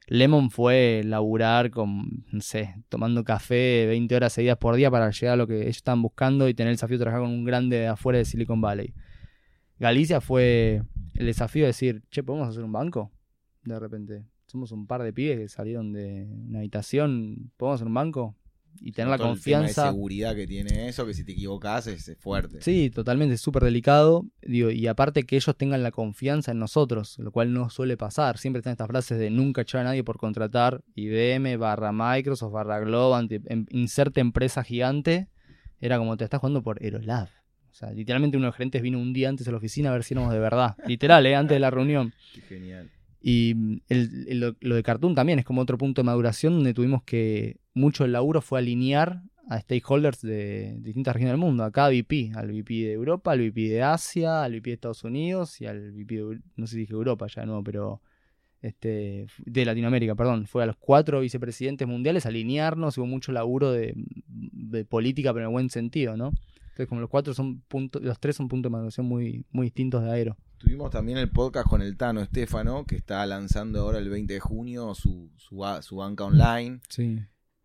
Lemon 0.07 0.51
fue 0.51 1.01
laburar 1.05 1.71
con, 1.71 2.25
no 2.31 2.41
sé, 2.41 2.75
tomando 2.89 3.23
café 3.23 3.85
20 3.87 4.15
horas 4.15 4.33
seguidas 4.33 4.57
por 4.57 4.75
día 4.75 4.91
para 4.91 5.09
llegar 5.11 5.33
a 5.33 5.37
lo 5.37 5.47
que 5.47 5.61
ellos 5.61 5.77
estaban 5.77 6.01
buscando 6.01 6.49
y 6.49 6.53
tener 6.53 6.71
el 6.71 6.75
desafío 6.75 6.97
de 6.97 7.03
trabajar 7.03 7.21
con 7.21 7.31
un 7.31 7.45
grande 7.45 7.77
de 7.77 7.87
afuera 7.87 8.19
de 8.19 8.25
Silicon 8.25 8.61
Valley. 8.61 8.93
Galicia 9.79 10.21
fue 10.21 10.83
el 11.15 11.25
desafío 11.25 11.63
de 11.63 11.67
decir, 11.67 12.03
che, 12.09 12.23
¿podemos 12.23 12.49
hacer 12.49 12.63
un 12.63 12.71
banco? 12.71 13.11
De 13.63 13.79
repente, 13.79 14.25
somos 14.47 14.71
un 14.71 14.85
par 14.85 15.01
de 15.01 15.13
pibes 15.13 15.37
que 15.37 15.47
salieron 15.47 15.93
de 15.93 16.27
una 16.47 16.59
habitación, 16.59 17.51
¿podemos 17.57 17.75
hacer 17.75 17.87
un 17.87 17.93
banco? 17.93 18.35
Y 18.79 18.93
tener 18.93 19.09
la 19.09 19.15
el 19.15 19.19
tema 19.19 19.29
confianza. 19.29 19.85
de 19.85 19.91
seguridad 19.91 20.35
que 20.35 20.47
tiene 20.47 20.87
eso, 20.87 21.05
que 21.05 21.13
si 21.13 21.23
te 21.23 21.33
equivocas 21.33 21.85
es, 21.87 22.15
fuerte. 22.19 22.61
Sí, 22.61 22.89
totalmente, 22.89 23.35
es 23.35 23.41
súper 23.41 23.63
delicado. 23.63 24.25
Digo, 24.41 24.71
y 24.71 24.87
aparte 24.87 25.23
que 25.23 25.35
ellos 25.35 25.55
tengan 25.57 25.83
la 25.83 25.91
confianza 25.91 26.51
en 26.51 26.59
nosotros, 26.59 27.17
lo 27.19 27.31
cual 27.31 27.53
no 27.53 27.69
suele 27.69 27.97
pasar. 27.97 28.37
Siempre 28.37 28.59
están 28.59 28.71
estas 28.71 28.87
frases 28.87 29.19
de 29.19 29.29
nunca 29.29 29.61
echar 29.61 29.81
a 29.81 29.83
nadie 29.83 30.03
por 30.03 30.17
contratar 30.17 30.83
IBM 30.95 31.57
barra 31.57 31.91
Microsoft 31.91 32.53
barra 32.53 32.79
Globant, 32.79 33.31
inserte 33.69 34.19
empresa 34.19 34.63
gigante. 34.63 35.27
Era 35.79 35.97
como 35.97 36.17
te 36.17 36.23
estás 36.23 36.39
jugando 36.39 36.63
por 36.63 36.81
Aerolab. 36.81 37.27
O 37.69 37.73
sea, 37.73 37.91
literalmente 37.91 38.35
uno 38.37 38.45
de 38.45 38.49
los 38.49 38.55
gerentes 38.57 38.81
vino 38.81 38.99
un 38.99 39.13
día 39.13 39.29
antes 39.29 39.47
a 39.47 39.51
la 39.51 39.57
oficina 39.57 39.89
a 39.89 39.93
ver 39.93 40.03
si 40.03 40.13
éramos 40.13 40.33
de 40.33 40.39
verdad. 40.39 40.75
Literal, 40.87 41.25
¿eh? 41.25 41.35
antes 41.35 41.55
de 41.55 41.59
la 41.59 41.69
reunión. 41.71 42.13
Qué 42.33 42.41
genial. 42.41 42.89
Y 43.21 43.53
mm, 43.55 43.77
el- 43.89 44.25
el- 44.27 44.39
lo, 44.39 44.55
lo 44.59 44.75
de 44.75 44.83
Cartoon 44.83 45.15
también 45.15 45.39
es 45.39 45.45
como 45.45 45.61
otro 45.61 45.77
punto 45.77 46.01
de 46.01 46.05
maduración 46.05 46.53
donde 46.55 46.73
tuvimos 46.73 47.03
que 47.03 47.60
mucho 47.73 48.05
el 48.05 48.11
laburo 48.11 48.41
fue 48.41 48.59
alinear 48.59 49.21
a 49.49 49.59
stakeholders 49.59 50.21
de 50.21 50.77
distintas 50.79 51.13
regiones 51.13 51.33
del 51.33 51.39
mundo, 51.39 51.63
a 51.63 51.71
cada 51.71 51.89
VP, 51.89 52.31
al 52.35 52.51
VP 52.51 52.73
de 52.73 52.93
Europa, 52.93 53.31
al 53.31 53.39
VP 53.39 53.69
de 53.69 53.83
Asia, 53.83 54.43
al 54.43 54.53
VP 54.53 54.69
de 54.69 54.73
Estados 54.73 55.03
Unidos 55.03 55.59
y 55.59 55.65
al 55.65 55.91
VP 55.91 56.15
de, 56.15 56.39
no 56.55 56.67
sé 56.67 56.73
si 56.73 56.79
dije 56.79 56.93
Europa 56.93 57.27
ya 57.27 57.45
no, 57.45 57.63
pero 57.63 58.01
este 58.61 59.25
de 59.39 59.65
Latinoamérica, 59.65 60.15
perdón, 60.15 60.45
fue 60.45 60.63
a 60.63 60.67
los 60.67 60.77
cuatro 60.77 61.19
vicepresidentes 61.21 61.87
mundiales 61.87 62.25
a 62.25 62.29
alinearnos, 62.29 62.97
hubo 62.97 63.07
mucho 63.07 63.31
laburo 63.31 63.71
de, 63.71 63.93
de 64.27 64.85
política 64.85 65.33
pero 65.33 65.45
en 65.45 65.49
el 65.49 65.53
buen 65.53 65.69
sentido, 65.69 66.15
¿no? 66.15 66.31
Entonces 66.71 66.87
como 66.87 67.01
los 67.01 67.09
cuatro 67.09 67.33
son 67.33 67.61
puntos, 67.61 68.01
los 68.01 68.19
tres 68.19 68.37
son 68.37 68.47
puntos 68.47 68.69
de 68.69 68.73
maduración 68.73 69.05
muy, 69.05 69.45
muy 69.51 69.67
distintos 69.67 70.03
de 70.03 70.11
Aero. 70.11 70.37
Tuvimos 70.57 70.91
también 70.91 71.17
el 71.17 71.29
podcast 71.29 71.67
con 71.67 71.81
el 71.81 71.97
Tano 71.97 72.21
Estefano, 72.21 72.85
que 72.85 72.95
está 72.95 73.25
lanzando 73.25 73.81
ahora 73.81 73.97
el 73.97 74.09
20 74.09 74.33
de 74.35 74.39
junio 74.39 74.93
su, 74.93 75.31
su, 75.37 75.61
su 75.81 75.95
banca 75.97 76.23
online 76.23 76.79
Sí. 76.87 77.19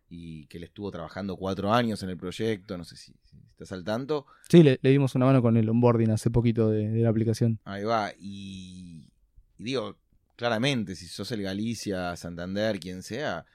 Y 0.09 0.45
que 0.47 0.59
le 0.59 0.65
estuvo 0.65 0.89
trabajando 0.91 1.35
cuatro 1.35 1.73
años 1.73 2.01
en 2.03 2.09
el 2.09 2.17
proyecto, 2.17 2.77
no 2.77 2.83
sé 2.83 2.95
si, 2.95 3.13
si 3.23 3.37
estás 3.51 3.71
al 3.71 3.83
tanto. 3.83 4.25
Sí, 4.49 4.63
le, 4.63 4.79
le 4.81 4.89
dimos 4.89 5.15
una 5.15 5.25
mano 5.25 5.41
con 5.41 5.57
el 5.57 5.69
onboarding 5.69 6.11
hace 6.11 6.29
poquito 6.29 6.69
de, 6.69 6.89
de 6.89 7.01
la 7.01 7.09
aplicación. 7.09 7.59
Ahí 7.65 7.83
va, 7.83 8.11
y, 8.19 9.09
y 9.57 9.63
digo, 9.63 9.97
claramente, 10.35 10.95
si 10.95 11.07
sos 11.07 11.31
el 11.31 11.41
Galicia, 11.41 12.15
Santander, 12.15 12.79
quien 12.79 13.03
sea, 13.03 13.45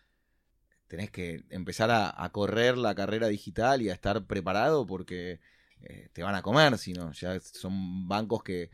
tenés 0.89 1.11
que 1.11 1.45
empezar 1.49 1.91
a, 1.91 2.23
a 2.23 2.31
correr 2.31 2.77
la 2.77 2.95
carrera 2.95 3.29
digital 3.29 3.81
y 3.81 3.89
a 3.89 3.95
estar 3.95 4.27
preparado 4.27 4.87
porque 4.87 5.41
eh, 5.81 6.11
te 6.13 6.23
van 6.23 6.35
a 6.35 6.43
comer, 6.43 6.77
si 6.77 6.93
no, 6.93 7.13
ya 7.13 7.41
son 7.41 8.07
bancos 8.09 8.43
que 8.43 8.71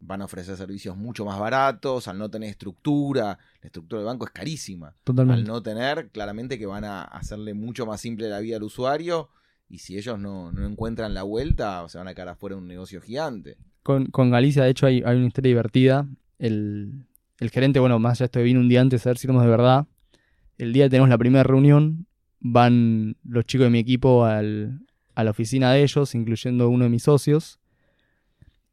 van 0.00 0.22
a 0.22 0.26
ofrecer 0.26 0.56
servicios 0.56 0.96
mucho 0.96 1.24
más 1.24 1.38
baratos, 1.38 2.06
al 2.08 2.18
no 2.18 2.28
tener 2.30 2.50
estructura, 2.50 3.38
la 3.62 3.66
estructura 3.66 4.00
del 4.00 4.06
banco 4.06 4.24
es 4.26 4.30
carísima. 4.30 4.88
Al 4.88 4.94
Totalmente. 5.04 5.48
no 5.50 5.62
tener, 5.62 6.10
claramente 6.10 6.58
que 6.58 6.66
van 6.66 6.84
a 6.84 7.02
hacerle 7.02 7.54
mucho 7.54 7.86
más 7.86 8.00
simple 8.00 8.28
la 8.28 8.40
vida 8.40 8.56
al 8.56 8.62
usuario 8.62 9.30
y 9.68 9.78
si 9.78 9.96
ellos 9.98 10.18
no, 10.18 10.52
no 10.52 10.66
encuentran 10.66 11.14
la 11.14 11.22
vuelta, 11.24 11.88
se 11.88 11.98
van 11.98 12.08
a 12.08 12.14
quedar 12.14 12.28
afuera 12.28 12.54
de 12.56 12.62
un 12.62 12.68
negocio 12.68 13.00
gigante. 13.00 13.56
Con, 13.82 14.06
con 14.06 14.30
Galicia, 14.30 14.64
de 14.64 14.70
hecho, 14.70 14.86
hay, 14.86 15.02
hay 15.04 15.16
una 15.16 15.26
historia 15.28 15.48
divertida. 15.50 16.06
El, 16.38 17.06
el 17.38 17.50
gerente, 17.50 17.80
bueno, 17.80 17.98
más 17.98 18.12
allá 18.20 18.24
de 18.24 18.26
esto, 18.26 18.42
vino 18.42 18.60
un 18.60 18.68
día 18.68 18.80
antes 18.80 19.06
a 19.06 19.10
ver 19.10 19.18
si 19.18 19.26
éramos 19.26 19.42
de 19.44 19.48
verdad. 19.50 19.86
El 20.58 20.72
día 20.72 20.84
que 20.86 20.90
tenemos 20.90 21.08
la 21.08 21.18
primera 21.18 21.42
reunión, 21.42 22.06
van 22.40 23.16
los 23.24 23.44
chicos 23.46 23.64
de 23.66 23.70
mi 23.70 23.78
equipo 23.78 24.24
al- 24.24 24.80
a 25.14 25.24
la 25.24 25.30
oficina 25.30 25.72
de 25.72 25.82
ellos, 25.82 26.14
incluyendo 26.14 26.68
uno 26.68 26.84
de 26.84 26.90
mis 26.90 27.02
socios. 27.04 27.58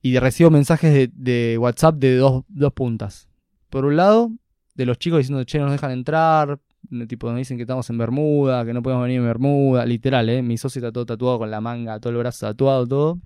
Y 0.03 0.19
recibo 0.19 0.51
mensajes 0.51 1.09
de, 1.13 1.57
WhatsApp 1.57 1.95
de 1.95 2.17
dos, 2.17 2.43
dos 2.49 2.73
puntas. 2.73 3.29
Por 3.69 3.85
un 3.85 3.95
lado, 3.95 4.31
de 4.75 4.85
los 4.85 4.99
chicos 4.99 5.19
diciendo, 5.19 5.43
che, 5.45 5.57
no 5.59 5.63
nos 5.65 5.73
dejan 5.73 5.91
entrar. 5.91 6.59
Tipo, 7.07 7.29
nos 7.29 7.37
dicen 7.37 7.55
que 7.57 7.63
estamos 7.63 7.89
en 7.89 7.97
Bermuda, 7.97 8.65
que 8.65 8.73
no 8.73 8.83
podemos 8.83 9.03
venir 9.03 9.19
en 9.19 9.25
Bermuda. 9.25 9.85
Literal, 9.85 10.27
¿eh? 10.27 10.41
Mi 10.41 10.57
socio 10.57 10.79
está 10.79 10.91
todo 10.91 11.05
tatuado 11.05 11.39
con 11.39 11.49
la 11.49 11.61
manga, 11.61 11.99
todo 12.01 12.11
el 12.11 12.17
brazo 12.19 12.45
tatuado, 12.47 12.85
todo. 12.85 13.19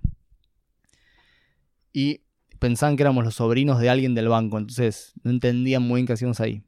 Y 1.92 2.20
pensaban 2.60 2.96
que 2.96 3.02
éramos 3.02 3.24
los 3.24 3.34
sobrinos 3.34 3.80
de 3.80 3.90
alguien 3.90 4.14
del 4.14 4.28
banco. 4.28 4.56
Entonces, 4.58 5.14
no 5.24 5.30
entendían 5.32 5.82
muy 5.82 5.98
bien 5.98 6.06
qué 6.06 6.12
hacíamos 6.12 6.40
ahí. 6.40 6.62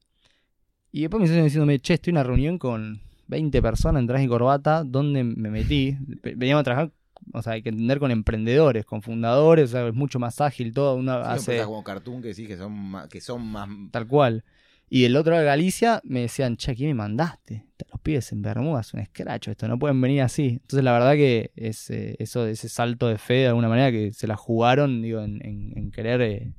Y 0.93 1.03
después 1.03 1.21
mi 1.21 1.29
socio 1.29 1.45
diciéndome, 1.45 1.79
che, 1.79 1.95
estoy 1.95 2.11
en 2.11 2.17
una 2.17 2.25
reunión 2.25 2.59
con 2.59 3.01
20 3.29 3.63
personas 3.63 4.01
en 4.01 4.09
traje 4.09 4.25
y 4.25 4.29
corbata. 4.29 4.83
¿Dónde 4.85 5.23
me 5.23 5.51
metí? 5.51 5.97
Ve- 6.01 6.35
Veníamos 6.37 6.63
a 6.63 6.65
trabajar 6.65 6.93
o 7.33 7.43
sea, 7.43 7.55
hay 7.55 7.63
que 7.63 7.69
entender 7.71 7.99
con 7.99 8.11
emprendedores, 8.11 8.85
con 8.85 9.03
fundadores, 9.03 9.71
o 9.71 9.73
sea, 9.73 9.87
es 9.89 9.95
mucho 9.95 10.19
más 10.19 10.41
ágil 10.41 10.73
todo, 10.73 10.97
uno 10.97 11.13
Sí, 11.15 11.19
hace 11.31 11.65
como 11.65 11.83
Cartoon 11.85 12.23
que 12.23 12.35
sí, 12.35 12.47
que 12.47 12.57
son 12.57 12.73
más, 12.73 13.09
que 13.09 13.21
son 13.21 13.47
más 13.47 13.69
tal 13.91 14.07
cual. 14.07 14.45
Y 14.93 15.05
el 15.05 15.15
otro 15.17 15.39
de 15.39 15.45
Galicia 15.45 16.01
me 16.03 16.23
decían, 16.23 16.57
che, 16.57 16.73
aquí 16.73 16.85
me 16.85 16.95
mandaste. 16.95 17.65
Los 17.93 18.01
pibes 18.01 18.33
en 18.33 18.43
Bermuda 18.43 18.81
es 18.81 18.93
un 18.93 18.99
escracho, 19.01 19.53
esto 19.53 19.69
no 19.69 19.79
pueden 19.79 20.01
venir 20.01 20.23
así. 20.23 20.49
Entonces 20.63 20.83
la 20.83 20.93
verdad 20.93 21.13
que 21.15 21.53
es, 21.55 21.89
eh, 21.91 22.17
eso, 22.19 22.45
ese 22.47 22.69
salto 22.69 23.07
de 23.07 23.17
fe 23.19 23.35
de 23.35 23.47
alguna 23.49 23.69
manera 23.69 23.93
que 23.93 24.13
se 24.13 24.27
la 24.27 24.37
jugaron, 24.37 25.01
digo, 25.03 25.21
en, 25.21 25.41
en- 25.47 25.79
en 25.79 25.91
querer 25.93 26.21
eh, 26.23 26.53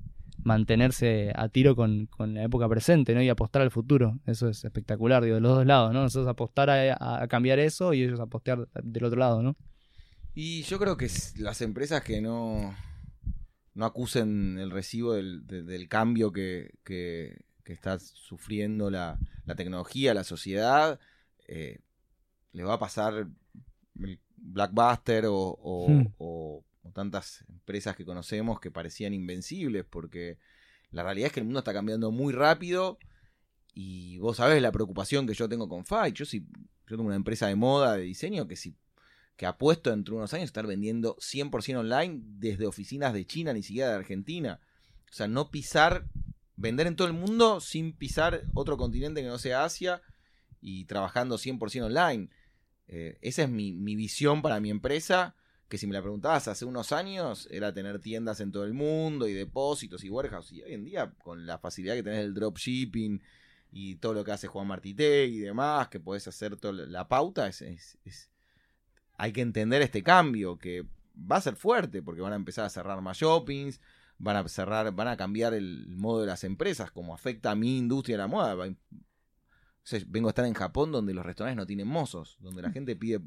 mantenerse 0.43 1.31
a 1.35 1.49
tiro 1.49 1.75
con, 1.75 2.07
con 2.07 2.33
la 2.33 2.43
época 2.43 2.67
presente, 2.67 3.13
¿no? 3.13 3.21
Y 3.21 3.29
apostar 3.29 3.61
al 3.61 3.71
futuro. 3.71 4.17
Eso 4.25 4.49
es 4.49 4.63
espectacular, 4.63 5.23
digo, 5.23 5.35
de 5.35 5.41
los 5.41 5.55
dos 5.57 5.65
lados, 5.65 5.93
¿no? 5.93 6.01
Nosotros 6.01 6.27
apostar 6.27 6.69
a, 6.69 7.21
a 7.23 7.27
cambiar 7.27 7.59
eso 7.59 7.93
y 7.93 8.03
ellos 8.03 8.19
apostar 8.19 8.67
del 8.83 9.03
otro 9.03 9.19
lado, 9.19 9.41
¿no? 9.43 9.55
Y 10.33 10.63
yo 10.63 10.79
creo 10.79 10.97
que 10.97 11.09
las 11.37 11.61
empresas 11.61 12.03
que 12.03 12.21
no, 12.21 12.75
no 13.73 13.85
acusen 13.85 14.57
el 14.59 14.71
recibo 14.71 15.13
del, 15.13 15.45
de- 15.45 15.63
del 15.63 15.87
cambio 15.89 16.31
que, 16.31 16.71
que- 16.83 17.41
que 17.63 17.73
está 17.73 17.99
sufriendo 17.99 18.89
la, 18.89 19.19
la 19.45 19.55
tecnología, 19.55 20.13
la 20.13 20.23
sociedad, 20.23 20.99
eh, 21.47 21.79
le 22.53 22.63
va 22.63 22.73
a 22.75 22.79
pasar 22.79 23.27
el 23.99 24.19
Blackbuster 24.37 25.25
o, 25.25 25.35
o- 25.35 25.87
Hmm. 25.89 26.07
o- 26.17 26.63
o 26.83 26.91
tantas 26.91 27.45
empresas 27.49 27.95
que 27.95 28.05
conocemos 28.05 28.59
que 28.59 28.71
parecían 28.71 29.13
invencibles, 29.13 29.85
porque 29.87 30.39
la 30.91 31.03
realidad 31.03 31.27
es 31.27 31.33
que 31.33 31.39
el 31.41 31.45
mundo 31.45 31.59
está 31.59 31.73
cambiando 31.73 32.09
muy 32.11 32.33
rápido 32.33 32.97
y 33.73 34.17
vos 34.17 34.37
sabés 34.37 34.61
la 34.61 34.71
preocupación 34.71 35.27
que 35.27 35.33
yo 35.35 35.47
tengo 35.47 35.69
con 35.69 35.85
Fight. 35.85 36.15
Yo 36.15 36.25
si 36.25 36.39
yo 36.87 36.97
tengo 36.97 37.03
una 37.03 37.15
empresa 37.15 37.47
de 37.47 37.55
moda, 37.55 37.95
de 37.95 38.03
diseño, 38.03 38.47
que 38.47 38.55
si 38.55 38.75
que 39.41 39.47
apuesto 39.47 39.89
dentro 39.89 40.13
de 40.13 40.17
unos 40.19 40.35
años 40.35 40.45
estar 40.45 40.67
vendiendo 40.67 41.15
100% 41.15 41.79
online 41.79 42.21
desde 42.23 42.67
oficinas 42.67 43.11
de 43.11 43.25
China, 43.25 43.53
ni 43.53 43.63
siquiera 43.63 43.89
de 43.89 43.95
Argentina. 43.95 44.59
O 45.09 45.13
sea, 45.13 45.27
no 45.27 45.49
pisar, 45.49 46.05
vender 46.57 46.85
en 46.85 46.95
todo 46.95 47.07
el 47.07 47.15
mundo 47.15 47.59
sin 47.59 47.93
pisar 47.93 48.43
otro 48.53 48.77
continente 48.77 49.23
que 49.23 49.27
no 49.27 49.39
sea 49.39 49.63
Asia 49.63 50.03
y 50.61 50.85
trabajando 50.85 51.39
100% 51.39 51.85
online. 51.85 52.29
Eh, 52.87 53.17
esa 53.21 53.41
es 53.41 53.49
mi, 53.49 53.71
mi, 53.71 53.95
visión 53.95 54.43
para 54.43 54.59
mi 54.59 54.69
empresa, 54.69 55.33
que 55.69 55.79
si 55.79 55.87
me 55.87 55.93
la 55.93 56.03
preguntabas 56.03 56.47
hace 56.47 56.65
unos 56.65 56.91
años, 56.91 57.47
era 57.49 57.73
tener 57.73 57.99
tiendas 57.99 58.41
en 58.41 58.51
todo 58.51 58.63
el 58.63 58.75
mundo 58.75 59.27
y 59.27 59.33
depósitos 59.33 60.03
y 60.03 60.11
warehouse. 60.11 60.51
Y 60.51 60.61
hoy 60.61 60.75
en 60.75 60.83
día, 60.83 61.15
con 61.17 61.47
la 61.47 61.57
facilidad 61.57 61.95
que 61.95 62.03
tenés 62.03 62.25
el 62.25 62.35
dropshipping 62.35 63.19
y 63.71 63.95
todo 63.95 64.13
lo 64.13 64.23
que 64.23 64.33
hace 64.33 64.45
Juan 64.45 64.67
Martité 64.67 65.25
y 65.25 65.39
demás, 65.39 65.87
que 65.87 65.99
podés 65.99 66.27
hacer 66.27 66.57
toda 66.57 66.73
la 66.85 67.07
pauta, 67.07 67.47
es, 67.47 67.97
hay 69.21 69.33
que 69.33 69.41
entender 69.41 69.83
este 69.83 70.01
cambio, 70.01 70.57
que 70.57 70.83
va 71.15 71.35
a 71.35 71.41
ser 71.41 71.55
fuerte, 71.55 72.01
porque 72.01 72.21
van 72.21 72.33
a 72.33 72.37
empezar 72.37 72.65
a 72.65 72.69
cerrar 72.69 72.99
más 73.01 73.17
shoppings, 73.17 73.79
van 74.17 74.35
a 74.35 74.47
cerrar, 74.47 74.91
van 74.95 75.09
a 75.09 75.15
cambiar 75.15 75.53
el 75.53 75.95
modo 75.95 76.21
de 76.21 76.25
las 76.25 76.43
empresas, 76.43 76.89
como 76.89 77.13
afecta 77.13 77.51
a 77.51 77.55
mi 77.55 77.77
industria 77.77 78.15
de 78.17 78.23
la 78.23 78.27
moda 78.27 78.55
vengo 80.07 80.27
a 80.27 80.31
estar 80.31 80.45
en 80.45 80.53
Japón 80.53 80.91
donde 80.91 81.13
los 81.13 81.23
restaurantes 81.23 81.57
no 81.57 81.67
tienen 81.67 81.87
mozos, 81.87 82.37
donde 82.39 82.63
la 82.63 82.69
mm. 82.69 82.73
gente 82.73 82.95
pide 82.95 83.21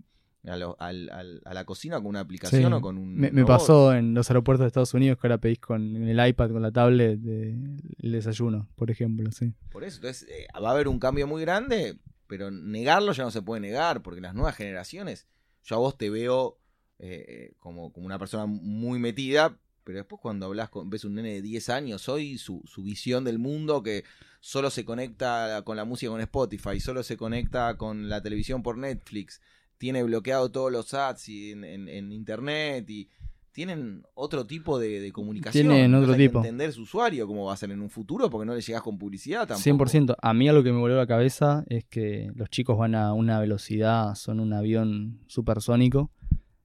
a, 0.47 0.57
la 0.57 1.65
cocina 1.65 1.99
con 1.99 2.07
una 2.07 2.21
aplicación 2.21 2.73
o 2.73 2.81
con 2.81 2.99
un. 2.99 3.15
Me, 3.17 3.45
pasó 3.45 3.95
en 3.95 4.15
los 4.15 4.29
aeropuertos 4.31 4.65
de 4.65 4.69
Estados 4.69 4.95
Unidos 4.95 5.19
que 5.19 5.29
ahora 5.29 5.39
pedís 5.39 5.61
con 5.61 5.97
el 5.97 6.29
iPad, 6.29 6.51
con 6.51 6.63
la 6.63 6.73
tablet, 6.73 7.21
el 7.25 8.13
desayuno, 8.13 8.69
por 8.75 8.91
ejemplo. 8.91 9.31
sí 9.31 9.53
Por 9.71 9.85
eso, 9.85 9.99
entonces 9.99 10.29
eh, 10.29 10.47
va 10.61 10.71
a 10.71 10.73
haber 10.73 10.89
un 10.89 10.99
cambio 10.99 11.29
muy 11.29 11.41
grande, 11.43 11.99
pero 12.27 12.51
negarlo 12.51 13.13
ya 13.13 13.25
no 13.25 13.31
se 13.31 13.43
puede 13.43 13.61
negar, 13.61 14.03
porque 14.03 14.21
las 14.21 14.35
nuevas 14.35 14.57
generaciones, 14.57 15.27
yo 15.65 15.77
a 15.77 15.79
vos 15.79 15.97
te 15.99 16.11
veo 16.11 16.59
eh, 16.99 17.55
como, 17.59 17.93
como 17.93 18.07
una 18.07 18.19
persona 18.19 18.47
muy 18.47 18.99
metida, 18.99 19.59
pero 19.83 19.99
después 19.99 20.21
cuando 20.21 20.47
hablas 20.47 20.71
con, 20.71 20.89
ves 20.91 21.05
un 21.05 21.15
nene 21.15 21.35
de 21.35 21.43
10 21.43 21.69
años 21.71 22.09
hoy, 22.09 22.39
su, 22.39 22.63
su 22.65 22.83
visión 22.83 23.25
del 23.25 23.39
mundo 23.39 23.83
que 23.83 24.05
solo 24.41 24.71
se 24.71 24.85
conecta 24.85 25.63
con 25.65 25.77
la 25.77 25.85
música 25.85 26.11
con 26.11 26.21
Spotify, 26.21 26.81
solo 26.81 27.03
se 27.03 27.17
conecta 27.17 27.77
con 27.77 28.09
la 28.09 28.23
televisión 28.23 28.63
por 28.63 28.79
Netflix, 28.79 29.41
tiene 29.79 30.03
bloqueado 30.03 30.51
todos 30.51 30.73
los 30.73 30.95
ads 30.95 31.29
en, 31.29 32.13
internet 32.13 32.89
y 32.89 33.09
tienen 33.55 34.03
otro 34.15 34.45
tipo 34.47 34.81
de, 34.81 35.13
comunicación. 35.13 35.69
Tienen 35.69 35.95
otro 35.95 36.15
tipo. 36.17 36.41
entender 36.41 36.73
su 36.73 36.83
usuario 36.83 37.25
cómo 37.29 37.47
va 37.47 37.55
a 37.55 37.57
ser 37.57 37.71
en 37.71 37.81
un 37.81 37.89
futuro 37.89 38.29
porque 38.29 38.45
no 38.45 38.53
le 38.53 38.61
llegas 38.61 38.83
con 38.83 38.99
publicidad 38.99 39.47
tampoco. 39.47 39.85
100%. 39.87 40.17
A 40.21 40.35
mí 40.35 40.49
algo 40.49 40.65
que 40.65 40.73
me 40.73 40.81
volvió 40.81 40.97
a 40.97 41.01
la 41.01 41.07
cabeza 41.07 41.65
es 41.69 41.85
que 41.85 42.33
los 42.35 42.51
chicos 42.51 42.77
van 42.77 42.97
a 42.97 43.13
una 43.13 43.39
velocidad, 43.39 44.17
son 44.17 44.41
un 44.41 44.53
avión 44.53 45.21
supersónico. 45.29 46.11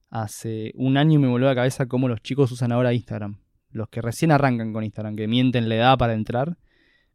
Hace 0.10 0.72
un 0.74 0.98
año 0.98 1.20
me 1.20 1.28
volvió 1.28 1.48
a 1.48 1.52
la 1.52 1.56
cabeza 1.56 1.86
cómo 1.86 2.08
los 2.08 2.22
chicos 2.24 2.52
usan 2.52 2.72
ahora 2.72 2.92
Instagram. 2.92 3.38
Los 3.70 3.88
que 3.90 4.02
recién 4.02 4.32
arrancan 4.32 4.74
con 4.74 4.84
Instagram, 4.84 5.16
que 5.16 5.28
mienten 5.28 5.70
la 5.70 5.76
edad 5.76 5.98
para 6.00 6.14
entrar 6.16 6.58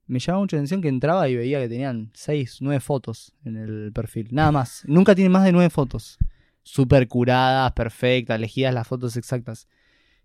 me 0.06 0.18
llamaba 0.18 0.42
mucha 0.42 0.56
atención 0.56 0.82
que 0.82 0.88
entraba 0.88 1.28
y 1.28 1.36
veía 1.36 1.60
que 1.60 1.68
tenían 1.68 2.10
6, 2.14 2.58
9 2.60 2.80
fotos 2.80 3.32
en 3.44 3.56
el 3.56 3.92
perfil. 3.92 4.28
Nada 4.32 4.52
más. 4.52 4.82
Nunca 4.86 5.14
tienen 5.14 5.32
más 5.32 5.44
de 5.44 5.52
9 5.52 5.70
fotos. 5.70 6.18
Súper 6.64 7.06
curadas, 7.06 7.70
perfectas, 7.72 8.36
elegidas 8.36 8.74
las 8.74 8.88
fotos 8.88 9.16
exactas. 9.16 9.68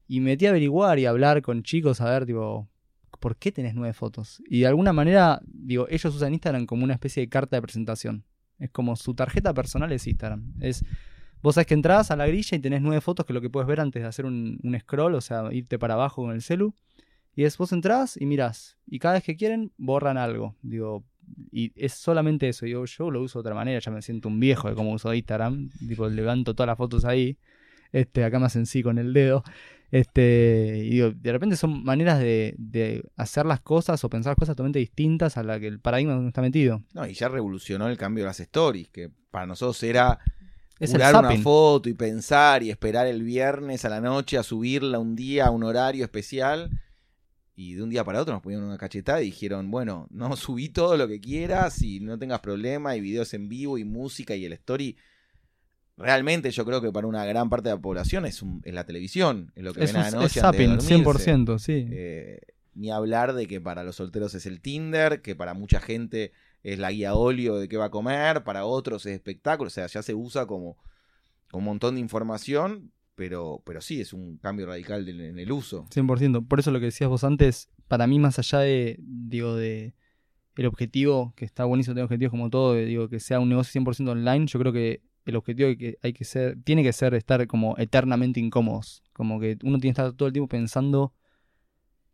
Y 0.08 0.22
me 0.22 0.32
metí 0.32 0.48
a 0.48 0.50
averiguar 0.50 0.98
y 0.98 1.06
a 1.06 1.12
hablar 1.12 1.44
con 1.44 1.62
chicos 1.62 2.02
a 2.02 2.10
ver, 2.10 2.26
tipo, 2.26 2.68
¿por 3.20 3.38
qué 3.38 3.52
tenés 3.52 3.76
9 3.76 3.94
fotos? 3.94 4.42
Y 4.50 4.62
de 4.62 4.68
alguna 4.68 4.92
manera, 4.92 5.42
digo, 5.46 5.88
ellos 5.90 6.16
usan 6.16 6.34
Instagram 6.34 6.66
como 6.66 6.84
una 6.84 6.94
especie 6.94 7.22
de 7.22 7.30
carta 7.30 7.56
de 7.56 7.62
presentación. 7.62 8.24
Es 8.58 8.72
como 8.72 8.96
su 8.96 9.14
tarjeta 9.14 9.54
personal 9.54 9.92
es 9.92 10.08
Instagram. 10.08 10.54
Es, 10.60 10.84
vos 11.42 11.56
sabés 11.56 11.68
que 11.68 11.76
entras 11.76 12.10
a 12.10 12.16
la 12.16 12.26
grilla 12.26 12.58
y 12.58 12.60
tenés 12.60 12.82
9 12.82 13.02
fotos, 13.02 13.26
que 13.26 13.34
es 13.34 13.36
lo 13.36 13.42
que 13.42 13.50
puedes 13.50 13.68
ver 13.68 13.80
antes 13.80 14.02
de 14.02 14.08
hacer 14.08 14.26
un, 14.26 14.78
scroll, 14.80 15.16
o 15.16 15.22
sea, 15.22 15.50
irte 15.52 15.78
para 15.78 15.94
abajo 15.94 16.24
con 16.24 16.32
el 16.32 16.42
celu 16.42 16.74
y 17.36 17.44
después 17.44 17.72
entras 17.72 18.18
y 18.20 18.26
mirás. 18.26 18.78
Y 18.88 19.00
cada 19.00 19.16
vez 19.16 19.24
que 19.24 19.36
quieren, 19.36 19.72
borran 19.78 20.18
algo. 20.18 20.56
Digo, 20.62 21.06
y 21.52 21.72
es 21.76 21.94
solamente 21.94 22.50
eso. 22.50 22.66
Digo, 22.66 22.86
yo 22.86 23.12
lo 23.12 23.22
uso 23.22 23.40
de 23.40 23.42
otra 23.42 23.56
manera, 23.56 23.80
ya 23.80 23.92
me 23.92 24.02
siento 24.02 24.28
un 24.28 24.40
viejo 24.40 24.70
de 24.70 24.76
cómo 24.76 24.92
uso 24.92 25.14
Instagram. 25.14 25.70
Tipo, 25.88 26.08
levanto 26.10 26.54
todas 26.54 26.68
las 26.68 26.78
fotos 26.78 27.06
ahí. 27.06 27.38
Este, 27.92 28.24
acá 28.24 28.40
me 28.40 28.46
hacen 28.46 28.66
sí 28.66 28.84
con 28.84 28.98
el 28.98 29.14
dedo. 29.14 29.44
Este, 29.92 30.84
y 30.86 30.90
digo, 30.92 31.12
de 31.12 31.32
repente 31.32 31.56
son 31.56 31.84
maneras 31.84 32.20
de, 32.20 32.54
de, 32.58 33.04
hacer 33.18 33.46
las 33.48 33.60
cosas 33.60 34.04
o 34.04 34.10
pensar 34.10 34.36
cosas 34.36 34.56
totalmente 34.56 34.78
distintas 34.78 35.38
a 35.38 35.44
la 35.44 35.60
que 35.60 35.68
el 35.68 35.80
paradigma 35.80 36.16
no 36.16 36.28
está 36.28 36.42
metido. 36.42 36.84
No, 36.94 37.08
y 37.08 37.14
ya 37.14 37.28
revolucionó 37.28 37.88
el 37.88 37.98
cambio 37.98 38.24
de 38.24 38.28
las 38.28 38.40
stories, 38.40 38.90
que 38.90 39.10
para 39.32 39.48
nosotros 39.48 39.82
era 39.82 40.20
es 40.80 40.94
una 40.94 41.38
foto 41.42 41.90
y 41.90 41.94
pensar 41.94 42.64
y 42.64 42.70
esperar 42.70 43.06
el 43.08 43.22
viernes 43.24 43.84
a 43.84 43.90
la 43.90 44.00
noche 44.00 44.38
a 44.38 44.44
subirla 44.44 44.98
un 44.98 45.16
día 45.16 45.48
a 45.48 45.52
un 45.52 45.64
horario 45.64 46.06
especial 46.06 46.70
y 47.60 47.74
de 47.74 47.84
un 47.84 47.90
día 47.90 48.06
para 48.06 48.22
otro 48.22 48.34
nos 48.34 48.42
pusieron 48.42 48.66
una 48.66 48.78
cachetada 48.78 49.22
y 49.22 49.26
dijeron, 49.26 49.70
bueno, 49.70 50.08
no 50.12 50.34
subí 50.38 50.70
todo 50.70 50.96
lo 50.96 51.10
que 51.10 51.20
quieras 51.20 51.82
y 51.82 52.00
no 52.00 52.18
tengas 52.18 52.40
problema 52.40 52.96
y 52.96 53.02
videos 53.02 53.34
en 53.34 53.50
vivo 53.50 53.78
y 53.78 53.84
música 53.84 54.34
y 54.34 54.46
el 54.46 54.54
story. 54.54 54.96
Realmente 55.98 56.52
yo 56.52 56.64
creo 56.64 56.82
que 56.82 56.90
para 56.94 57.06
una 57.06 57.26
gran 57.26 57.50
parte 57.50 57.68
de 57.68 57.76
la 57.76 57.82
población 57.82 58.26
es, 58.26 58.42
la 58.64 58.86
televisión, 58.86 59.52
es 59.56 59.64
lo 59.66 59.74
que 59.74 59.82
ven 59.82 59.98
a 59.98 60.04
la 60.04 60.12
noche. 60.12 60.40
Es 60.40 60.42
zapping, 60.42 60.78
100%, 60.78 61.60
sí. 61.60 61.86
Eh, 61.92 62.40
ni 62.76 62.92
hablar 62.92 63.34
de 63.34 63.46
que 63.46 63.60
para 63.60 63.84
los 63.84 63.98
solteros 63.98 64.34
es 64.36 64.46
el 64.46 64.62
Tinder, 64.62 65.22
que 65.22 65.36
para 65.36 65.54
mucha 65.54 65.82
gente 65.82 66.32
es 66.64 66.80
la 66.80 66.94
guía 66.94 67.14
óleo 67.14 67.58
de 67.58 67.68
qué 67.68 67.76
va 67.76 67.88
a 67.88 67.92
comer, 67.92 68.46
para 68.46 68.64
otros 68.64 69.06
es 69.06 69.16
espectáculo, 69.16 69.68
o 69.68 69.72
sea, 69.72 69.86
ya 69.88 70.02
se 70.02 70.14
usa 70.16 70.46
como 70.46 70.78
un 71.52 71.66
montón 71.66 71.96
de 71.96 72.00
información, 72.00 72.94
pero, 73.20 73.62
pero 73.66 73.82
sí, 73.82 74.00
es 74.00 74.14
un 74.14 74.38
cambio 74.38 74.66
radical 74.66 75.06
en 75.10 75.38
el 75.38 75.52
uso. 75.52 75.86
100%. 75.90 76.48
Por 76.48 76.62
eso 76.62 76.72
lo 76.72 76.80
que 76.80 76.86
decías 76.86 77.10
vos 77.10 77.26
antes, 77.26 77.68
para 77.90 78.08
mí 78.08 78.18
más 78.18 78.40
allá 78.40 78.60
de, 78.60 78.96
digo, 78.98 79.58
de 79.58 79.94
el 80.56 80.66
objetivo, 80.66 81.34
que 81.36 81.44
está 81.44 81.66
buenísimo 81.66 81.96
tener 81.96 82.06
objetivos 82.06 82.32
como 82.32 82.50
todo, 82.50 82.76
digo, 82.76 83.10
que 83.10 83.20
sea 83.20 83.42
un 83.42 83.50
negocio 83.50 83.82
100% 83.82 84.10
online, 84.10 84.48
yo 84.48 84.58
creo 84.58 84.72
que 84.72 85.02
el 85.26 85.36
objetivo 85.36 85.70
que 85.78 85.98
hay 86.02 86.14
que 86.14 86.24
ser, 86.24 86.58
tiene 86.64 86.82
que 86.82 86.94
ser 86.94 87.14
estar 87.14 87.46
como 87.46 87.78
eternamente 87.78 88.40
incómodos. 88.40 89.04
Como 89.12 89.38
que 89.42 89.58
uno 89.64 89.80
tiene 89.80 89.94
que 89.94 90.02
estar 90.02 90.14
todo 90.14 90.28
el 90.28 90.34
tiempo 90.34 90.48
pensando 90.48 91.14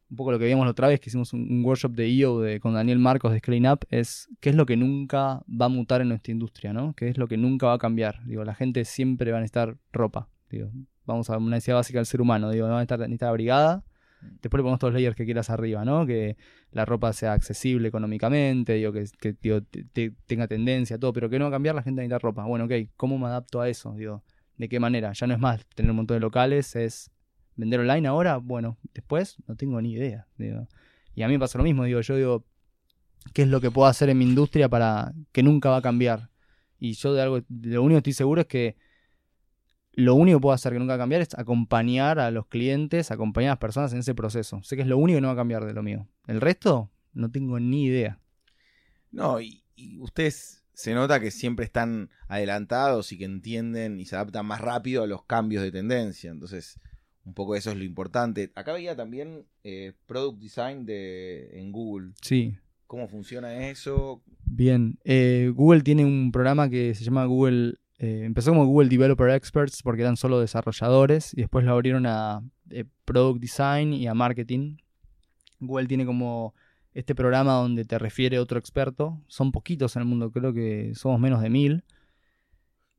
un 0.10 0.18
poco 0.18 0.32
lo 0.32 0.40
que 0.40 0.46
vimos 0.46 0.66
la 0.66 0.72
otra 0.72 0.88
vez, 0.88 1.00
que 1.00 1.12
hicimos 1.12 1.34
un, 1.34 1.64
workshop 1.64 1.92
de 1.92 2.10
IO 2.10 2.40
de, 2.40 2.60
con 2.60 2.74
Daniel 2.74 2.98
Marcos 2.98 3.32
de 3.32 3.40
Screen 3.40 3.68
Up, 3.68 3.86
es 3.92 4.28
qué 4.40 4.50
es 4.50 4.56
lo 4.56 4.66
que 4.66 4.76
nunca 4.76 5.44
va 5.50 5.66
a 5.66 5.70
mutar 5.70 6.02
en 6.02 6.10
nuestra 6.10 6.32
industria, 6.32 6.74
¿no? 6.74 6.94
¿Qué 6.96 7.10
es 7.10 7.18
lo 7.20 7.28
que 7.28 7.38
nunca 7.38 7.68
va 7.68 7.74
a 7.74 7.78
cambiar? 7.78 8.26
Digo, 8.26 8.44
la 8.44 8.56
gente 8.56 8.86
siempre 8.86 9.32
va 9.32 9.38
a 9.38 9.42
necesitar 9.42 9.78
ropa. 9.92 10.30
Digo, 10.50 10.72
vamos 11.06 11.30
a 11.30 11.38
una 11.38 11.56
necesidad 11.58 11.78
básica 11.78 12.00
del 12.00 12.06
ser 12.06 12.22
humano, 12.22 12.50
digo, 12.50 12.68
no 12.68 12.76
necesitar, 12.76 13.00
necesitar 13.00 13.30
abrigada. 13.30 13.84
Mm. 14.22 14.28
Después 14.42 14.60
le 14.60 14.64
ponemos 14.64 14.80
todos 14.80 14.94
los 14.94 15.00
layers 15.00 15.16
que 15.16 15.26
quieras 15.26 15.50
arriba, 15.50 15.86
¿no? 15.86 16.06
Que 16.06 16.38
la 16.72 16.86
ropa 16.86 17.14
sea 17.14 17.34
accesible 17.34 17.88
económicamente, 17.88 18.74
digo, 18.74 18.92
que, 18.92 20.14
tenga 20.26 20.48
tendencia, 20.48 20.98
todo, 20.98 21.14
pero 21.14 21.30
que 21.30 21.40
no 21.40 21.46
va 21.46 21.50
a 21.50 21.52
cambiar, 21.52 21.76
la 21.76 21.84
gente 21.84 22.02
necesita 22.02 22.20
ropa. 22.20 22.46
Bueno, 22.46 22.66
ok, 22.66 22.74
¿cómo 22.98 23.18
me 23.18 23.28
adapto 23.28 23.62
a 23.62 23.70
eso? 23.70 23.94
Digo, 23.94 24.24
¿de 24.58 24.70
qué 24.70 24.80
manera? 24.80 25.14
Ya 25.14 25.28
no 25.28 25.34
es 25.34 25.40
más 25.40 25.66
tener 25.76 25.92
un 25.92 25.98
montón 25.98 26.16
de 26.16 26.22
locales, 26.22 26.76
es 26.76 27.12
vender 27.56 27.80
online 27.80 28.08
ahora, 28.08 28.38
bueno, 28.38 28.78
después 28.94 29.38
no 29.48 29.56
tengo 29.56 29.82
ni 29.82 29.94
idea. 29.94 30.28
Digo. 30.38 30.68
Y 31.14 31.24
a 31.24 31.28
mí 31.28 31.34
me 31.34 31.40
pasa 31.40 31.58
lo 31.58 31.64
mismo, 31.64 31.86
digo, 31.86 32.02
yo 32.02 32.16
digo, 32.16 32.46
¿qué 33.34 33.44
es 33.44 33.48
lo 33.48 33.62
que 33.62 33.72
puedo 33.72 33.88
hacer 33.88 34.10
en 34.10 34.18
mi 34.18 34.26
industria 34.26 34.70
para 34.70 35.14
que 35.32 35.44
nunca 35.44 35.70
va 35.70 35.78
a 35.78 35.82
cambiar? 35.82 36.30
Y 36.80 36.94
yo 36.94 37.14
de 37.14 37.22
algo, 37.22 37.40
de 37.48 37.70
lo 37.70 37.84
único 37.84 37.96
que 37.96 38.10
estoy 38.10 38.14
seguro 38.14 38.42
es 38.42 38.48
que 38.48 38.76
lo 39.96 40.16
único 40.16 40.40
que 40.40 40.42
puedo 40.42 40.54
hacer 40.54 40.74
que 40.74 40.80
nunca 40.80 40.94
va 40.94 40.96
a 40.96 41.00
cambiar 41.00 41.22
es 41.22 41.34
acompañar 41.38 42.20
a 42.20 42.30
los 42.30 42.48
clientes, 42.48 43.12
acompañar 43.12 43.50
a 43.50 43.54
las 43.54 43.60
personas 43.60 43.94
en 43.94 44.00
ese 44.00 44.14
proceso. 44.14 44.62
Sé 44.64 44.76
que 44.76 44.82
es 44.82 44.88
lo 44.88 44.98
único 44.98 45.18
que 45.18 45.22
no 45.22 45.28
va 45.28 45.34
a 45.34 45.38
cambiar 45.38 45.66
de 45.66 45.74
lo 45.74 45.84
mío. 45.84 46.08
El 46.28 46.42
resto, 46.42 46.92
no 47.14 47.32
tengo 47.32 47.60
ni 47.60 47.86
idea. 47.86 48.20
No, 49.12 49.40
y, 49.40 49.64
ustedes 50.00 50.64
se 50.74 50.94
nota 50.94 51.20
que 51.20 51.32
siempre 51.32 51.66
están 51.66 52.10
adelantados 52.28 53.12
y 53.14 53.18
que 53.18 53.26
entienden 53.26 54.00
y 54.00 54.06
se 54.06 54.16
adaptan 54.16 54.46
más 54.46 54.60
rápido 54.60 55.04
a 55.04 55.08
los 55.08 55.24
cambios 55.24 55.64
de 55.64 55.72
tendencia. 55.72 56.32
Entonces, 56.32 56.80
un 57.24 57.34
poco 57.34 57.56
eso 57.56 57.72
es 57.72 57.78
lo 57.78 57.86
importante. 57.86 58.52
Acá 58.56 58.74
veía 58.74 58.96
también 58.96 59.46
eh, 59.64 59.94
Product 60.06 60.40
Design 60.40 60.86
de, 60.86 61.60
en 61.60 61.72
Google. 61.72 62.12
Sí. 62.22 62.58
¿Cómo 62.88 63.08
funciona 63.08 63.70
eso? 63.70 64.22
Bien, 64.44 65.00
eh, 65.06 65.52
Google 65.56 65.82
tiene 65.82 66.06
un 66.06 66.32
programa 66.32 66.70
que 66.70 66.94
se 66.94 67.04
llama 67.04 67.26
Google 67.26 67.76
eh, 67.98 68.24
empezó 68.26 68.52
como 68.52 68.66
Google 68.66 68.90
Developer 68.90 69.30
Experts 69.30 69.82
porque 69.82 70.02
eran 70.02 70.18
solo 70.18 70.40
desarrolladores 70.40 71.34
y 71.34 71.42
después 71.42 71.64
lo 71.64 71.72
abrieron 71.72 72.06
a 72.06 72.42
eh, 72.70 72.86
Product 73.06 73.40
Design 73.40 73.94
y 73.94 74.08
a 74.08 74.14
Marketing. 74.14 74.78
Google 75.60 75.88
tiene 75.88 76.06
como 76.06 76.54
este 76.94 77.16
programa 77.16 77.54
donde 77.54 77.86
te 77.86 77.98
refiere 77.98 78.40
otro 78.40 78.60
experto. 78.60 79.22
Son 79.28 79.52
poquitos 79.52 79.96
en 79.96 80.02
el 80.02 80.08
mundo, 80.08 80.32
creo 80.32 80.54
que 80.54 80.92
somos 80.96 81.20
menos 81.20 81.42
de 81.42 81.50
mil. 81.50 81.84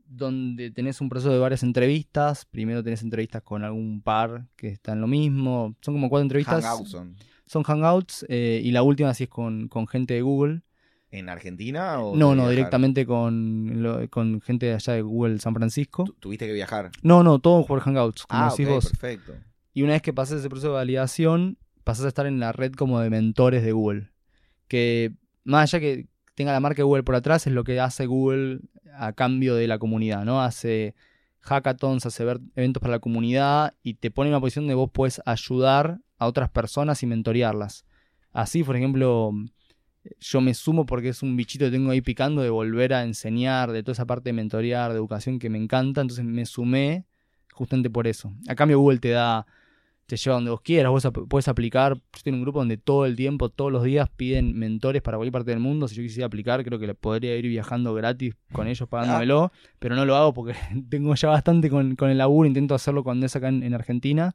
Donde 0.09 0.71
tenés 0.71 1.01
un 1.01 1.09
proceso 1.09 1.33
de 1.33 1.41
varias 1.41 1.63
entrevistas. 1.63 2.47
Primero 2.47 2.83
tenés 2.83 3.03
entrevistas 3.03 3.43
con 3.43 3.65
algún 3.65 4.01
par 4.01 4.47
que 4.55 4.69
está 4.69 4.93
en 4.93 5.01
lo 5.01 5.09
mismo. 5.09 5.75
Son 5.81 5.95
como 5.95 6.09
cuatro 6.09 6.23
entrevistas. 6.23 6.65
Hangouts 6.65 6.91
son. 6.91 7.17
Son 7.45 7.65
Hangouts. 7.65 8.25
Eh, 8.29 8.61
y 8.63 8.71
la 8.71 8.83
última 8.83 9.13
sí 9.15 9.25
es 9.25 9.31
con, 9.31 9.69
con 9.69 9.89
gente 9.89 10.15
de 10.15 10.23
Google 10.23 10.63
¿En 11.11 11.29
Argentina 11.29 12.01
o 12.01 12.17
No, 12.17 12.31
de 12.31 12.37
no, 12.37 12.43
viajar? 12.43 12.51
directamente 12.51 13.07
con, 13.07 13.83
lo- 13.83 14.09
con 14.11 14.41
gente 14.41 14.67
de 14.67 14.75
allá 14.75 14.93
de 14.95 15.03
Google 15.03 15.39
San 15.39 15.55
Francisco. 15.55 16.05
Tu- 16.05 16.13
¿Tuviste 16.15 16.47
que 16.47 16.53
viajar? 16.53 16.91
No, 17.03 17.23
no, 17.23 17.39
todo 17.39 17.65
por 17.65 17.81
Hangouts, 17.81 18.27
como 18.27 18.43
Ah, 18.43 18.51
decís 18.51 18.67
ok, 18.67 18.73
vos. 18.73 18.85
perfecto. 18.91 19.33
Y 19.73 19.83
una 19.83 19.93
vez 19.93 20.03
que 20.03 20.13
pasas 20.13 20.41
ese 20.41 20.49
proceso 20.49 20.69
de 20.69 20.75
validación, 20.75 21.59
pasas 21.85 22.05
a 22.07 22.09
estar 22.09 22.27
en 22.27 22.41
la 22.41 22.53
red 22.53 22.73
como 22.73 22.99
de 23.01 23.11
mentores 23.11 23.63
de 23.63 23.73
Google. 23.73 24.11
Que 24.69 25.13
más 25.45 25.73
allá 25.73 25.81
que 25.81 26.07
tenga 26.35 26.53
la 26.53 26.61
marca 26.61 26.83
Google 26.83 27.03
por 27.05 27.15
atrás, 27.15 27.47
es 27.47 27.53
lo 27.53 27.63
que 27.65 27.79
hace 27.79 28.07
Google 28.07 28.61
a 28.99 29.13
cambio 29.13 29.55
de 29.55 29.69
la 29.69 29.79
comunidad, 29.79 30.25
¿no? 30.25 30.43
Hace 30.43 30.95
hackathons, 31.41 32.05
hace 32.07 32.25
ver- 32.25 32.41
eventos 32.57 32.81
para 32.81 32.93
la 32.93 32.99
comunidad 32.99 33.75
y 33.83 33.95
te 33.95 34.11
pone 34.11 34.29
en 34.31 34.35
una 34.35 34.41
posición 34.41 34.65
donde 34.65 34.75
vos 34.75 34.91
puedes 34.93 35.23
ayudar 35.25 36.01
a 36.19 36.27
otras 36.27 36.51
personas 36.51 37.03
y 37.03 37.07
mentorearlas. 37.07 37.85
Así, 38.33 38.65
por 38.65 38.77
ejemplo, 38.77 39.31
yo 40.21 40.41
me 40.41 40.55
sumo 40.55 40.87
porque 40.87 41.09
es 41.11 41.23
un 41.23 41.37
bichito 41.37 41.65
que 41.67 41.71
tengo 41.71 41.91
ahí 41.91 42.01
picando 42.01 42.43
de 42.43 42.51
volver 42.51 42.95
a 42.95 43.03
enseñar, 43.05 43.73
de 43.73 43.83
toda 43.83 43.93
esa 43.93 44.07
parte 44.07 44.29
de 44.31 44.33
mentorear, 44.35 44.91
de 44.93 44.97
educación 44.99 45.39
que 45.39 45.51
me 45.51 45.59
encanta, 45.59 46.01
entonces 46.01 46.25
me 46.25 46.45
sumé 46.47 47.05
justamente 47.53 47.91
por 47.91 48.07
eso. 48.07 48.33
A 48.49 48.55
cambio 48.55 48.79
Google 48.79 48.99
te 48.99 49.11
da, 49.11 49.47
te 50.07 50.17
lleva 50.17 50.37
donde 50.37 50.51
vos 50.51 50.61
quieras, 50.61 50.91
vos 50.93 51.05
ap- 51.07 51.27
puedes 51.29 51.49
aplicar, 51.49 51.95
yo 51.97 52.23
tengo 52.23 52.37
un 52.37 52.43
grupo 52.43 52.59
donde 52.61 52.77
todo 52.77 53.07
el 53.07 53.17
tiempo, 53.17 53.49
todos 53.49 53.73
los 53.73 53.83
días 53.83 54.09
piden 54.17 54.57
mentores 54.59 55.03
para 55.03 55.17
cualquier 55.17 55.33
parte 55.33 55.51
del 55.51 55.61
mundo, 55.61 55.89
si 55.89 55.97
yo 55.97 56.03
quisiera 56.03 56.27
aplicar 56.27 56.63
creo 56.65 56.79
que 56.79 56.95
podría 56.95 57.35
ir 57.37 57.47
viajando 57.49 57.95
gratis 57.95 58.35
con 58.53 58.69
ellos 58.69 58.89
pagándomelo, 58.89 59.51
pero 59.79 59.97
no 59.97 60.05
lo 60.05 60.15
hago 60.17 60.33
porque 60.35 60.55
tengo 60.89 61.15
ya 61.15 61.29
bastante 61.31 61.71
con, 61.71 61.97
con 61.97 62.11
el 62.11 62.19
laburo, 62.19 62.47
intento 62.47 62.75
hacerlo 62.75 63.03
cuando 63.03 63.27
es 63.27 63.35
acá 63.37 63.49
en, 63.49 63.63
en 63.63 63.75
Argentina. 63.75 64.35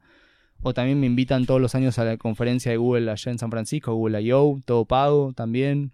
O 0.62 0.72
también 0.72 1.00
me 1.00 1.06
invitan 1.06 1.44
todos 1.44 1.60
los 1.60 1.74
años 1.74 1.98
a 1.98 2.04
la 2.04 2.16
conferencia 2.16 2.70
de 2.70 2.76
Google 2.76 3.10
allá 3.10 3.32
en 3.32 3.38
San 3.38 3.50
Francisco, 3.50 3.94
Google 3.94 4.22
I.O., 4.22 4.60
todo 4.64 4.84
pago 4.84 5.32
también. 5.32 5.92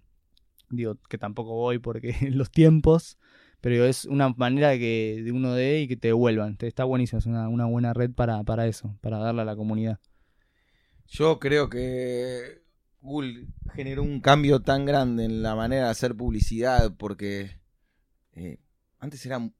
Digo 0.68 0.96
que 1.08 1.16
tampoco 1.16 1.54
voy 1.54 1.78
porque 1.78 2.14
los 2.30 2.50
tiempos, 2.50 3.18
pero 3.60 3.86
es 3.86 4.04
una 4.04 4.28
manera 4.30 4.68
de 4.68 4.78
que 4.78 5.22
de 5.24 5.32
uno 5.32 5.54
dé 5.54 5.80
y 5.80 5.88
que 5.88 5.96
te 5.96 6.08
devuelvan. 6.08 6.56
Está 6.60 6.84
buenísimo, 6.84 7.18
es 7.18 7.26
una, 7.26 7.48
una 7.48 7.64
buena 7.64 7.94
red 7.94 8.10
para, 8.10 8.44
para 8.44 8.66
eso, 8.66 8.94
para 9.00 9.18
darle 9.18 9.42
a 9.42 9.46
la 9.46 9.56
comunidad. 9.56 9.98
Yo 11.06 11.38
creo 11.38 11.70
que 11.70 12.62
Google 13.00 13.46
generó 13.74 14.02
un 14.02 14.20
cambio 14.20 14.60
tan 14.60 14.84
grande 14.84 15.24
en 15.24 15.42
la 15.42 15.54
manera 15.54 15.84
de 15.84 15.90
hacer 15.90 16.14
publicidad 16.14 16.94
porque 16.98 17.58
eh, 18.32 18.58
antes 18.98 19.24
era 19.24 19.50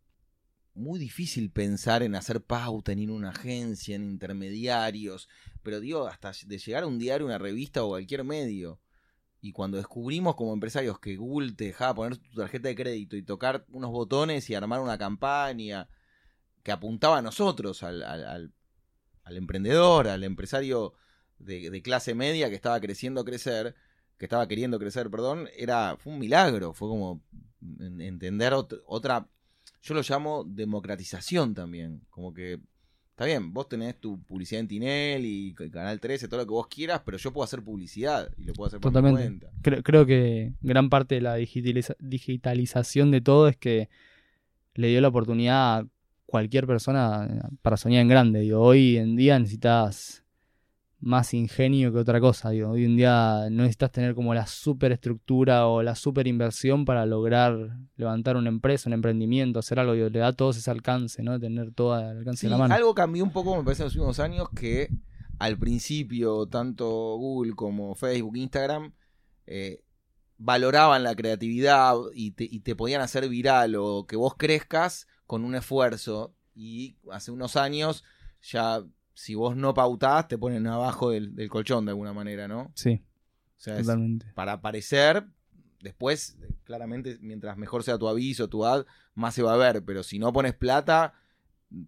muy 0.79 0.99
difícil 0.99 1.51
pensar 1.51 2.03
en 2.03 2.15
hacer 2.15 2.43
pauta, 2.43 2.93
en 2.93 3.01
ir 3.01 3.11
a 3.11 3.15
una 3.15 3.31
agencia, 3.31 3.97
en 3.97 4.05
intermediarios, 4.11 5.29
pero 5.63 5.81
digo, 5.81 6.07
hasta 6.07 6.33
de 6.47 6.59
llegar 6.59 6.85
a 6.85 6.87
un 6.87 6.99
diario, 6.99 7.27
una 7.27 7.39
revista 7.39 7.85
o 7.85 7.89
cualquier 7.89 8.25
medio. 8.25 8.81
Y 9.41 9.53
cuando 9.53 9.77
descubrimos 9.77 10.37
como 10.37 10.53
empresarios 10.53 10.99
que 11.01 11.17
Google 11.17 11.53
te 11.53 11.67
dejaba 11.67 11.95
poner 11.95 12.17
tu 12.19 12.31
tarjeta 12.35 12.69
de 12.69 12.75
crédito 12.77 13.17
y 13.17 13.23
tocar 13.23 13.65
unos 13.71 13.91
botones 13.91 14.51
y 14.51 14.55
armar 14.55 14.81
una 14.81 14.99
campaña 14.99 15.89
que 16.63 16.73
apuntaba 16.73 17.19
a 17.19 17.23
nosotros, 17.23 17.83
al, 17.83 18.03
al- 18.03 18.53
al- 19.25 19.37
emprendedor, 19.37 20.09
al 20.09 20.25
empresario 20.25 20.95
de, 21.39 21.71
de 21.71 21.83
clase 21.83 22.15
media 22.15 22.49
que 22.49 22.55
estaba 22.57 22.81
creciendo 22.81 23.25
crecer, 23.25 23.75
que 24.19 24.25
estaba 24.27 24.49
queriendo 24.49 24.79
crecer, 24.79 25.11
perdón, 25.11 25.49
era, 25.57 25.97
fue 25.99 26.13
un 26.15 26.19
milagro, 26.19 26.73
fue 26.75 26.89
como 26.89 27.23
en- 27.81 28.01
entender 28.01 28.53
ot- 28.55 28.83
otra, 28.87 29.29
yo 29.83 29.95
lo 29.95 30.03
llamo 30.03 30.45
democratización 30.45 31.55
también, 31.55 32.01
como 32.11 32.33
que, 32.35 32.59
está 33.11 33.25
bien, 33.25 33.53
vos 33.53 33.69
tenés 33.69 33.99
tu 34.01 34.21
publicidad 34.23 34.61
en 34.61 34.69
Tinel 34.69 35.25
y 35.25 35.55
Canal 35.55 35.99
13, 36.01 36.29
todo 36.29 36.41
lo 36.41 36.47
que 36.47 36.51
vos 36.53 36.67
quieras, 36.69 37.03
pero 37.05 37.17
yo 37.19 37.33
puedo 37.33 37.45
hacer 37.45 37.63
publicidad 37.63 38.31
y 38.37 38.45
lo 38.45 38.53
puedo 38.55 38.69
hacer 38.69 38.81
por 38.81 38.91
mi 38.93 38.95
Totalmente. 38.95 39.47
cuenta. 39.47 39.51
Creo, 39.63 39.83
creo 39.83 40.07
que 40.07 40.53
gran 40.61 40.89
parte 40.91 41.17
de 41.17 41.21
la 41.23 41.37
digitaliza- 41.39 41.97
digitalización 41.99 43.11
de 43.11 43.21
todo 43.21 43.49
es 43.49 43.57
que 43.57 43.89
le 44.75 44.89
dio 44.89 45.01
la 45.01 45.09
oportunidad 45.09 45.79
a 45.79 45.87
cualquier 46.27 46.67
persona 46.67 47.51
para 47.63 47.77
soñar 47.77 48.03
en 48.03 48.09
grande. 48.09 48.41
Digo, 48.41 48.61
hoy 48.61 48.97
en 48.99 49.17
día 49.17 49.39
necesitas 49.39 50.25
más 51.01 51.33
ingenio 51.35 51.93
que 51.93 51.99
otra 51.99 52.21
cosa. 52.21 52.51
Digo, 52.51 52.71
hoy 52.71 52.85
en 52.85 52.97
día 52.97 53.47
no 53.51 53.63
necesitas 53.63 53.93
tener 53.93 54.15
como 54.15 54.35
la 54.35 54.47
superestructura 54.47 55.67
o 55.69 55.83
la 55.83 55.95
super 55.95 56.27
inversión 56.27 56.85
para 56.85 57.07
lograr 57.07 57.77
levantar 57.97 58.37
una 58.37 58.49
empresa, 58.49 58.89
un 58.89 58.95
emprendimiento, 58.95 59.59
hacer 59.61 59.79
algo. 59.79 59.93
Digo, 59.93 60.09
le 60.09 60.19
da 60.19 60.33
todo 60.33 60.51
ese 60.51 60.71
alcance, 60.71 61.23
¿no? 61.23 61.39
Tener 61.39 61.73
todo 61.73 61.95
al 61.95 62.19
alcance 62.19 62.41
Sí, 62.41 62.47
de 62.47 62.51
la 62.51 62.59
mano. 62.59 62.75
algo 62.75 62.95
cambió 62.95 63.23
un 63.23 63.31
poco, 63.33 63.57
me 63.57 63.63
parece, 63.65 63.83
en 63.83 63.87
los 63.87 63.95
últimos 63.95 64.19
años, 64.21 64.49
que 64.57 64.89
al 65.39 65.57
principio 65.57 66.47
tanto 66.47 66.87
Google 67.17 67.53
como 67.55 67.95
Facebook, 67.95 68.37
Instagram, 68.37 68.93
eh, 69.47 69.83
valoraban 70.37 71.03
la 71.05 71.15
creatividad 71.15 71.95
y 72.15 72.33
te, 72.33 72.45
y 72.45 72.61
te 72.61 72.75
podían 72.77 73.01
hacer 73.03 73.29
viral 73.29 73.77
o 73.77 74.07
que 74.07 74.17
vos 74.17 74.35
crezcas 74.37 75.07
con 75.27 75.45
un 75.45 75.55
esfuerzo. 75.55 76.35
Y 76.55 76.97
hace 77.13 77.31
unos 77.31 77.55
años 77.57 78.03
ya, 78.43 78.83
si 79.19 79.35
vos 79.35 79.57
no 79.57 79.75
pautás, 79.75 80.29
te 80.29 80.39
ponen 80.39 80.65
abajo 80.69 81.11
del, 81.11 81.35
del 81.35 81.49
colchón 81.49 81.85
de 81.85 81.91
alguna 81.91 82.13
manera, 82.13 82.47
¿no? 82.47 82.71
Sí, 82.77 83.03
O 83.57 83.61
sea, 83.61 83.77
totalmente. 83.77 84.27
para 84.33 84.53
aparecer, 84.53 85.27
después, 85.81 86.39
eh, 86.41 86.53
claramente, 86.63 87.19
mientras 87.21 87.57
mejor 87.57 87.83
sea 87.83 87.99
tu 87.99 88.07
aviso, 88.07 88.49
tu 88.49 88.65
ad, 88.65 88.87
más 89.17 89.35
se 89.35 89.43
va 89.43 89.55
a 89.55 89.57
ver. 89.57 89.85
Pero 89.85 90.05
si 90.05 90.21
no 90.21 90.33
pones 90.33 90.55
plata, 90.55 91.15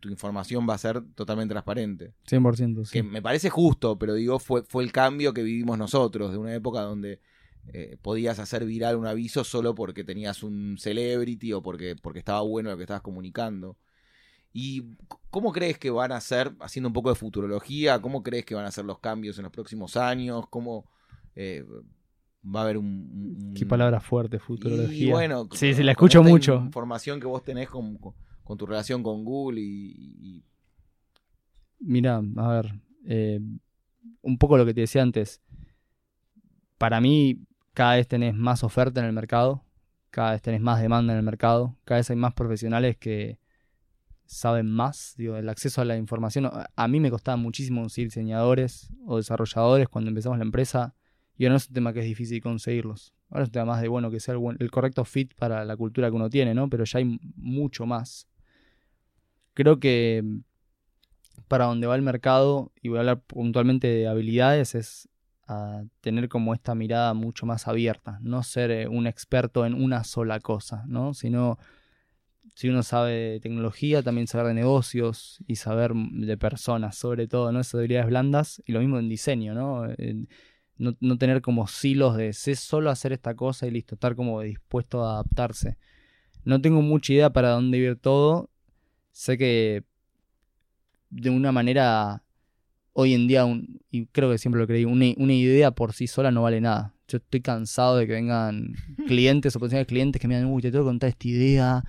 tu 0.00 0.08
información 0.08 0.66
va 0.68 0.74
a 0.74 0.78
ser 0.78 1.02
totalmente 1.14 1.52
transparente. 1.54 2.14
100%. 2.28 2.84
Sí. 2.86 2.92
Que 2.94 3.02
me 3.04 3.22
parece 3.22 3.48
justo, 3.48 3.96
pero 3.96 4.14
digo, 4.14 4.40
fue, 4.40 4.64
fue 4.64 4.82
el 4.82 4.90
cambio 4.90 5.32
que 5.32 5.44
vivimos 5.44 5.78
nosotros, 5.78 6.32
de 6.32 6.38
una 6.38 6.52
época 6.52 6.80
donde 6.80 7.20
eh, 7.68 7.96
podías 8.02 8.40
hacer 8.40 8.64
viral 8.64 8.96
un 8.96 9.06
aviso 9.06 9.44
solo 9.44 9.76
porque 9.76 10.02
tenías 10.02 10.42
un 10.42 10.78
celebrity 10.80 11.52
o 11.52 11.62
porque, 11.62 11.94
porque 11.94 12.18
estaba 12.18 12.40
bueno 12.40 12.70
lo 12.70 12.76
que 12.76 12.82
estabas 12.82 13.02
comunicando. 13.02 13.76
¿Y 14.52 14.82
cómo 15.30 15.52
crees 15.52 15.78
que 15.78 15.90
van 15.90 16.10
a 16.12 16.20
ser, 16.20 16.52
haciendo 16.60 16.88
un 16.88 16.92
poco 16.92 17.08
de 17.10 17.14
futurología, 17.14 18.00
cómo 18.00 18.22
crees 18.22 18.44
que 18.44 18.54
van 18.54 18.64
a 18.64 18.70
ser 18.72 18.84
los 18.84 18.98
cambios 18.98 19.38
en 19.38 19.44
los 19.44 19.52
próximos 19.52 19.96
años? 19.96 20.46
¿Cómo 20.50 20.90
eh, 21.36 21.64
va 22.44 22.60
a 22.60 22.62
haber 22.64 22.76
un... 22.78 22.86
un- 22.86 23.54
Qué 23.54 23.64
palabra 23.66 24.00
fuerte, 24.00 24.38
futurología. 24.38 25.06
y 25.06 25.10
bueno, 25.10 25.48
Sí, 25.52 25.72
sí, 25.74 25.82
la 25.82 25.92
escucho 25.92 26.22
mucho. 26.22 26.56
Información 26.64 27.20
que 27.20 27.26
vos 27.26 27.42
tenés 27.44 27.68
con, 27.68 27.96
con- 27.98 28.14
con 28.42 28.58
tu 28.58 28.66
relación 28.66 29.02
con 29.02 29.24
Google 29.24 29.60
y, 29.60 29.94
y- 30.20 30.44
Mira, 31.78 32.20
a 32.36 32.48
ver, 32.48 32.74
eh, 33.06 33.40
un 34.22 34.36
poco 34.38 34.58
lo 34.58 34.66
que 34.66 34.74
te 34.74 34.80
decía 34.82 35.02
antes. 35.02 35.40
Para 36.78 37.00
mí, 37.00 37.38
cada 37.72 37.96
vez 37.96 38.08
tenés 38.08 38.34
más 38.34 38.64
oferta 38.64 39.00
en 39.00 39.06
el 39.06 39.12
mercado, 39.12 39.64
cada 40.10 40.32
vez 40.32 40.42
tenés 40.42 40.60
más 40.60 40.80
demanda 40.82 41.12
en 41.12 41.18
el 41.20 41.24
mercado, 41.24 41.76
cada 41.84 42.00
vez 42.00 42.10
hay 42.10 42.16
más 42.16 42.34
profesionales 42.34 42.96
que 42.98 43.38
saben 44.30 44.70
más. 44.70 45.14
Digo, 45.16 45.36
el 45.36 45.48
acceso 45.48 45.80
a 45.80 45.84
la 45.84 45.96
información. 45.96 46.48
A- 46.76 46.88
mí 46.88 47.00
me 47.00 47.10
costaba 47.10 47.36
muchísimo 47.36 47.80
conseguir 47.80 48.08
diseñadores 48.08 48.88
o 49.04 49.16
desarrolladores 49.16 49.88
cuando 49.88 50.08
empezamos 50.08 50.38
la 50.38 50.44
empresa. 50.44 50.94
Y 51.36 51.44
ahora 51.44 51.54
no 51.54 51.56
es 51.56 51.68
un 51.68 51.74
tema 51.74 51.92
que 51.92 52.00
es 52.00 52.04
difícil 52.06 52.40
conseguirlos. 52.40 53.12
Ahora 53.28 53.42
es 53.42 53.48
un 53.48 53.52
tema 53.52 53.64
más 53.66 53.82
de, 53.82 53.88
bueno, 53.88 54.10
que 54.10 54.20
sea 54.20 54.34
el 54.34 54.70
correcto 54.70 55.04
fit 55.04 55.34
para 55.34 55.64
la 55.64 55.76
cultura 55.76 56.08
que 56.10 56.16
uno 56.16 56.30
tiene, 56.30 56.54
¿no? 56.54 56.68
Pero 56.70 56.84
ya 56.84 56.98
hay 56.98 57.18
mucho 57.36 57.86
más. 57.86 58.28
Creo 59.54 59.80
que 59.80 60.22
para 61.48 61.64
donde 61.64 61.88
va 61.88 61.96
el 61.96 62.02
mercado, 62.02 62.70
y 62.80 62.88
voy 62.88 62.98
a 62.98 63.00
hablar 63.00 63.20
puntualmente 63.22 63.88
de 63.88 64.06
habilidades, 64.06 64.76
es 64.76 65.08
a 65.48 65.82
tener 66.00 66.28
como 66.28 66.54
esta 66.54 66.76
mirada 66.76 67.12
mucho 67.14 67.46
más 67.46 67.66
abierta, 67.66 68.20
no 68.22 68.44
ser 68.44 68.70
eh, 68.70 68.86
un 68.86 69.08
experto 69.08 69.66
en 69.66 69.74
una 69.74 70.04
sola 70.04 70.38
cosa, 70.38 70.84
¿no? 70.86 71.14
Sino, 71.14 71.58
si 72.54 72.68
uno 72.68 72.82
sabe 72.82 73.12
de 73.12 73.40
tecnología, 73.40 74.02
también 74.02 74.26
saber 74.26 74.48
de 74.48 74.54
negocios 74.54 75.38
y 75.46 75.56
saber 75.56 75.92
de 75.94 76.36
personas, 76.36 76.96
sobre 76.96 77.26
todo, 77.28 77.52
¿no? 77.52 77.60
Esas 77.60 77.76
habilidades 77.76 78.08
blandas, 78.08 78.62
y 78.66 78.72
lo 78.72 78.80
mismo 78.80 78.98
en 78.98 79.08
diseño, 79.08 79.54
¿no? 79.54 79.86
No, 80.78 80.96
no 81.00 81.18
tener 81.18 81.42
como 81.42 81.66
silos 81.66 82.16
de 82.16 82.32
sé 82.32 82.54
solo 82.56 82.88
hacer 82.90 83.12
esta 83.12 83.34
cosa 83.34 83.66
y 83.66 83.70
listo, 83.70 83.96
estar 83.96 84.16
como 84.16 84.40
dispuesto 84.40 85.04
a 85.04 85.12
adaptarse. 85.14 85.76
No 86.44 86.60
tengo 86.60 86.80
mucha 86.80 87.12
idea 87.12 87.30
para 87.30 87.50
dónde 87.50 87.76
ir 87.78 87.96
todo. 87.96 88.48
Sé 89.12 89.36
que 89.36 89.84
de 91.10 91.30
una 91.30 91.52
manera 91.52 92.22
hoy 92.92 93.14
en 93.14 93.26
día, 93.28 93.44
un- 93.44 93.80
y 93.90 94.06
creo 94.06 94.30
que 94.30 94.38
siempre 94.38 94.60
lo 94.60 94.66
creí, 94.66 94.84
una, 94.84 95.06
una 95.16 95.32
idea 95.34 95.70
por 95.70 95.92
sí 95.92 96.06
sola 96.06 96.30
no 96.30 96.42
vale 96.42 96.60
nada. 96.60 96.94
Yo 97.08 97.18
estoy 97.18 97.40
cansado 97.40 97.96
de 97.96 98.06
que 98.06 98.12
vengan 98.14 98.72
clientes 99.06 99.54
o 99.56 99.58
potenciales 99.60 99.86
clientes 99.88 100.20
que 100.20 100.28
me 100.28 100.36
digan, 100.36 100.50
uy, 100.52 100.62
te 100.62 100.70
tengo 100.70 100.84
que 100.84 100.88
contar 100.88 101.10
esta 101.10 101.28
idea, 101.28 101.84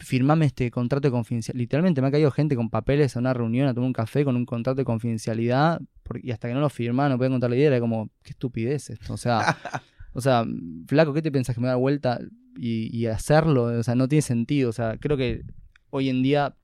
firmame 0.00 0.46
este 0.46 0.70
contrato 0.70 1.06
de 1.08 1.12
confidencialidad. 1.12 1.60
Literalmente 1.60 2.00
me 2.00 2.08
ha 2.08 2.10
caído 2.10 2.30
gente 2.30 2.56
con 2.56 2.70
papeles 2.70 3.16
a 3.16 3.20
una 3.20 3.34
reunión 3.34 3.68
a 3.68 3.74
tomar 3.74 3.86
un 3.86 3.92
café 3.92 4.24
con 4.24 4.34
un 4.34 4.46
contrato 4.46 4.76
de 4.78 4.84
confidencialidad 4.84 5.80
por- 6.02 6.24
y 6.24 6.30
hasta 6.30 6.48
que 6.48 6.54
no 6.54 6.60
lo 6.60 6.70
firmaban 6.70 7.12
no 7.12 7.18
podían 7.18 7.32
contar 7.32 7.50
la 7.50 7.56
idea, 7.56 7.68
era 7.68 7.80
como, 7.80 8.10
qué 8.22 8.30
estupidez 8.30 8.90
esto. 8.90 9.12
O 9.12 9.16
sea, 9.16 9.56
o 10.12 10.20
sea, 10.20 10.44
flaco, 10.86 11.12
¿qué 11.12 11.22
te 11.22 11.30
pensás 11.30 11.54
que 11.54 11.60
me 11.60 11.68
da 11.68 11.76
vuelta 11.76 12.18
y, 12.56 12.94
y 12.96 13.06
hacerlo? 13.06 13.64
O 13.64 13.82
sea, 13.82 13.94
no 13.94 14.08
tiene 14.08 14.22
sentido. 14.22 14.70
O 14.70 14.72
sea, 14.72 14.96
creo 14.98 15.16
que 15.16 15.42
hoy 15.90 16.08
en 16.08 16.22
día 16.22 16.56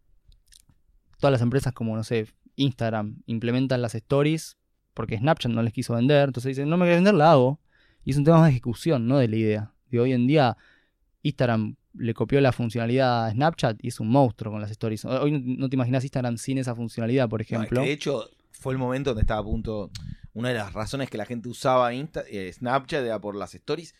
todas 1.20 1.32
las 1.32 1.42
empresas 1.42 1.72
como, 1.72 1.94
no 1.96 2.04
sé, 2.04 2.26
Instagram 2.56 3.16
implementan 3.26 3.82
las 3.82 3.94
stories 3.94 4.56
porque 4.94 5.18
Snapchat 5.18 5.52
no 5.52 5.62
les 5.62 5.74
quiso 5.74 5.94
vender. 5.94 6.28
Entonces 6.28 6.56
dicen, 6.56 6.70
no 6.70 6.78
me 6.78 6.86
querés 6.86 6.98
vender, 6.98 7.14
la 7.14 7.32
hago. 7.32 7.60
Y 8.04 8.12
es 8.12 8.16
un 8.16 8.24
tema 8.24 8.38
más 8.38 8.46
de 8.46 8.52
ejecución, 8.52 9.06
no 9.06 9.18
de 9.18 9.28
la 9.28 9.36
idea. 9.36 9.72
Y 9.90 9.98
hoy 9.98 10.12
en 10.12 10.26
día 10.26 10.56
Instagram 11.22 11.76
le 11.98 12.14
copió 12.14 12.40
la 12.40 12.52
funcionalidad 12.52 13.26
a 13.26 13.30
Snapchat 13.30 13.78
y 13.82 13.88
es 13.88 14.00
un 14.00 14.08
monstruo 14.08 14.52
con 14.52 14.60
las 14.60 14.70
stories. 14.70 15.04
Hoy 15.04 15.42
no 15.58 15.68
te 15.68 15.76
imaginas 15.76 16.04
Instagram 16.04 16.36
sin 16.38 16.58
esa 16.58 16.74
funcionalidad, 16.74 17.28
por 17.28 17.40
ejemplo. 17.40 17.82
de 17.82 17.92
hecho, 17.92 18.28
fue 18.50 18.72
el 18.72 18.78
momento 18.78 19.10
donde 19.10 19.22
estaba 19.22 19.40
a 19.40 19.44
punto. 19.44 19.90
Una 20.34 20.50
de 20.50 20.54
las 20.54 20.74
razones 20.74 21.08
que 21.08 21.16
la 21.16 21.24
gente 21.24 21.48
usaba 21.48 21.94
eh, 21.94 22.52
Snapchat 22.52 23.04
era 23.04 23.18
por 23.20 23.36
las 23.36 23.54
stories, 23.54 23.94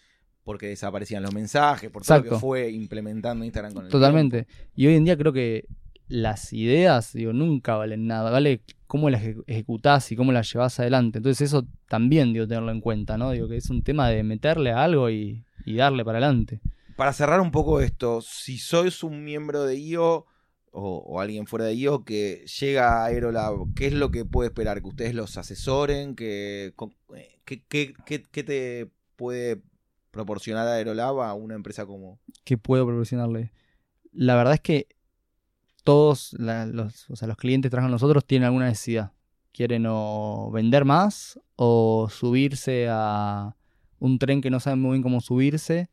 porque 0.45 0.67
desaparecían 0.67 1.23
los 1.23 1.33
mensajes, 1.33 1.91
por 1.91 2.05
todo 2.05 2.19
lo 2.19 2.25
que 2.25 2.37
fue 2.37 2.71
implementando 2.71 3.45
Instagram 3.45 3.73
con 3.73 3.85
el 3.87 3.91
Totalmente. 3.91 4.47
Y 4.75 4.87
hoy 4.87 4.95
en 4.95 5.05
día 5.05 5.17
creo 5.17 5.33
que 5.33 5.67
las 6.09 6.53
ideas, 6.53 7.13
digo, 7.15 7.33
nunca 7.33 7.77
valen 7.77 8.07
nada. 8.07 8.31
Vale 8.31 8.61
cómo 8.87 9.11
las 9.11 9.23
ejecutás 9.47 10.13
y 10.13 10.17
cómo 10.17 10.31
las 10.31 10.53
llevas 10.53 10.79
adelante. 10.79 11.19
Entonces, 11.19 11.49
eso 11.49 11.67
también, 11.89 12.33
digo, 12.33 12.47
tenerlo 12.47 12.71
en 12.71 12.81
cuenta, 12.81 13.17
¿no? 13.17 13.31
Digo, 13.31 13.49
que 13.49 13.57
es 13.57 13.71
un 13.71 13.83
tema 13.83 14.09
de 14.11 14.23
meterle 14.23 14.73
a 14.73 14.85
algo 14.85 15.11
y, 15.11 15.43
y 15.65 15.77
darle 15.77 16.05
para 16.05 16.19
adelante. 16.19 16.61
Para 16.97 17.13
cerrar 17.13 17.41
un 17.41 17.51
poco 17.51 17.81
esto, 17.81 18.23
si 18.23 18.57
sois 18.57 19.03
un 19.03 19.23
miembro 19.23 19.65
de 19.65 19.77
IO 19.77 20.27
o, 20.73 21.21
alguien 21.21 21.47
fuera 21.47 21.67
de 21.67 21.75
IO 21.75 22.05
que 22.05 22.45
llega 22.47 23.03
a 23.03 23.07
Aerolab, 23.07 23.75
¿qué 23.75 23.87
es 23.87 23.93
lo 23.93 24.11
que 24.11 24.25
puede 24.25 24.49
esperar? 24.49 24.81
¿Que 24.81 24.89
ustedes 24.89 25.15
los 25.15 25.37
asesoren? 25.37 26.17
¿Qué, 26.17 26.73
qué, 27.45 28.19
te 28.43 28.91
puede 29.17 29.63
proporcionar 30.11 30.67
Aerolab 30.69 31.21
a 31.21 31.35
una 31.35 31.55
empresa 31.55 31.85
como...? 31.85 32.19
¿Qué 32.45 32.57
puedo 32.57 32.87
proporcionarle? 32.87 33.53
La 34.13 34.35
verdad 34.35 34.55
es 34.55 34.61
que 34.61 34.89
todos 35.85 36.35
los, 36.39 37.11
o 37.11 37.17
sea, 37.17 37.29
los 37.29 37.37
clientes 37.37 37.69
que 37.69 37.73
trabajan 37.73 37.91
nosotros 37.93 38.25
tienen 38.25 38.47
alguna 38.47 38.69
necesidad. 38.69 39.13
Quieren 39.53 39.85
o 39.87 40.51
vender 40.51 40.87
más 40.87 41.39
o 41.57 42.09
subirse 42.11 42.89
a 42.91 43.55
un 43.99 44.19
tren 44.19 44.41
que 44.41 44.51
no 44.51 44.61
saben 44.61 44.81
muy 44.81 44.93
bien 44.93 45.03
cómo 45.03 45.21
subirse 45.21 45.91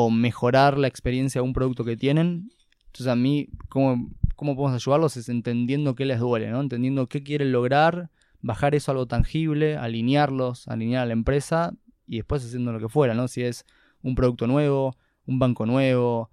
o 0.00 0.10
mejorar 0.10 0.78
la 0.78 0.86
experiencia 0.86 1.40
de 1.40 1.46
un 1.46 1.52
producto 1.52 1.84
que 1.84 1.96
tienen 1.96 2.50
entonces 2.88 3.12
a 3.12 3.16
mí, 3.16 3.48
¿cómo, 3.68 4.10
cómo 4.34 4.56
podemos 4.56 4.74
ayudarlos? 4.74 5.16
Es 5.16 5.28
entendiendo 5.28 5.94
qué 5.94 6.04
les 6.04 6.18
duele, 6.18 6.50
¿no? 6.50 6.60
Entendiendo 6.60 7.08
qué 7.08 7.22
quieren 7.22 7.52
lograr, 7.52 8.10
bajar 8.40 8.74
eso 8.74 8.90
a 8.90 8.92
algo 8.94 9.06
tangible, 9.06 9.76
alinearlos, 9.76 10.66
alinear 10.68 11.02
a 11.02 11.06
la 11.06 11.12
empresa 11.12 11.74
y 12.06 12.16
después 12.16 12.44
haciendo 12.44 12.72
lo 12.72 12.80
que 12.80 12.88
fuera, 12.88 13.14
¿no? 13.14 13.28
Si 13.28 13.42
es 13.42 13.64
un 14.02 14.14
producto 14.14 14.46
nuevo, 14.46 14.96
un 15.26 15.38
banco 15.38 15.66
nuevo, 15.66 16.30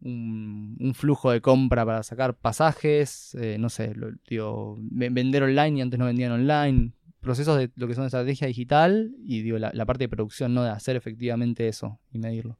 un, 0.00 0.92
flujo 0.94 1.30
de 1.30 1.40
compra 1.40 1.86
para 1.86 2.02
sacar 2.02 2.34
pasajes, 2.34 3.34
eh, 3.36 3.56
no 3.58 3.70
sé, 3.70 3.94
digo, 4.28 4.76
vender 4.80 5.44
online 5.44 5.78
y 5.78 5.80
antes 5.80 5.98
no 5.98 6.06
vendían 6.06 6.32
online, 6.32 6.92
procesos 7.20 7.56
de 7.56 7.70
lo 7.76 7.86
que 7.86 7.94
son 7.94 8.04
estrategia 8.04 8.48
digital 8.48 9.14
y 9.24 9.42
digo, 9.42 9.58
la, 9.58 9.70
la 9.72 9.86
parte 9.86 10.04
de 10.04 10.08
producción, 10.08 10.52
¿no? 10.52 10.64
De 10.64 10.70
hacer 10.70 10.96
efectivamente 10.96 11.68
eso 11.68 12.00
y 12.10 12.18
medirlo. 12.18 12.58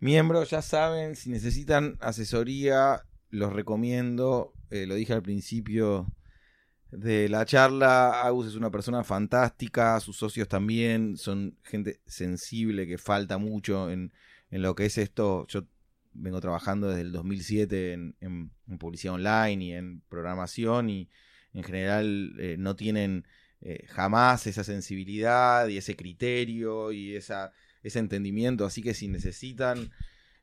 Miembros, 0.00 0.50
ya 0.50 0.62
saben, 0.62 1.16
si 1.16 1.28
necesitan 1.28 1.96
asesoría, 2.00 3.04
los 3.30 3.52
recomiendo. 3.52 4.52
Eh, 4.70 4.86
lo 4.86 4.94
dije 4.94 5.12
al 5.12 5.22
principio 5.22 6.06
de 6.90 7.28
la 7.28 7.44
charla. 7.44 8.22
Agus 8.22 8.46
es 8.46 8.54
una 8.54 8.70
persona 8.70 9.02
fantástica, 9.02 9.98
sus 10.00 10.16
socios 10.16 10.48
también 10.48 11.16
son 11.16 11.56
gente 11.62 12.00
sensible 12.06 12.86
que 12.86 12.98
falta 12.98 13.38
mucho 13.38 13.90
en, 13.90 14.12
lo 14.50 14.74
que 14.74 14.86
es 14.86 14.98
esto. 14.98 15.46
Yo 15.48 15.64
vengo 16.12 16.40
trabajando 16.40 16.88
desde 16.88 17.02
el 17.02 17.12
2007 17.12 17.92
en, 18.20 18.50
publicidad 18.78 19.14
online 19.14 19.64
y 19.64 19.72
en 19.72 20.00
programación 20.08 20.90
y 20.90 21.08
en 21.54 21.64
general 21.64 22.34
eh, 22.38 22.56
no 22.56 22.76
tienen 22.76 23.26
eh, 23.60 23.84
jamás 23.88 24.46
esa 24.46 24.62
sensibilidad 24.62 25.66
y 25.66 25.76
ese 25.76 25.96
criterio 25.96 26.92
y 26.92 27.16
esa 27.16 27.52
ese 27.82 27.98
entendimiento. 27.98 28.64
Así 28.64 28.82
que 28.82 28.94
si 28.94 29.08
necesitan 29.08 29.90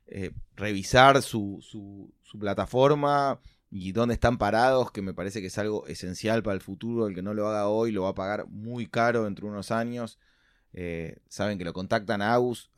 eh, 0.06 0.32
revisar 0.54 1.22
su, 1.22 1.58
su, 1.62 2.12
plataforma 2.38 3.40
y 3.70 3.92
dónde 3.92 4.14
están 4.14 4.36
parados, 4.36 4.90
que 4.92 5.00
me 5.00 5.14
parece 5.14 5.40
que 5.40 5.46
es 5.46 5.56
algo 5.56 5.86
esencial 5.86 6.42
para 6.42 6.54
el 6.54 6.60
futuro, 6.60 7.06
el 7.06 7.14
que 7.14 7.22
no 7.22 7.32
lo 7.32 7.48
haga 7.48 7.68
hoy 7.68 7.92
lo 7.92 8.02
va 8.02 8.10
a 8.10 8.14
pagar 8.14 8.46
muy 8.48 8.86
caro 8.86 9.24
dentro 9.24 9.46
de 9.46 9.52
unos 9.52 9.70
años. 9.70 10.18
Eh, 10.74 11.16
saben 11.28 11.56
que 11.56 11.64
lo 11.64 11.72
contactan 11.72 12.20
a 12.20 12.34
Agus. 12.34 12.70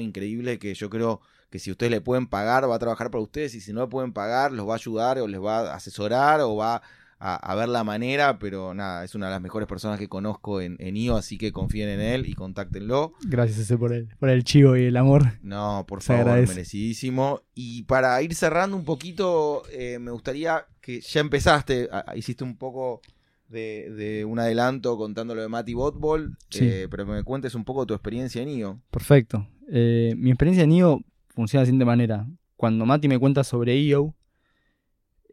Increíble 0.00 0.58
que 0.58 0.74
yo 0.74 0.88
creo 0.88 1.20
que 1.50 1.58
si 1.58 1.70
ustedes 1.70 1.92
le 1.92 2.00
pueden 2.00 2.26
pagar, 2.26 2.68
va 2.68 2.76
a 2.76 2.78
trabajar 2.78 3.10
para 3.10 3.22
ustedes 3.22 3.54
y 3.54 3.60
si 3.60 3.74
no 3.74 3.82
le 3.82 3.88
pueden 3.88 4.14
pagar, 4.14 4.52
los 4.52 4.66
va 4.66 4.72
a 4.72 4.76
ayudar 4.76 5.18
o 5.18 5.28
les 5.28 5.40
va 5.40 5.72
a 5.72 5.74
asesorar 5.74 6.40
o 6.40 6.56
va 6.56 6.82
a, 7.24 7.54
ver 7.54 7.68
la 7.68 7.84
manera, 7.84 8.38
pero 8.40 8.74
nada, 8.74 9.04
es 9.04 9.14
una 9.14 9.26
de 9.26 9.32
las 9.32 9.40
mejores 9.40 9.68
personas 9.68 9.98
que 9.98 10.08
conozco 10.08 10.60
en, 10.60 10.76
en 10.80 10.96
IO, 10.96 11.16
así 11.16 11.38
que 11.38 11.52
confíen 11.52 11.88
en 11.88 12.00
él 12.00 12.28
y 12.28 12.34
contáctenlo. 12.34 13.14
Gracias 13.22 13.60
ese 13.60 13.78
por 13.78 13.92
el, 13.92 14.08
por 14.18 14.28
el 14.28 14.42
chivo 14.42 14.76
y 14.76 14.84
el 14.84 14.96
amor. 14.96 15.38
No, 15.42 15.84
por 15.86 16.02
favor, 16.02 16.48
merecidísimo. 16.48 17.42
Y 17.54 17.84
para 17.84 18.20
ir 18.22 18.34
cerrando 18.34 18.76
un 18.76 18.84
poquito, 18.84 19.62
eh, 19.70 20.00
me 20.00 20.10
gustaría 20.10 20.66
que 20.80 21.00
ya 21.00 21.20
empezaste, 21.20 21.88
hiciste 22.16 22.42
un 22.42 22.56
poco 22.56 23.02
de, 23.48 24.24
un 24.28 24.40
adelanto 24.40 24.96
contando 24.96 25.34
lo 25.36 25.42
de 25.42 25.48
Mati 25.48 25.74
Botball, 25.74 26.36
eh, 26.58 26.88
pero 26.90 27.06
que 27.06 27.12
me 27.12 27.22
cuentes 27.22 27.54
un 27.54 27.64
poco 27.64 27.86
tu 27.86 27.94
experiencia 27.94 28.42
en 28.42 28.48
IO. 28.48 28.80
Perfecto. 28.90 29.46
Eh, 29.70 30.14
mi 30.16 30.30
experiencia 30.30 30.64
en 30.64 30.72
IO 30.72 31.00
funciona 31.28 31.60
de 31.60 31.66
la 31.66 31.66
siguiente 31.66 31.84
manera. 31.84 32.26
Cuando 32.56 32.84
Mati 32.84 33.06
me 33.06 33.18
cuenta 33.20 33.44
sobre 33.44 33.76
IO, 33.76 34.14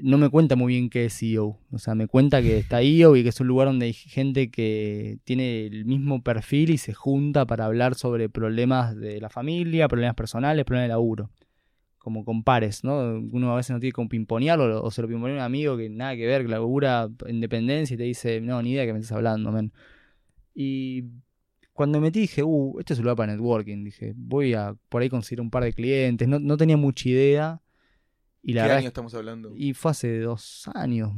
no 0.01 0.17
me 0.17 0.29
cuenta 0.29 0.55
muy 0.55 0.73
bien 0.73 0.89
qué 0.89 1.05
es 1.05 1.21
EO. 1.23 1.59
O 1.71 1.77
sea, 1.77 1.95
me 1.95 2.07
cuenta 2.07 2.41
que 2.41 2.57
está 2.57 2.81
EO 2.81 3.15
y 3.15 3.23
que 3.23 3.29
es 3.29 3.39
un 3.39 3.47
lugar 3.47 3.67
donde 3.67 3.87
hay 3.87 3.93
gente 3.93 4.51
que 4.51 5.19
tiene 5.23 5.65
el 5.67 5.85
mismo 5.85 6.23
perfil 6.23 6.71
y 6.71 6.77
se 6.77 6.93
junta 6.93 7.45
para 7.45 7.65
hablar 7.65 7.95
sobre 7.95 8.29
problemas 8.29 8.95
de 8.95 9.19
la 9.19 9.29
familia, 9.29 9.87
problemas 9.87 10.15
personales, 10.15 10.65
problemas 10.65 10.85
de 10.85 10.89
laburo. 10.89 11.29
Como 11.97 12.23
con 12.23 12.43
pares, 12.43 12.83
¿no? 12.83 13.19
Uno 13.31 13.53
a 13.53 13.57
veces 13.57 13.71
no 13.71 13.79
tiene 13.79 13.91
como 13.91 14.09
pimponear 14.09 14.59
o, 14.59 14.89
se 14.91 15.01
lo 15.01 15.07
pimponea 15.07 15.35
un 15.35 15.41
amigo 15.41 15.77
que 15.77 15.89
nada 15.89 16.15
que 16.15 16.25
ver, 16.25 16.43
que 16.43 16.47
labura 16.47 17.09
independencia 17.27 17.95
y 17.95 17.97
te 17.97 18.03
dice, 18.03 18.41
no, 18.41 18.61
ni 18.61 18.71
idea 18.71 18.85
que 18.85 18.93
me 18.93 18.99
estás 18.99 19.17
hablando, 19.17 19.51
men. 19.51 19.73
Y 20.53 21.03
cuando 21.73 21.99
me 21.99 22.07
metí 22.07 22.21
dije, 22.21 22.43
uh, 22.43 22.79
este 22.79 22.93
es 22.93 22.99
un 22.99 23.03
lugar 23.03 23.17
para 23.17 23.33
networking. 23.33 23.83
Dije, 23.83 24.13
voy 24.15 24.53
a 24.53 24.75
por 24.89 25.01
ahí 25.01 25.09
conseguir 25.09 25.41
un 25.41 25.49
par 25.49 25.63
de 25.63 25.73
clientes. 25.73 26.27
No, 26.27 26.39
no 26.39 26.57
tenía 26.57 26.77
mucha 26.77 27.09
idea 27.09 27.61
y 28.41 28.53
la 28.53 28.65
¿Qué 28.65 28.71
año 28.71 28.87
estamos 28.87 29.13
hablando? 29.15 29.51
Y 29.55 29.73
fue 29.73 29.91
hace 29.91 30.19
dos 30.19 30.69
años, 30.73 31.11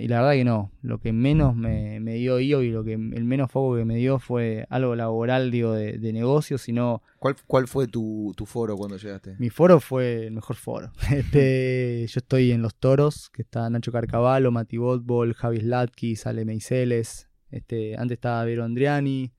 Y 0.00 0.08
la 0.08 0.20
verdad 0.20 0.32
que 0.32 0.44
no. 0.44 0.70
Lo 0.82 0.98
que 0.98 1.12
menos 1.12 1.56
me, 1.56 1.98
dio 2.00 2.38
IO 2.38 2.62
y 2.62 2.70
lo 2.70 2.84
que 2.84 2.92
el 2.92 3.24
menos 3.24 3.50
foco 3.50 3.76
que 3.76 3.84
me 3.84 3.96
dio 3.96 4.18
fue 4.18 4.66
algo 4.68 4.94
laboral, 4.94 5.50
digo, 5.50 5.72
de, 5.72 5.98
de 5.98 6.12
negocio, 6.12 6.58
sino... 6.58 7.02
¿Cuál, 7.18 7.36
¿Cuál 7.46 7.68
fue 7.68 7.86
tu, 7.86 8.34
foro 8.46 8.76
cuando 8.76 8.96
llegaste? 8.96 9.36
Mi 9.38 9.48
foro 9.48 9.80
fue 9.80 10.26
el 10.26 10.32
mejor 10.32 10.56
foro. 10.56 10.92
Este, 11.12 12.06
yo 12.08 12.18
estoy 12.18 12.52
en 12.52 12.62
Los 12.62 12.74
Toros, 12.74 13.30
que 13.30 13.42
está 13.42 13.68
Nacho 13.70 13.92
Carcavallo, 13.92 14.50
Mati 14.50 14.76
Botbol, 14.76 15.34
Javi 15.34 15.60
Slatky, 15.60 16.16
Sale 16.16 16.44
Meiseles. 16.44 17.28
Este, 17.50 17.96
antes 17.96 18.16
estaba 18.16 18.44
Vero 18.44 18.64
Andriani. 18.64 19.32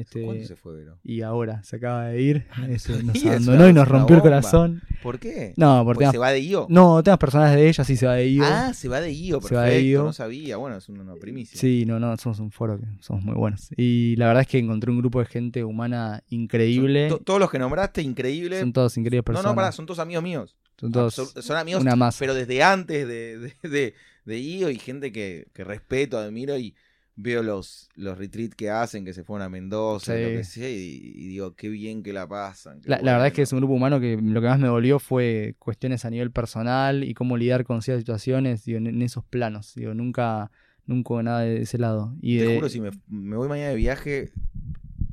Este, 0.00 0.24
¿Cuándo 0.24 0.46
se 0.46 0.56
fue 0.56 0.76
Vero? 0.76 0.98
Y 1.04 1.20
ahora, 1.20 1.62
se 1.62 1.76
acaba 1.76 2.06
de 2.06 2.22
ir. 2.22 2.46
Ah, 2.52 2.66
nos 2.66 3.24
abandonó 3.26 3.68
y 3.68 3.72
nos 3.74 3.86
rompió 3.86 4.16
el 4.16 4.22
corazón. 4.22 4.82
¿Por 5.02 5.18
qué? 5.18 5.52
No, 5.56 5.84
porque 5.84 6.06
se 6.10 6.16
va 6.16 6.30
de 6.30 6.40
IO. 6.40 6.66
No, 6.70 7.02
temas 7.02 7.18
personales 7.18 7.56
de 7.56 7.68
ella, 7.68 7.84
sí 7.84 7.96
se 7.96 8.06
va 8.06 8.14
de 8.14 8.28
IO. 8.28 8.44
Ah, 8.46 8.72
se 8.72 8.88
va 8.88 9.00
de 9.00 9.12
IO, 9.12 9.40
perfecto. 9.40 9.48
Se 9.48 9.54
va 9.54 9.64
de 9.64 9.82
IO. 9.82 10.04
No 10.04 10.12
sabía, 10.12 10.56
bueno, 10.56 10.76
es 10.78 10.88
una, 10.88 11.14
primicia. 11.16 11.60
Sí, 11.60 11.84
no, 11.86 12.00
no, 12.00 12.16
somos 12.16 12.40
un 12.40 12.50
foro 12.50 12.78
que 12.78 12.86
somos 13.00 13.22
muy 13.22 13.34
buenos. 13.34 13.68
Y 13.76 14.16
la 14.16 14.26
verdad 14.28 14.42
es 14.42 14.48
que 14.48 14.58
encontré 14.58 14.90
un 14.90 14.98
grupo 14.98 15.20
de 15.20 15.26
gente 15.26 15.64
humana 15.64 16.24
increíble. 16.30 17.10
todos 17.24 17.38
los 17.38 17.50
que 17.50 17.58
nombraste, 17.58 18.00
increíbles. 18.00 18.60
Son 18.60 18.72
todos 18.72 18.96
increíbles 18.96 19.24
personas. 19.24 19.44
No, 19.44 19.50
no, 19.50 19.56
pará, 19.56 19.72
son 19.72 19.84
todos 19.84 19.98
amigos 19.98 20.22
míos. 20.22 20.56
Son 20.78 20.90
todos. 20.92 21.14
son, 21.14 21.56
amigos, 21.58 21.82
una 21.82 21.94
más. 21.94 22.16
pero 22.18 22.32
desde 22.32 22.62
antes 22.62 23.06
de, 23.06 23.38
de, 23.62 23.94
de, 24.24 24.38
IO 24.38 24.70
y 24.70 24.78
gente 24.78 25.12
que, 25.12 25.48
que 25.52 25.62
respeto, 25.62 26.16
admiro 26.16 26.56
y 26.56 26.74
veo 27.22 27.42
los, 27.42 27.88
los 27.96 28.18
retreats 28.18 28.54
que 28.54 28.70
hacen, 28.70 29.04
que 29.04 29.12
se 29.12 29.24
fueron 29.24 29.44
a 29.44 29.48
Mendoza, 29.48 30.14
lo 30.14 30.28
que 30.28 30.44
sea, 30.44 30.68
y, 30.68 31.28
digo, 31.28 31.54
qué 31.54 31.68
bien 31.68 32.02
que 32.02 32.12
la 32.12 32.26
pasan. 32.26 32.80
La, 32.84 32.98
verdad 32.98 33.26
es 33.26 33.32
que 33.32 33.42
es 33.42 33.52
un 33.52 33.58
grupo 33.58 33.74
humano 33.74 34.00
que 34.00 34.16
lo 34.16 34.40
que 34.40 34.46
más 34.46 34.58
me 34.58 34.68
dolió 34.68 34.98
fue 34.98 35.54
cuestiones 35.58 36.04
a 36.04 36.10
nivel 36.10 36.30
personal 36.30 37.04
y 37.04 37.14
cómo 37.14 37.36
lidiar 37.36 37.64
con 37.64 37.82
ciertas 37.82 38.02
situaciones 38.02 38.66
en, 38.68 39.02
esos 39.02 39.24
planos. 39.24 39.74
Digo, 39.74 39.94
nunca, 39.94 40.50
nunca 40.86 41.22
nada 41.22 41.40
de 41.40 41.62
ese 41.62 41.78
lado. 41.78 42.14
Y 42.20 42.38
Te 42.38 42.54
juro, 42.56 42.68
si 42.68 42.80
me, 42.80 42.90
me 43.08 43.36
voy 43.36 43.48
mañana 43.48 43.70
de 43.70 43.76
viaje, 43.76 44.32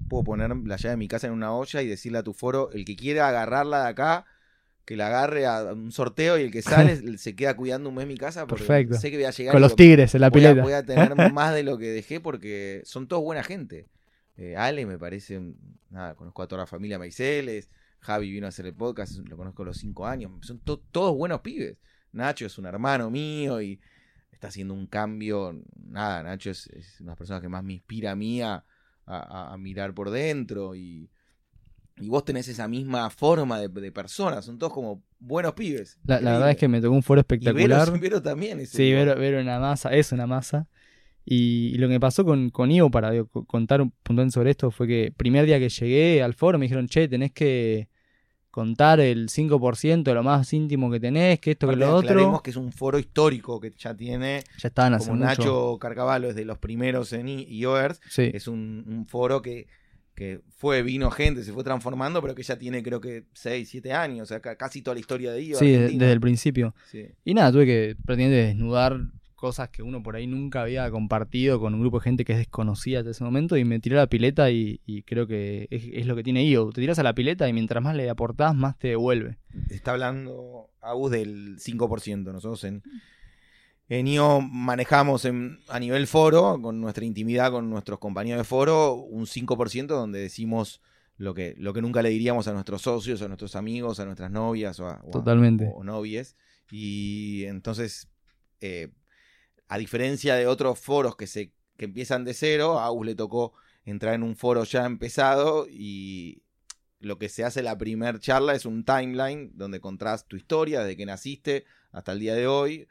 puedo 0.08 0.24
poner 0.24 0.56
la 0.56 0.78
llave 0.78 0.92
de 0.92 0.98
mi 0.98 1.08
casa 1.08 1.28
en 1.28 1.34
una 1.34 1.54
olla 1.54 1.82
y 1.82 1.88
decirle 1.88 2.20
a 2.20 2.24
tu 2.24 2.34
foro, 2.34 2.72
el 2.72 2.86
que 2.86 2.96
quiera 2.96 3.28
agarrarla 3.28 3.84
de 3.84 3.90
acá, 3.90 4.26
que 4.88 4.96
la 4.96 5.08
agarre 5.08 5.46
a 5.46 5.74
un 5.74 5.92
sorteo 5.92 6.40
y 6.40 6.44
el 6.44 6.52
que 6.52 6.62
sale 6.62 6.96
se 7.18 7.36
queda 7.36 7.58
cuidando 7.58 7.90
un 7.90 7.96
mes 7.96 8.08
mi 8.08 8.16
casa. 8.16 8.48
Porque 8.48 8.64
Perfecto. 8.64 8.96
Sé 8.96 9.12
que 9.12 9.18
voy 9.18 9.26
a 9.26 9.32
llegar. 9.32 9.52
Con 9.52 9.62
los 9.62 9.76
tigres 9.76 10.16
en 10.16 10.22
la 10.22 10.32
pileta. 10.32 10.62
voy 10.62 10.72
a 10.72 10.86
tener 10.86 11.14
más 11.34 11.54
de 11.54 11.64
lo 11.64 11.78
que 11.78 11.88
dejé 11.88 12.22
porque 12.22 12.82
son 12.86 13.06
todos 13.06 13.22
buena 13.22 13.44
gente. 13.44 13.90
Eh, 14.38 14.56
Ale 14.56 14.86
me 14.86 14.98
parece, 14.98 15.42
nada, 15.90 16.16
conozco 16.16 16.42
a 16.42 16.48
toda 16.48 16.62
la 16.62 16.68
familia 16.68 16.98
Maiceles. 16.98 17.70
Javi 18.00 18.32
vino 18.32 18.46
a 18.46 18.50
hacer 18.50 18.66
el 18.66 18.76
podcast, 18.76 19.18
lo 19.28 19.36
conozco 19.36 19.64
a 19.64 19.66
los 19.66 19.78
cinco 19.78 20.08
años. 20.08 20.32
Son 20.42 20.58
todos 20.60 21.18
buenos 21.18 21.42
pibes. 21.42 21.76
Nacho 22.14 22.46
es 22.46 22.58
un 22.58 22.66
hermano 22.66 23.12
mío 23.12 23.62
y 23.62 23.82
está 24.32 24.48
haciendo 24.48 24.74
un 24.74 24.88
cambio. 24.88 25.62
Nada, 25.86 26.24
Nacho 26.24 26.50
es, 26.50 26.68
una 27.02 27.08
de 27.08 27.12
las 27.12 27.18
personas 27.18 27.42
que 27.42 27.50
más 27.50 27.62
me 27.62 27.74
inspira 27.74 28.12
a 28.12 28.16
mí 28.16 28.42
a, 28.42 28.64
a 29.06 29.58
mirar 29.60 29.94
por 29.94 30.12
dentro 30.12 30.76
y 30.76 31.10
y 32.00 32.08
vos 32.10 32.24
tenés 32.26 32.48
esa 32.48 32.68
misma 32.68 33.10
forma 33.10 33.60
de, 33.60 33.68
de 33.70 33.92
persona, 33.92 34.42
son 34.42 34.58
todos 34.58 34.74
como 34.74 35.04
buenos 35.20 35.54
pibes. 35.54 35.98
La, 36.06 36.22
la 36.22 36.34
verdad 36.34 36.52
es 36.52 36.58
que 36.58 36.68
me 36.68 36.80
tocó 36.82 36.94
un 36.96 37.04
foro 37.04 37.20
Y 37.20 37.22
espectacular. 37.22 37.88
Vero, 37.92 38.00
Vero 38.02 38.22
también 38.22 38.60
es 38.60 38.70
Sí, 38.70 38.84
igual. 38.84 39.08
ver, 39.08 39.20
ver 39.20 39.42
una 39.42 39.60
masa, 39.60 39.90
es 39.94 40.12
una 40.12 40.28
masa. 40.28 40.68
Y, 41.26 41.72
y 41.74 41.78
lo 41.78 41.88
que 41.88 41.94
me 41.94 42.00
pasó 42.00 42.24
con, 42.24 42.50
con 42.52 42.72
Ivo, 42.72 42.90
para 42.90 43.12
digo, 43.12 43.28
contar 43.28 43.82
un 43.82 43.92
puntualmente 44.04 44.34
sobre 44.36 44.52
esto, 44.52 44.72
fue 44.72 44.88
que 44.88 45.14
primer 45.16 45.46
día 45.46 45.60
que 45.60 45.68
llegué 45.70 46.22
al 46.24 46.34
foro 46.34 46.58
me 46.58 46.66
dijeron, 46.66 46.88
che, 46.88 47.08
tenés 47.08 47.32
que 47.34 47.90
contar 48.52 49.00
el 49.00 49.28
5% 49.30 50.04
de 50.04 50.14
lo 50.16 50.24
más 50.24 50.52
íntimo 50.54 50.90
que 50.90 51.00
tenés, 51.00 51.40
que 51.40 51.52
esto, 51.52 51.68
que 51.68 51.76
lo 51.76 51.94
otro. 51.96 52.10
aclaremos 52.10 52.42
que 52.42 52.50
es 52.50 52.56
un 52.56 52.72
foro 52.72 52.98
histórico 52.98 53.60
que 53.60 53.72
ya 53.78 53.94
tiene, 53.96 54.44
Ya 54.58 54.70
estaban 54.70 54.94
hace 54.96 55.10
como 55.10 55.18
mucho. 55.20 55.28
Nacho 55.42 55.78
Carcavalo 55.80 56.30
es 56.30 56.36
de 56.36 56.46
los 56.46 56.58
primeros 56.58 57.14
en 57.14 57.28
iOers, 57.28 58.00
Sí, 58.10 58.32
es 58.34 58.48
un, 58.48 58.84
un 58.88 59.06
foro 59.06 59.42
que, 59.42 59.68
que 60.18 60.42
fue, 60.50 60.82
vino 60.82 61.12
gente, 61.12 61.44
se 61.44 61.54
fue 61.54 61.64
transformando, 61.64 62.22
pero 62.24 62.34
que 62.34 62.42
ya 62.42 62.58
tiene 62.58 62.82
creo 62.82 63.00
que 63.00 63.26
6, 63.34 63.70
7 63.70 63.94
años, 63.94 64.24
o 64.24 64.26
sea, 64.26 64.40
ca- 64.40 64.56
casi 64.56 64.82
toda 64.82 64.96
la 64.96 65.00
historia 65.00 65.32
de 65.32 65.44
IO. 65.44 65.60
sí, 65.60 65.76
Argentina. 65.76 66.00
desde 66.06 66.14
el 66.14 66.20
principio. 66.20 66.74
Sí. 66.92 67.06
Y 67.24 67.36
nada, 67.36 67.52
tuve 67.52 67.68
que 67.68 67.96
prácticamente 68.04 68.48
desnudar 68.48 69.00
cosas 69.36 69.70
que 69.70 69.84
uno 69.84 70.02
por 70.02 70.16
ahí 70.16 70.26
nunca 70.26 70.64
había 70.64 70.90
compartido 70.90 71.60
con 71.60 71.76
un 71.76 71.82
grupo 71.82 72.00
de 72.00 72.06
gente 72.06 72.26
que 72.26 72.32
es 72.34 72.40
desconocida 72.40 72.98
hasta 73.02 73.12
ese 73.12 73.24
momento 73.24 73.56
y 73.56 73.64
me 73.66 73.80
tiré 73.80 73.96
a 73.96 74.00
la 74.00 74.08
pileta 74.08 74.50
y, 74.50 74.82
y 74.88 75.04
creo 75.04 75.28
que 75.28 75.68
es, 75.70 75.84
es 75.94 76.08
lo 76.08 76.16
que 76.16 76.24
tiene 76.24 76.44
IO. 76.46 76.72
Te 76.72 76.82
tiras 76.82 76.98
a 76.98 77.04
la 77.04 77.14
pileta 77.14 77.48
y 77.48 77.54
mientras 77.54 77.84
más 77.84 77.96
le 77.96 78.10
aportás, 78.10 78.56
más 78.56 78.76
te 78.80 78.88
devuelve. 78.88 79.38
Está 79.70 79.92
hablando 79.92 80.72
Agus 80.82 81.12
del 81.12 81.58
5%. 81.60 82.24
Nosotros 82.34 82.64
en, 82.64 82.82
en 83.90 84.08
IO 84.08 84.42
manejamos 84.42 85.26
en- 85.26 85.60
a 85.70 85.80
nivel 85.80 86.08
foro, 86.08 86.60
con 86.62 86.80
nuestra 86.82 87.06
intimidad 87.06 87.52
con 87.52 87.70
nuestros 87.70 88.00
compañeros 88.00 88.40
de 88.42 88.44
foro, 88.44 88.94
un 88.96 89.26
5% 89.28 89.96
donde 89.96 90.20
decimos 90.20 90.82
lo 91.18 91.34
que, 91.34 91.56
lo 91.58 91.74
que 91.74 91.82
nunca 91.82 92.02
le 92.02 92.10
diríamos 92.10 92.48
a 92.48 92.54
nuestros 92.54 92.82
socios, 92.84 93.22
a 93.22 93.28
nuestros 93.28 93.56
amigos, 93.56 94.00
a 94.00 94.06
nuestras 94.06 94.30
novias 94.30 94.80
o, 94.80 94.88
a, 94.88 95.02
o 95.74 95.84
novies. 95.84 96.36
Y 96.70 97.46
entonces, 97.46 98.08
eh, 98.62 98.90
a 99.68 99.78
diferencia 99.78 100.36
de 100.36 100.48
otros 100.48 100.78
foros 100.80 101.16
que, 101.16 101.26
se, 101.28 101.54
que 101.78 101.86
empiezan 101.86 102.24
de 102.26 102.34
cero, 102.34 102.80
a 102.80 102.86
Agus 102.86 103.06
le 103.06 103.16
tocó 103.16 103.54
entrar 103.86 104.14
en 104.16 104.24
un 104.24 104.36
foro 104.36 104.64
ya 104.66 104.86
empezado 104.86 105.66
y 105.70 106.42
lo 107.00 107.18
que 107.18 107.30
se 107.30 107.44
hace 107.46 107.64
la 107.64 107.78
primer 107.78 108.20
charla 108.20 108.54
es 108.54 108.66
un 108.66 108.84
timeline 108.84 109.52
donde 109.56 109.80
contás 109.80 110.28
tu 110.28 110.36
historia 110.36 110.82
desde 110.82 110.98
que 110.98 111.06
naciste 111.06 111.66
hasta 111.92 112.12
el 112.12 112.20
día 112.20 112.36
de 112.36 112.48
hoy. 112.48 112.88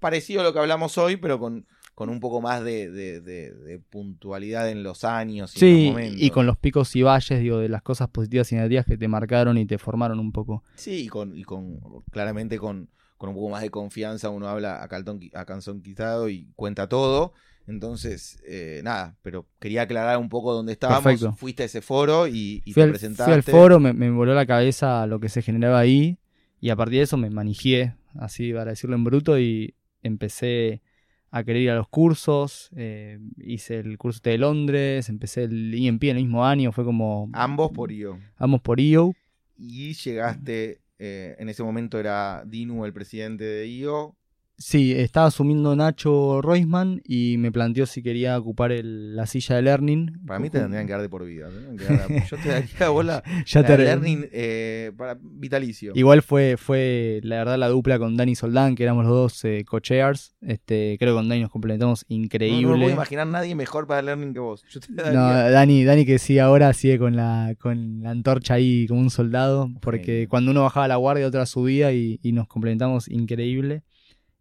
Parecido 0.00 0.40
a 0.40 0.44
lo 0.44 0.52
que 0.52 0.58
hablamos 0.58 0.98
hoy, 0.98 1.16
pero 1.16 1.38
con, 1.38 1.66
con 1.94 2.08
un 2.10 2.20
poco 2.20 2.40
más 2.40 2.62
de, 2.62 2.90
de- 2.90 3.20
de- 3.20 3.52
de 3.54 3.78
puntualidad 3.78 4.68
en 4.70 4.82
los 4.82 5.04
años 5.04 5.56
y 5.56 5.60
en 5.60 5.72
los 5.72 5.80
momentos. 5.82 6.20
y 6.22 6.30
con 6.30 6.46
los 6.46 6.56
picos 6.58 6.94
y 6.96 7.02
valles, 7.02 7.40
digo, 7.40 7.58
de 7.58 7.68
las 7.68 7.82
cosas 7.82 8.08
positivas 8.08 8.50
y 8.52 8.56
negativas 8.56 8.86
que 8.86 8.96
te 8.98 9.08
marcaron 9.08 9.56
y 9.58 9.66
te 9.66 9.78
formaron 9.78 10.18
un 10.18 10.32
poco. 10.32 10.62
Sí, 10.76 11.04
y 11.04 11.08
con, 11.08 11.36
y 11.36 11.44
con 11.44 11.80
claramente 12.10 12.58
con, 12.58 12.90
con 13.16 13.30
un 13.30 13.34
poco 13.34 13.48
más 13.48 13.62
de 13.62 13.70
confianza 13.70 14.28
uno 14.28 14.48
habla 14.48 14.82
a, 14.82 14.88
caltón, 14.88 15.20
a 15.34 15.44
canzón 15.46 15.82
quitado 15.82 16.28
y 16.28 16.48
cuenta 16.56 16.88
todo. 16.88 17.32
Entonces, 17.66 18.38
eh, 18.46 18.80
nada, 18.84 19.16
pero 19.22 19.46
quería 19.58 19.82
aclarar 19.82 20.18
un 20.18 20.28
poco 20.28 20.52
dónde 20.52 20.72
estábamos. 20.72 21.04
Perfecto. 21.04 21.32
Fuiste 21.36 21.62
a 21.64 21.66
ese 21.66 21.80
foro 21.80 22.28
y, 22.28 22.62
y 22.64 22.72
Fui 22.72 22.74
te 22.74 22.82
al, 22.82 22.90
presentaste. 22.90 23.24
fui 23.24 23.32
al 23.34 23.42
foro, 23.42 23.80
me, 23.80 23.92
me 23.92 24.10
voló 24.10 24.34
la 24.34 24.46
cabeza 24.46 25.04
lo 25.06 25.18
que 25.18 25.28
se 25.28 25.42
generaba 25.42 25.78
ahí 25.80 26.18
y 26.60 26.70
a 26.70 26.76
partir 26.76 26.98
de 26.98 27.04
eso 27.04 27.16
me 27.16 27.28
manijé, 27.30 27.96
así 28.18 28.52
para 28.52 28.70
decirlo 28.70 28.94
en 28.96 29.02
bruto, 29.04 29.38
y 29.38 29.74
empecé 30.06 30.82
a 31.30 31.44
querer 31.44 31.62
ir 31.62 31.70
a 31.70 31.74
los 31.74 31.88
cursos, 31.88 32.70
eh, 32.76 33.18
hice 33.38 33.78
el 33.78 33.98
curso 33.98 34.20
de 34.22 34.38
Londres, 34.38 35.08
empecé 35.08 35.44
el 35.44 35.74
IMP 35.74 36.04
en 36.04 36.16
el 36.16 36.22
mismo 36.24 36.46
año, 36.46 36.72
fue 36.72 36.84
como 36.84 37.28
Ambos 37.32 37.72
por 37.72 37.92
IO. 37.92 38.18
vamos 38.38 38.60
por 38.62 38.80
IO. 38.80 39.12
Y 39.58 39.92
llegaste, 39.94 40.80
eh, 40.98 41.36
en 41.38 41.48
ese 41.48 41.62
momento 41.62 41.98
era 41.98 42.44
Dinu 42.46 42.84
el 42.84 42.92
presidente 42.92 43.44
de 43.44 43.66
IO. 43.66 44.16
Sí, 44.58 44.92
estaba 44.92 45.26
asumiendo 45.26 45.76
Nacho 45.76 46.40
Roisman 46.40 47.02
y 47.04 47.36
me 47.38 47.52
planteó 47.52 47.84
si 47.84 48.02
quería 48.02 48.38
ocupar 48.38 48.72
el- 48.72 49.14
la 49.14 49.26
silla 49.26 49.56
de 49.56 49.60
Learning. 49.62 50.22
Para 50.26 50.38
mí 50.40 50.48
te 50.48 50.58
tendrían 50.60 50.86
que 50.86 50.92
dar 50.92 51.02
de 51.02 51.10
por 51.10 51.26
vida. 51.26 51.48
te 51.50 51.76
que 51.76 51.84
dar- 51.84 52.26
yo 52.26 52.36
te 52.38 52.48
daría 52.48 52.88
bola 52.88 53.22
Ya 53.46 53.60
la 53.60 53.66
te- 53.66 53.76
learning 53.78 54.28
eh, 54.32 54.92
para 54.96 55.18
vitalicio. 55.20 55.92
Igual 55.94 56.22
fue, 56.22 56.56
fue 56.56 57.20
la 57.22 57.36
verdad 57.36 57.58
la 57.58 57.68
dupla 57.68 57.98
con 57.98 58.16
Dani 58.16 58.34
Soldán, 58.34 58.76
que 58.76 58.82
éramos 58.84 59.04
los 59.04 59.12
dos 59.12 59.44
eh, 59.44 59.62
co-chairs. 59.68 60.34
Este, 60.40 60.96
creo 60.98 61.12
que 61.12 61.18
con 61.18 61.28
Dani 61.28 61.42
nos 61.42 61.50
complementamos 61.50 62.06
no, 62.08 62.14
no 62.14 62.18
me 62.18 62.24
increíble. 62.24 62.66
puedo 62.78 62.90
imaginar 62.90 63.26
nadie 63.26 63.54
mejor 63.54 63.86
para 63.86 64.00
learning 64.00 64.32
que 64.32 64.40
vos. 64.40 64.64
Yo 64.70 64.80
te 64.80 64.90
No, 64.90 65.02
daría- 65.02 65.50
Dani, 65.50 65.84
Dani 65.84 66.06
que 66.06 66.18
sigue 66.18 66.40
ahora, 66.40 66.72
sigue 66.72 66.98
con 66.98 67.14
la, 67.14 67.54
con 67.60 68.00
la 68.00 68.08
antorcha 68.10 68.54
ahí 68.54 68.86
como 68.86 69.00
un 69.00 69.10
soldado, 69.10 69.68
porque 69.82 70.28
cuando 70.30 70.50
uno 70.52 70.62
bajaba 70.62 70.88
la 70.88 70.96
guardia, 70.96 71.26
otra 71.26 71.44
subía 71.44 71.92
y, 71.92 72.18
y 72.22 72.32
nos 72.32 72.48
complementamos 72.48 73.06
increíble. 73.08 73.82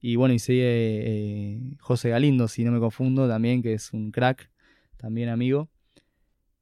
Y 0.08 0.18
bueno, 0.18 0.36
y 0.36 0.40
sigue 0.40 0.62
eh, 0.64 1.60
José 1.80 2.10
Galindo, 2.10 2.48
si 2.48 2.64
no 2.64 2.72
me 2.72 2.80
confundo, 2.80 3.28
también, 3.28 3.64
que 3.64 3.74
es 3.74 3.92
un 3.92 4.12
crack, 4.12 4.52
también 4.98 5.30
amigo. 5.30 5.68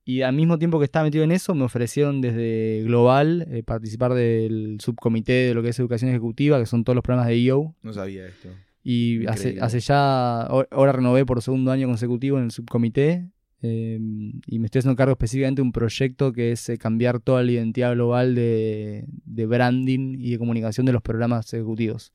Y 0.06 0.22
al 0.22 0.34
mismo 0.34 0.58
tiempo 0.58 0.80
que 0.80 0.86
estaba 0.86 1.04
metido 1.04 1.26
en 1.26 1.34
eso, 1.34 1.54
me 1.54 1.66
ofrecieron 1.66 2.22
desde 2.22 2.84
Global 2.86 3.46
eh, 3.52 3.62
participar 3.62 4.14
del 4.14 4.78
subcomité 4.80 5.34
de 5.34 5.54
lo 5.56 5.62
que 5.62 5.70
es 5.70 5.80
educación 5.80 6.10
ejecutiva, 6.10 6.58
que 6.58 6.66
son 6.66 6.86
todos 6.86 6.96
los 6.96 7.04
programas 7.04 7.28
de 7.28 7.36
EO. 7.36 7.76
No 7.82 7.92
sabía 7.92 8.28
esto. 8.28 8.48
Y 8.82 9.28
hace, 9.28 9.58
hace 9.60 9.82
ya, 9.82 10.44
ahora 10.44 10.70
ahora 10.72 10.94
renové 10.94 11.26
por 11.26 11.42
segundo 11.42 11.70
año 11.74 11.88
consecutivo 11.88 12.38
en 12.38 12.46
el 12.46 12.52
subcomité 12.52 13.30
eh, 13.62 14.00
y 14.48 14.60
me 14.60 14.68
estoy 14.68 14.80
haciendo 14.80 14.96
cargo 14.96 15.12
específicamente 15.12 15.62
de 15.62 15.64
un 15.64 15.74
proyecto 15.74 16.32
que 16.32 16.54
es 16.54 16.70
eh, 16.70 16.78
cambiar 16.78 17.20
toda 17.20 17.44
la 17.44 17.52
identidad 17.52 17.92
global 17.92 18.36
de, 18.36 19.04
de 19.26 19.46
branding 19.46 20.16
y 20.18 20.32
de 20.32 20.38
comunicación 20.38 20.86
de 20.86 20.94
los 20.94 21.02
programas 21.02 21.54
ejecutivos. 21.54 22.14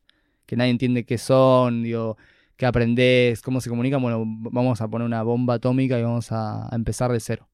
Que 0.48 0.56
nadie 0.56 0.70
entiende 0.70 1.04
qué 1.04 1.18
son, 1.18 1.82
digo, 1.82 2.16
qué 2.56 2.64
aprendés, 2.64 3.42
cómo 3.42 3.60
se 3.60 3.68
comunican. 3.68 4.00
Bueno, 4.00 4.24
vamos 4.26 4.80
a 4.80 4.88
poner 4.88 5.04
una 5.04 5.22
bomba 5.22 5.54
atómica 5.54 5.98
y 5.98 6.02
vamos 6.02 6.32
a, 6.32 6.70
empezar 6.72 7.12
de 7.12 7.20
cero. 7.20 7.46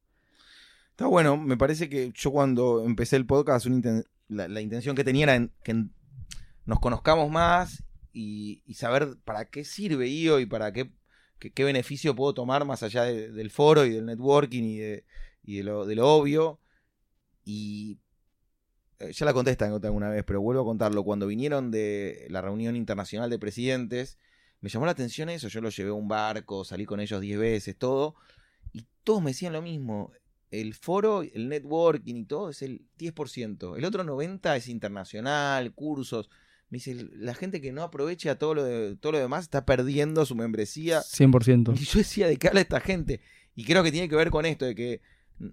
Está 0.91 1.07
bueno, 1.07 1.37
me 1.37 1.57
parece 1.57 1.89
que 1.89 2.13
yo 2.15 2.31
cuando 2.31 2.85
empecé 2.85 3.17
el 3.17 3.27
podcast, 3.27 3.67
la, 4.29 4.61
intención 4.61 4.95
que 4.95 5.03
tenía 5.03 5.25
era 5.25 5.49
que 5.65 5.87
nos 6.67 6.79
conozcamos 6.79 7.29
más 7.33 7.83
y, 8.13 8.63
saber 8.75 9.17
para 9.25 9.47
qué 9.47 9.65
sirve 9.65 10.07
IO 10.07 10.39
y 10.39 10.47
para 10.47 10.73
qué, 10.73 10.93
qué, 11.41 11.65
beneficio 11.65 12.15
puedo 12.15 12.33
tomar 12.33 12.65
más 12.65 12.85
allá 12.85 13.03
de- 13.03 13.33
del 13.33 13.51
foro 13.51 13.85
y 13.85 13.91
del 13.91 14.07
networking 14.07 14.63
y 14.63 14.79
de, 14.79 15.05
y 15.43 15.63
lo, 15.65 15.85
de 15.85 15.97
lo 15.97 16.09
obvio. 16.09 16.61
Y 17.45 17.99
ya 19.13 19.25
la 19.27 19.33
conté 19.33 19.51
esta 19.51 19.69
nota 19.69 19.89
alguna 19.89 20.09
vez, 20.11 20.25
pero 20.25 20.41
vuelvo 20.41 20.63
a 20.63 20.65
contarlo. 20.65 21.05
Cuando 21.05 21.27
vinieron 21.27 21.71
de 21.71 22.27
la 22.31 22.41
reunión 22.43 22.77
internacional 22.77 23.31
de 23.31 23.39
presidentes, 23.39 24.19
me 24.61 24.69
llamó 24.71 24.87
la 24.87 24.93
atención 24.93 25.29
eso. 25.29 25.49
Yo 25.49 25.61
los 25.61 25.77
llevé 25.77 25.91
a 25.91 25.95
un 25.95 26.09
barco, 26.09 26.65
salí 26.65 26.85
con 26.87 27.01
ellos 27.01 27.21
10 27.21 27.39
veces, 27.39 27.77
todo. 27.77 28.15
Y 28.73 28.87
todos 29.05 29.23
me 29.23 29.31
decían 29.31 29.53
lo 29.53 29.63
mismo 29.63 30.13
el 30.51 30.75
foro, 30.75 31.23
el 31.23 31.49
networking 31.49 32.15
y 32.15 32.25
todo 32.27 32.51
es 32.51 32.63
el 32.63 32.87
10%. 32.99 33.77
El 33.77 33.85
otro 33.85 34.05
90% 34.05 34.57
es 34.57 34.69
internacional, 34.69 35.73
cursos. 35.75 36.31
Me 36.71 36.77
dice, 36.77 36.95
la 37.13 37.35
gente 37.35 37.61
que 37.61 37.73
no 37.73 37.83
aprovecha 37.83 38.39
todo 38.39 38.55
lo, 38.55 38.63
de- 38.65 38.95
todo 38.97 39.13
lo 39.13 39.19
demás 39.19 39.43
está 39.45 39.65
perdiendo 39.67 40.25
su 40.25 40.37
membresía. 40.37 41.01
100%. 41.01 41.75
Y 41.77 41.85
yo 41.85 41.99
decía, 41.99 42.29
¿de 42.29 42.37
qué 42.37 42.49
habla 42.49 42.61
esta 42.61 42.79
gente? 42.81 43.21
Y 43.57 43.65
creo 43.65 43.83
que 43.83 43.91
tiene 43.91 44.09
que 44.09 44.15
ver 44.17 44.31
con 44.31 44.47
esto, 44.47 44.65
de 44.65 44.75
que 44.77 45.01
mm, 45.39 45.49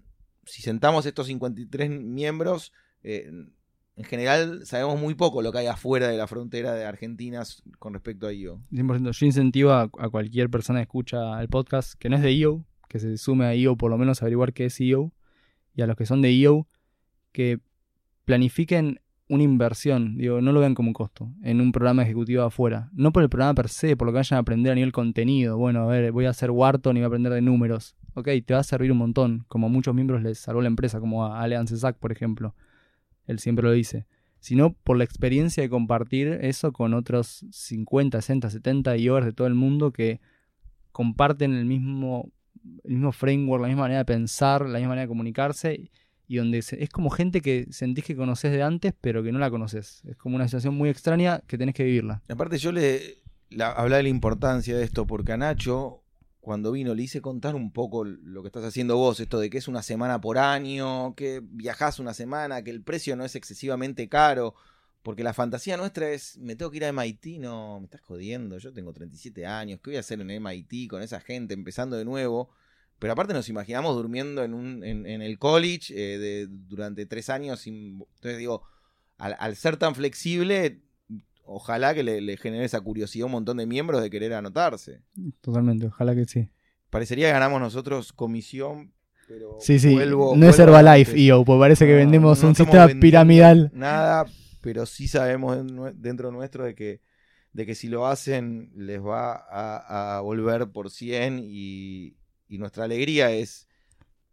si 0.46 0.62
sentamos 0.62 1.06
estos 1.08 1.26
53 1.28 1.89
miembros, 1.89 2.72
eh, 3.04 3.32
en 3.95 4.04
general 4.06 4.66
sabemos 4.66 4.99
muy 4.99 5.16
poco 5.16 5.41
lo 5.41 5.52
que 5.52 5.60
hay 5.60 5.68
afuera 5.68 6.08
de 6.08 6.18
la 6.18 6.28
frontera 6.28 6.74
de 6.74 6.86
Argentina 6.86 7.43
con 7.78 7.93
respecto 7.93 8.28
a 8.28 8.34
IO. 8.34 8.62
100%. 8.72 9.12
Yo 9.12 9.26
incentivo 9.26 9.72
a, 9.72 9.89
cualquier 9.89 10.49
persona 10.49 10.80
que 10.80 10.84
escucha 10.84 11.41
el 11.41 11.49
podcast 11.49 11.93
que 11.99 12.10
no 12.10 12.16
es 12.16 12.22
de 12.24 12.32
IO, 12.34 12.66
que 12.88 12.99
se 12.99 13.18
sume 13.18 13.45
a 13.45 13.56
IO 13.56 13.76
por 13.76 13.91
lo 13.91 13.97
menos 13.97 14.22
averiguar 14.22 14.54
qué 14.54 14.66
es 14.66 14.80
IO, 14.80 15.12
y 15.76 15.82
a 15.82 15.88
los 15.88 15.95
que 15.95 16.06
son 16.06 16.22
de 16.22 16.32
IO, 16.32 16.68
que 17.32 17.60
planifiquen 18.26 18.99
una 19.28 19.43
inversión, 19.43 20.18
digo, 20.18 20.41
no 20.41 20.52
lo 20.52 20.60
vean 20.60 20.76
como 20.76 20.89
un 20.89 20.93
costo, 20.93 21.32
en 21.41 21.62
un 21.62 21.72
programa 21.72 22.04
ejecutivo 22.04 22.43
afuera. 22.43 22.89
No 22.91 23.14
por 23.14 23.24
el 23.24 23.30
programa 23.30 23.54
per 23.54 23.70
se, 23.70 23.95
por 23.95 24.06
lo 24.06 24.12
que 24.12 24.18
vayan 24.18 24.38
a 24.38 24.41
aprender 24.41 24.74
a 24.74 24.76
nivel 24.76 24.91
contenido. 24.91 25.58
Bueno, 25.58 25.84
a 25.84 25.86
ver, 25.86 26.12
voy 26.12 26.26
a 26.26 26.32
hacer 26.32 26.52
Wharton 26.52 26.97
y 26.97 26.99
voy 26.99 27.06
a 27.06 27.08
aprender 27.08 27.32
de 27.32 27.41
números. 27.41 27.95
Ok, 28.14 28.28
te 28.45 28.54
va 28.54 28.60
a 28.60 28.64
servir 28.64 28.91
un 28.91 28.97
montón, 28.97 29.45
como 29.47 29.68
a 29.68 29.70
muchos 29.70 29.95
miembros 29.95 30.22
les 30.22 30.38
salvó 30.38 30.62
la 30.62 30.68
empresa, 30.68 30.99
como 30.99 31.26
a 31.26 31.41
Alean 31.41 31.66
Cesac, 31.66 31.97
por 31.97 32.12
ejemplo. 32.12 32.56
Él 33.28 33.39
siempre 33.39 33.63
lo 33.63 33.72
dice 33.72 34.05
sino 34.43 34.74
por 34.74 34.97
la 34.97 35.03
experiencia 35.03 35.61
de 35.61 35.69
compartir 35.69 36.39
eso 36.41 36.74
con 36.74 36.95
otros 36.95 37.45
50, 37.51 38.19
60, 38.22 38.49
70 38.49 38.97
IOers 38.97 39.28
de 39.28 39.34
todo 39.34 39.45
el 39.45 39.53
mundo 39.53 39.91
que 39.93 40.19
comparten 40.91 41.53
el 41.53 41.65
mismo, 41.65 42.32
el 42.84 42.93
mismo 42.93 43.11
framework, 43.11 43.61
la 43.61 43.67
misma 43.67 43.84
manera 43.84 43.99
de 43.99 44.05
pensar, 44.05 44.61
la 44.67 44.80
misma 44.80 44.89
manera 44.89 45.03
de 45.03 45.07
comunicarse 45.07 45.91
y 46.28 46.38
donde 46.38 46.61
se- 46.63 46.82
es 46.84 46.89
como 46.89 47.09
gente 47.11 47.41
que 47.41 47.67
sentís 47.72 48.03
que 48.03 48.15
conoces 48.15 48.51
de 48.51 48.63
antes 48.63 48.93
pero 48.99 49.22
que 49.24 49.32
no 49.32 49.39
la 49.39 49.49
conoces. 49.51 50.01
Es 50.05 50.15
como 50.17 50.36
una 50.38 50.45
situación 50.47 50.74
muy 50.76 50.89
extraña 50.89 51.41
que 51.47 51.57
tenés 51.57 51.76
que 51.76 51.84
vivirla. 51.84 52.22
Aparte 52.28 52.57
yo 52.57 52.72
le 52.72 53.19
la, 53.49 53.72
hablaba 53.72 53.97
de 53.97 54.03
la 54.03 54.09
importancia 54.09 54.76
de 54.76 54.84
esto 54.84 55.05
porque 55.05 55.34
a 55.34 55.38
Nacho 55.38 56.01
cuando 56.42 56.72
vino, 56.72 56.96
le 56.96 57.04
hice 57.04 57.22
contar 57.22 57.56
un 57.56 57.72
poco 57.72 58.04
lo 58.04 58.42
que 58.42 58.48
estás 58.48 58.66
haciendo 58.66 58.98
vos, 58.98 59.20
esto 59.20 59.39
de 59.39 59.50
que 59.50 59.60
es 59.60 59.68
una 59.68 59.84
semana 59.84 60.20
por 60.20 60.39
año, 60.39 61.16
que 61.16 61.39
viajás 61.44 62.00
una 62.00 62.16
semana, 62.16 62.64
que 62.64 62.72
el 62.72 62.82
precio 62.84 63.16
no 63.16 63.24
es 63.24 63.36
excesivamente 63.36 64.10
caro, 64.10 64.56
porque 65.04 65.24
la 65.24 65.34
fantasía 65.34 65.78
nuestra 65.78 66.10
es, 66.10 66.38
me 66.39 66.56
tengo 66.56 66.72
que 66.72 66.78
ir 66.78 66.86
a 66.86 66.92
MIT, 66.92 67.39
no, 67.39 67.80
me 67.80 67.86
estás 67.86 68.02
jodiendo, 68.02 68.58
yo 68.58 68.74
tengo 68.74 68.92
37 68.92 69.46
años, 69.46 69.80
¿qué 69.84 69.92
voy 69.92 69.98
a 69.98 70.02
hacer 70.02 70.20
en 70.20 70.44
MIT 70.44 70.89
con 70.89 71.04
esa 71.04 71.20
gente 71.22 71.54
empezando 71.54 71.96
de 71.96 72.06
nuevo? 72.06 72.50
Pero 72.98 73.14
aparte 73.14 73.34
nos 73.34 73.50
imaginamos 73.50 73.96
durmiendo 73.96 74.44
en, 74.44 74.54
un, 74.54 74.84
en, 74.84 75.06
el 75.08 75.39
college 75.39 75.94
eh, 75.96 76.20
de, 76.20 76.48
durante 76.48 77.08
tres 77.08 77.30
años. 77.30 77.66
entonces 77.66 78.38
digo, 78.38 78.64
al, 79.18 79.56
ser 79.56 79.78
tan 79.78 79.96
flexible, 79.96 80.82
ojalá 81.52 81.93
que 81.93 82.04
le, 82.04 82.38
genere 82.38 82.66
esa 82.66 82.82
curiosidad 82.82 83.24
a 83.24 83.26
un 83.28 83.34
montón 83.34 83.58
de 83.58 83.66
miembros 83.66 84.02
de 84.02 84.10
querer 84.10 84.34
anotarse. 84.34 85.02
Totalmente, 85.41 85.88
ojalá 85.88 86.16
que 86.16 86.26
sí. 86.26 86.49
Parecería 86.89 87.28
que 87.28 87.34
ganamos 87.34 87.62
nosotros 87.62 88.14
comisión, 88.14 88.93
pero 89.28 89.58
sí, 89.60 89.80
sí. 89.80 89.95
no 89.95 90.49
es 90.49 90.60
Herbalife, 90.60 91.18
IO, 91.18 91.45
pues 91.45 91.60
parece 91.60 91.86
que 91.86 91.93
vendemos 91.93 92.43
un 92.43 92.56
sistema 92.56 92.88
piramidal. 92.88 93.72
Nada, 93.74 94.26
pero 94.62 94.86
sí 94.86 95.08
sabemos 95.08 95.58
dentro 95.95 96.32
nuestro 96.32 96.66
de 96.66 96.76
que, 96.76 97.02
de 97.54 97.66
que 97.66 97.76
si 97.76 97.88
lo 97.88 98.08
hacen 98.08 98.72
les 98.76 99.02
va 99.02 99.45
a, 99.49 100.20
volver 100.22 100.70
por 100.72 100.89
100 100.89 101.39
y, 101.43 102.18
y 102.47 102.58
nuestra 102.58 102.84
alegría 102.84 103.32
es 103.32 103.68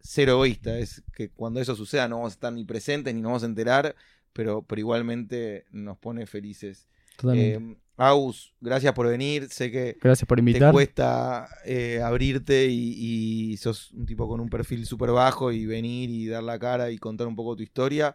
ser 0.00 0.28
egoísta, 0.28 0.78
es 0.78 1.02
que 1.12 1.30
cuando 1.30 1.60
eso 1.60 1.74
suceda 1.74 2.08
no 2.08 2.16
vamos 2.16 2.32
a 2.32 2.34
estar 2.34 2.52
ni 2.52 2.64
presentes 2.64 3.14
ni 3.14 3.20
nos 3.20 3.30
vamos 3.30 3.42
a 3.42 3.46
enterar, 3.46 3.94
pero, 4.32 4.62
pero 4.62 4.80
igualmente 4.80 5.64
nos 5.70 5.98
pone 5.98 6.26
felices. 6.26 6.88
Eh, 7.34 7.76
Aus, 7.96 8.54
gracias 8.60 8.92
por 8.92 9.08
venir. 9.08 9.48
Sé 9.48 9.70
que 9.70 9.96
gracias 10.00 10.26
por 10.26 10.38
invitar. 10.38 10.70
te 10.70 10.72
cuesta 10.72 11.48
eh, 11.64 12.00
abrirte 12.02 12.66
y, 12.70 13.56
sos 13.56 13.90
un 13.92 14.06
tipo 14.06 14.28
con 14.28 14.40
un 14.40 14.48
perfil 14.48 14.86
súper 14.86 15.10
bajo 15.10 15.50
y 15.50 15.66
venir 15.66 16.08
y 16.10 16.28
dar 16.28 16.44
la 16.44 16.58
cara 16.58 16.90
y 16.90 16.98
contar 16.98 17.26
un 17.26 17.34
poco 17.34 17.56
tu 17.56 17.62
historia. 17.62 18.14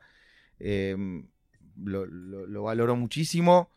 Eh, 0.59 0.95
lo, 1.83 2.63
valoro 2.63 2.95
muchísimo. 2.95 3.69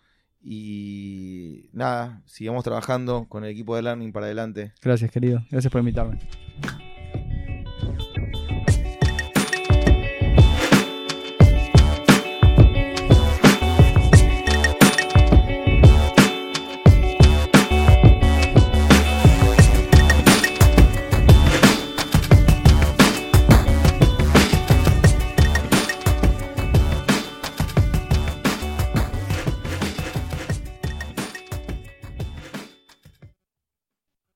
Y 0.48 1.70
nada, 1.72 2.22
sigamos 2.26 2.62
trabajando 2.62 3.26
con 3.28 3.42
el 3.44 3.50
equipo 3.50 3.74
de 3.74 3.82
Learning 3.82 4.12
para 4.12 4.26
adelante. 4.26 4.72
Gracias, 4.80 5.10
querido. 5.10 5.44
Gracias 5.50 5.72
por 5.72 5.80
invitarme. 5.80 6.20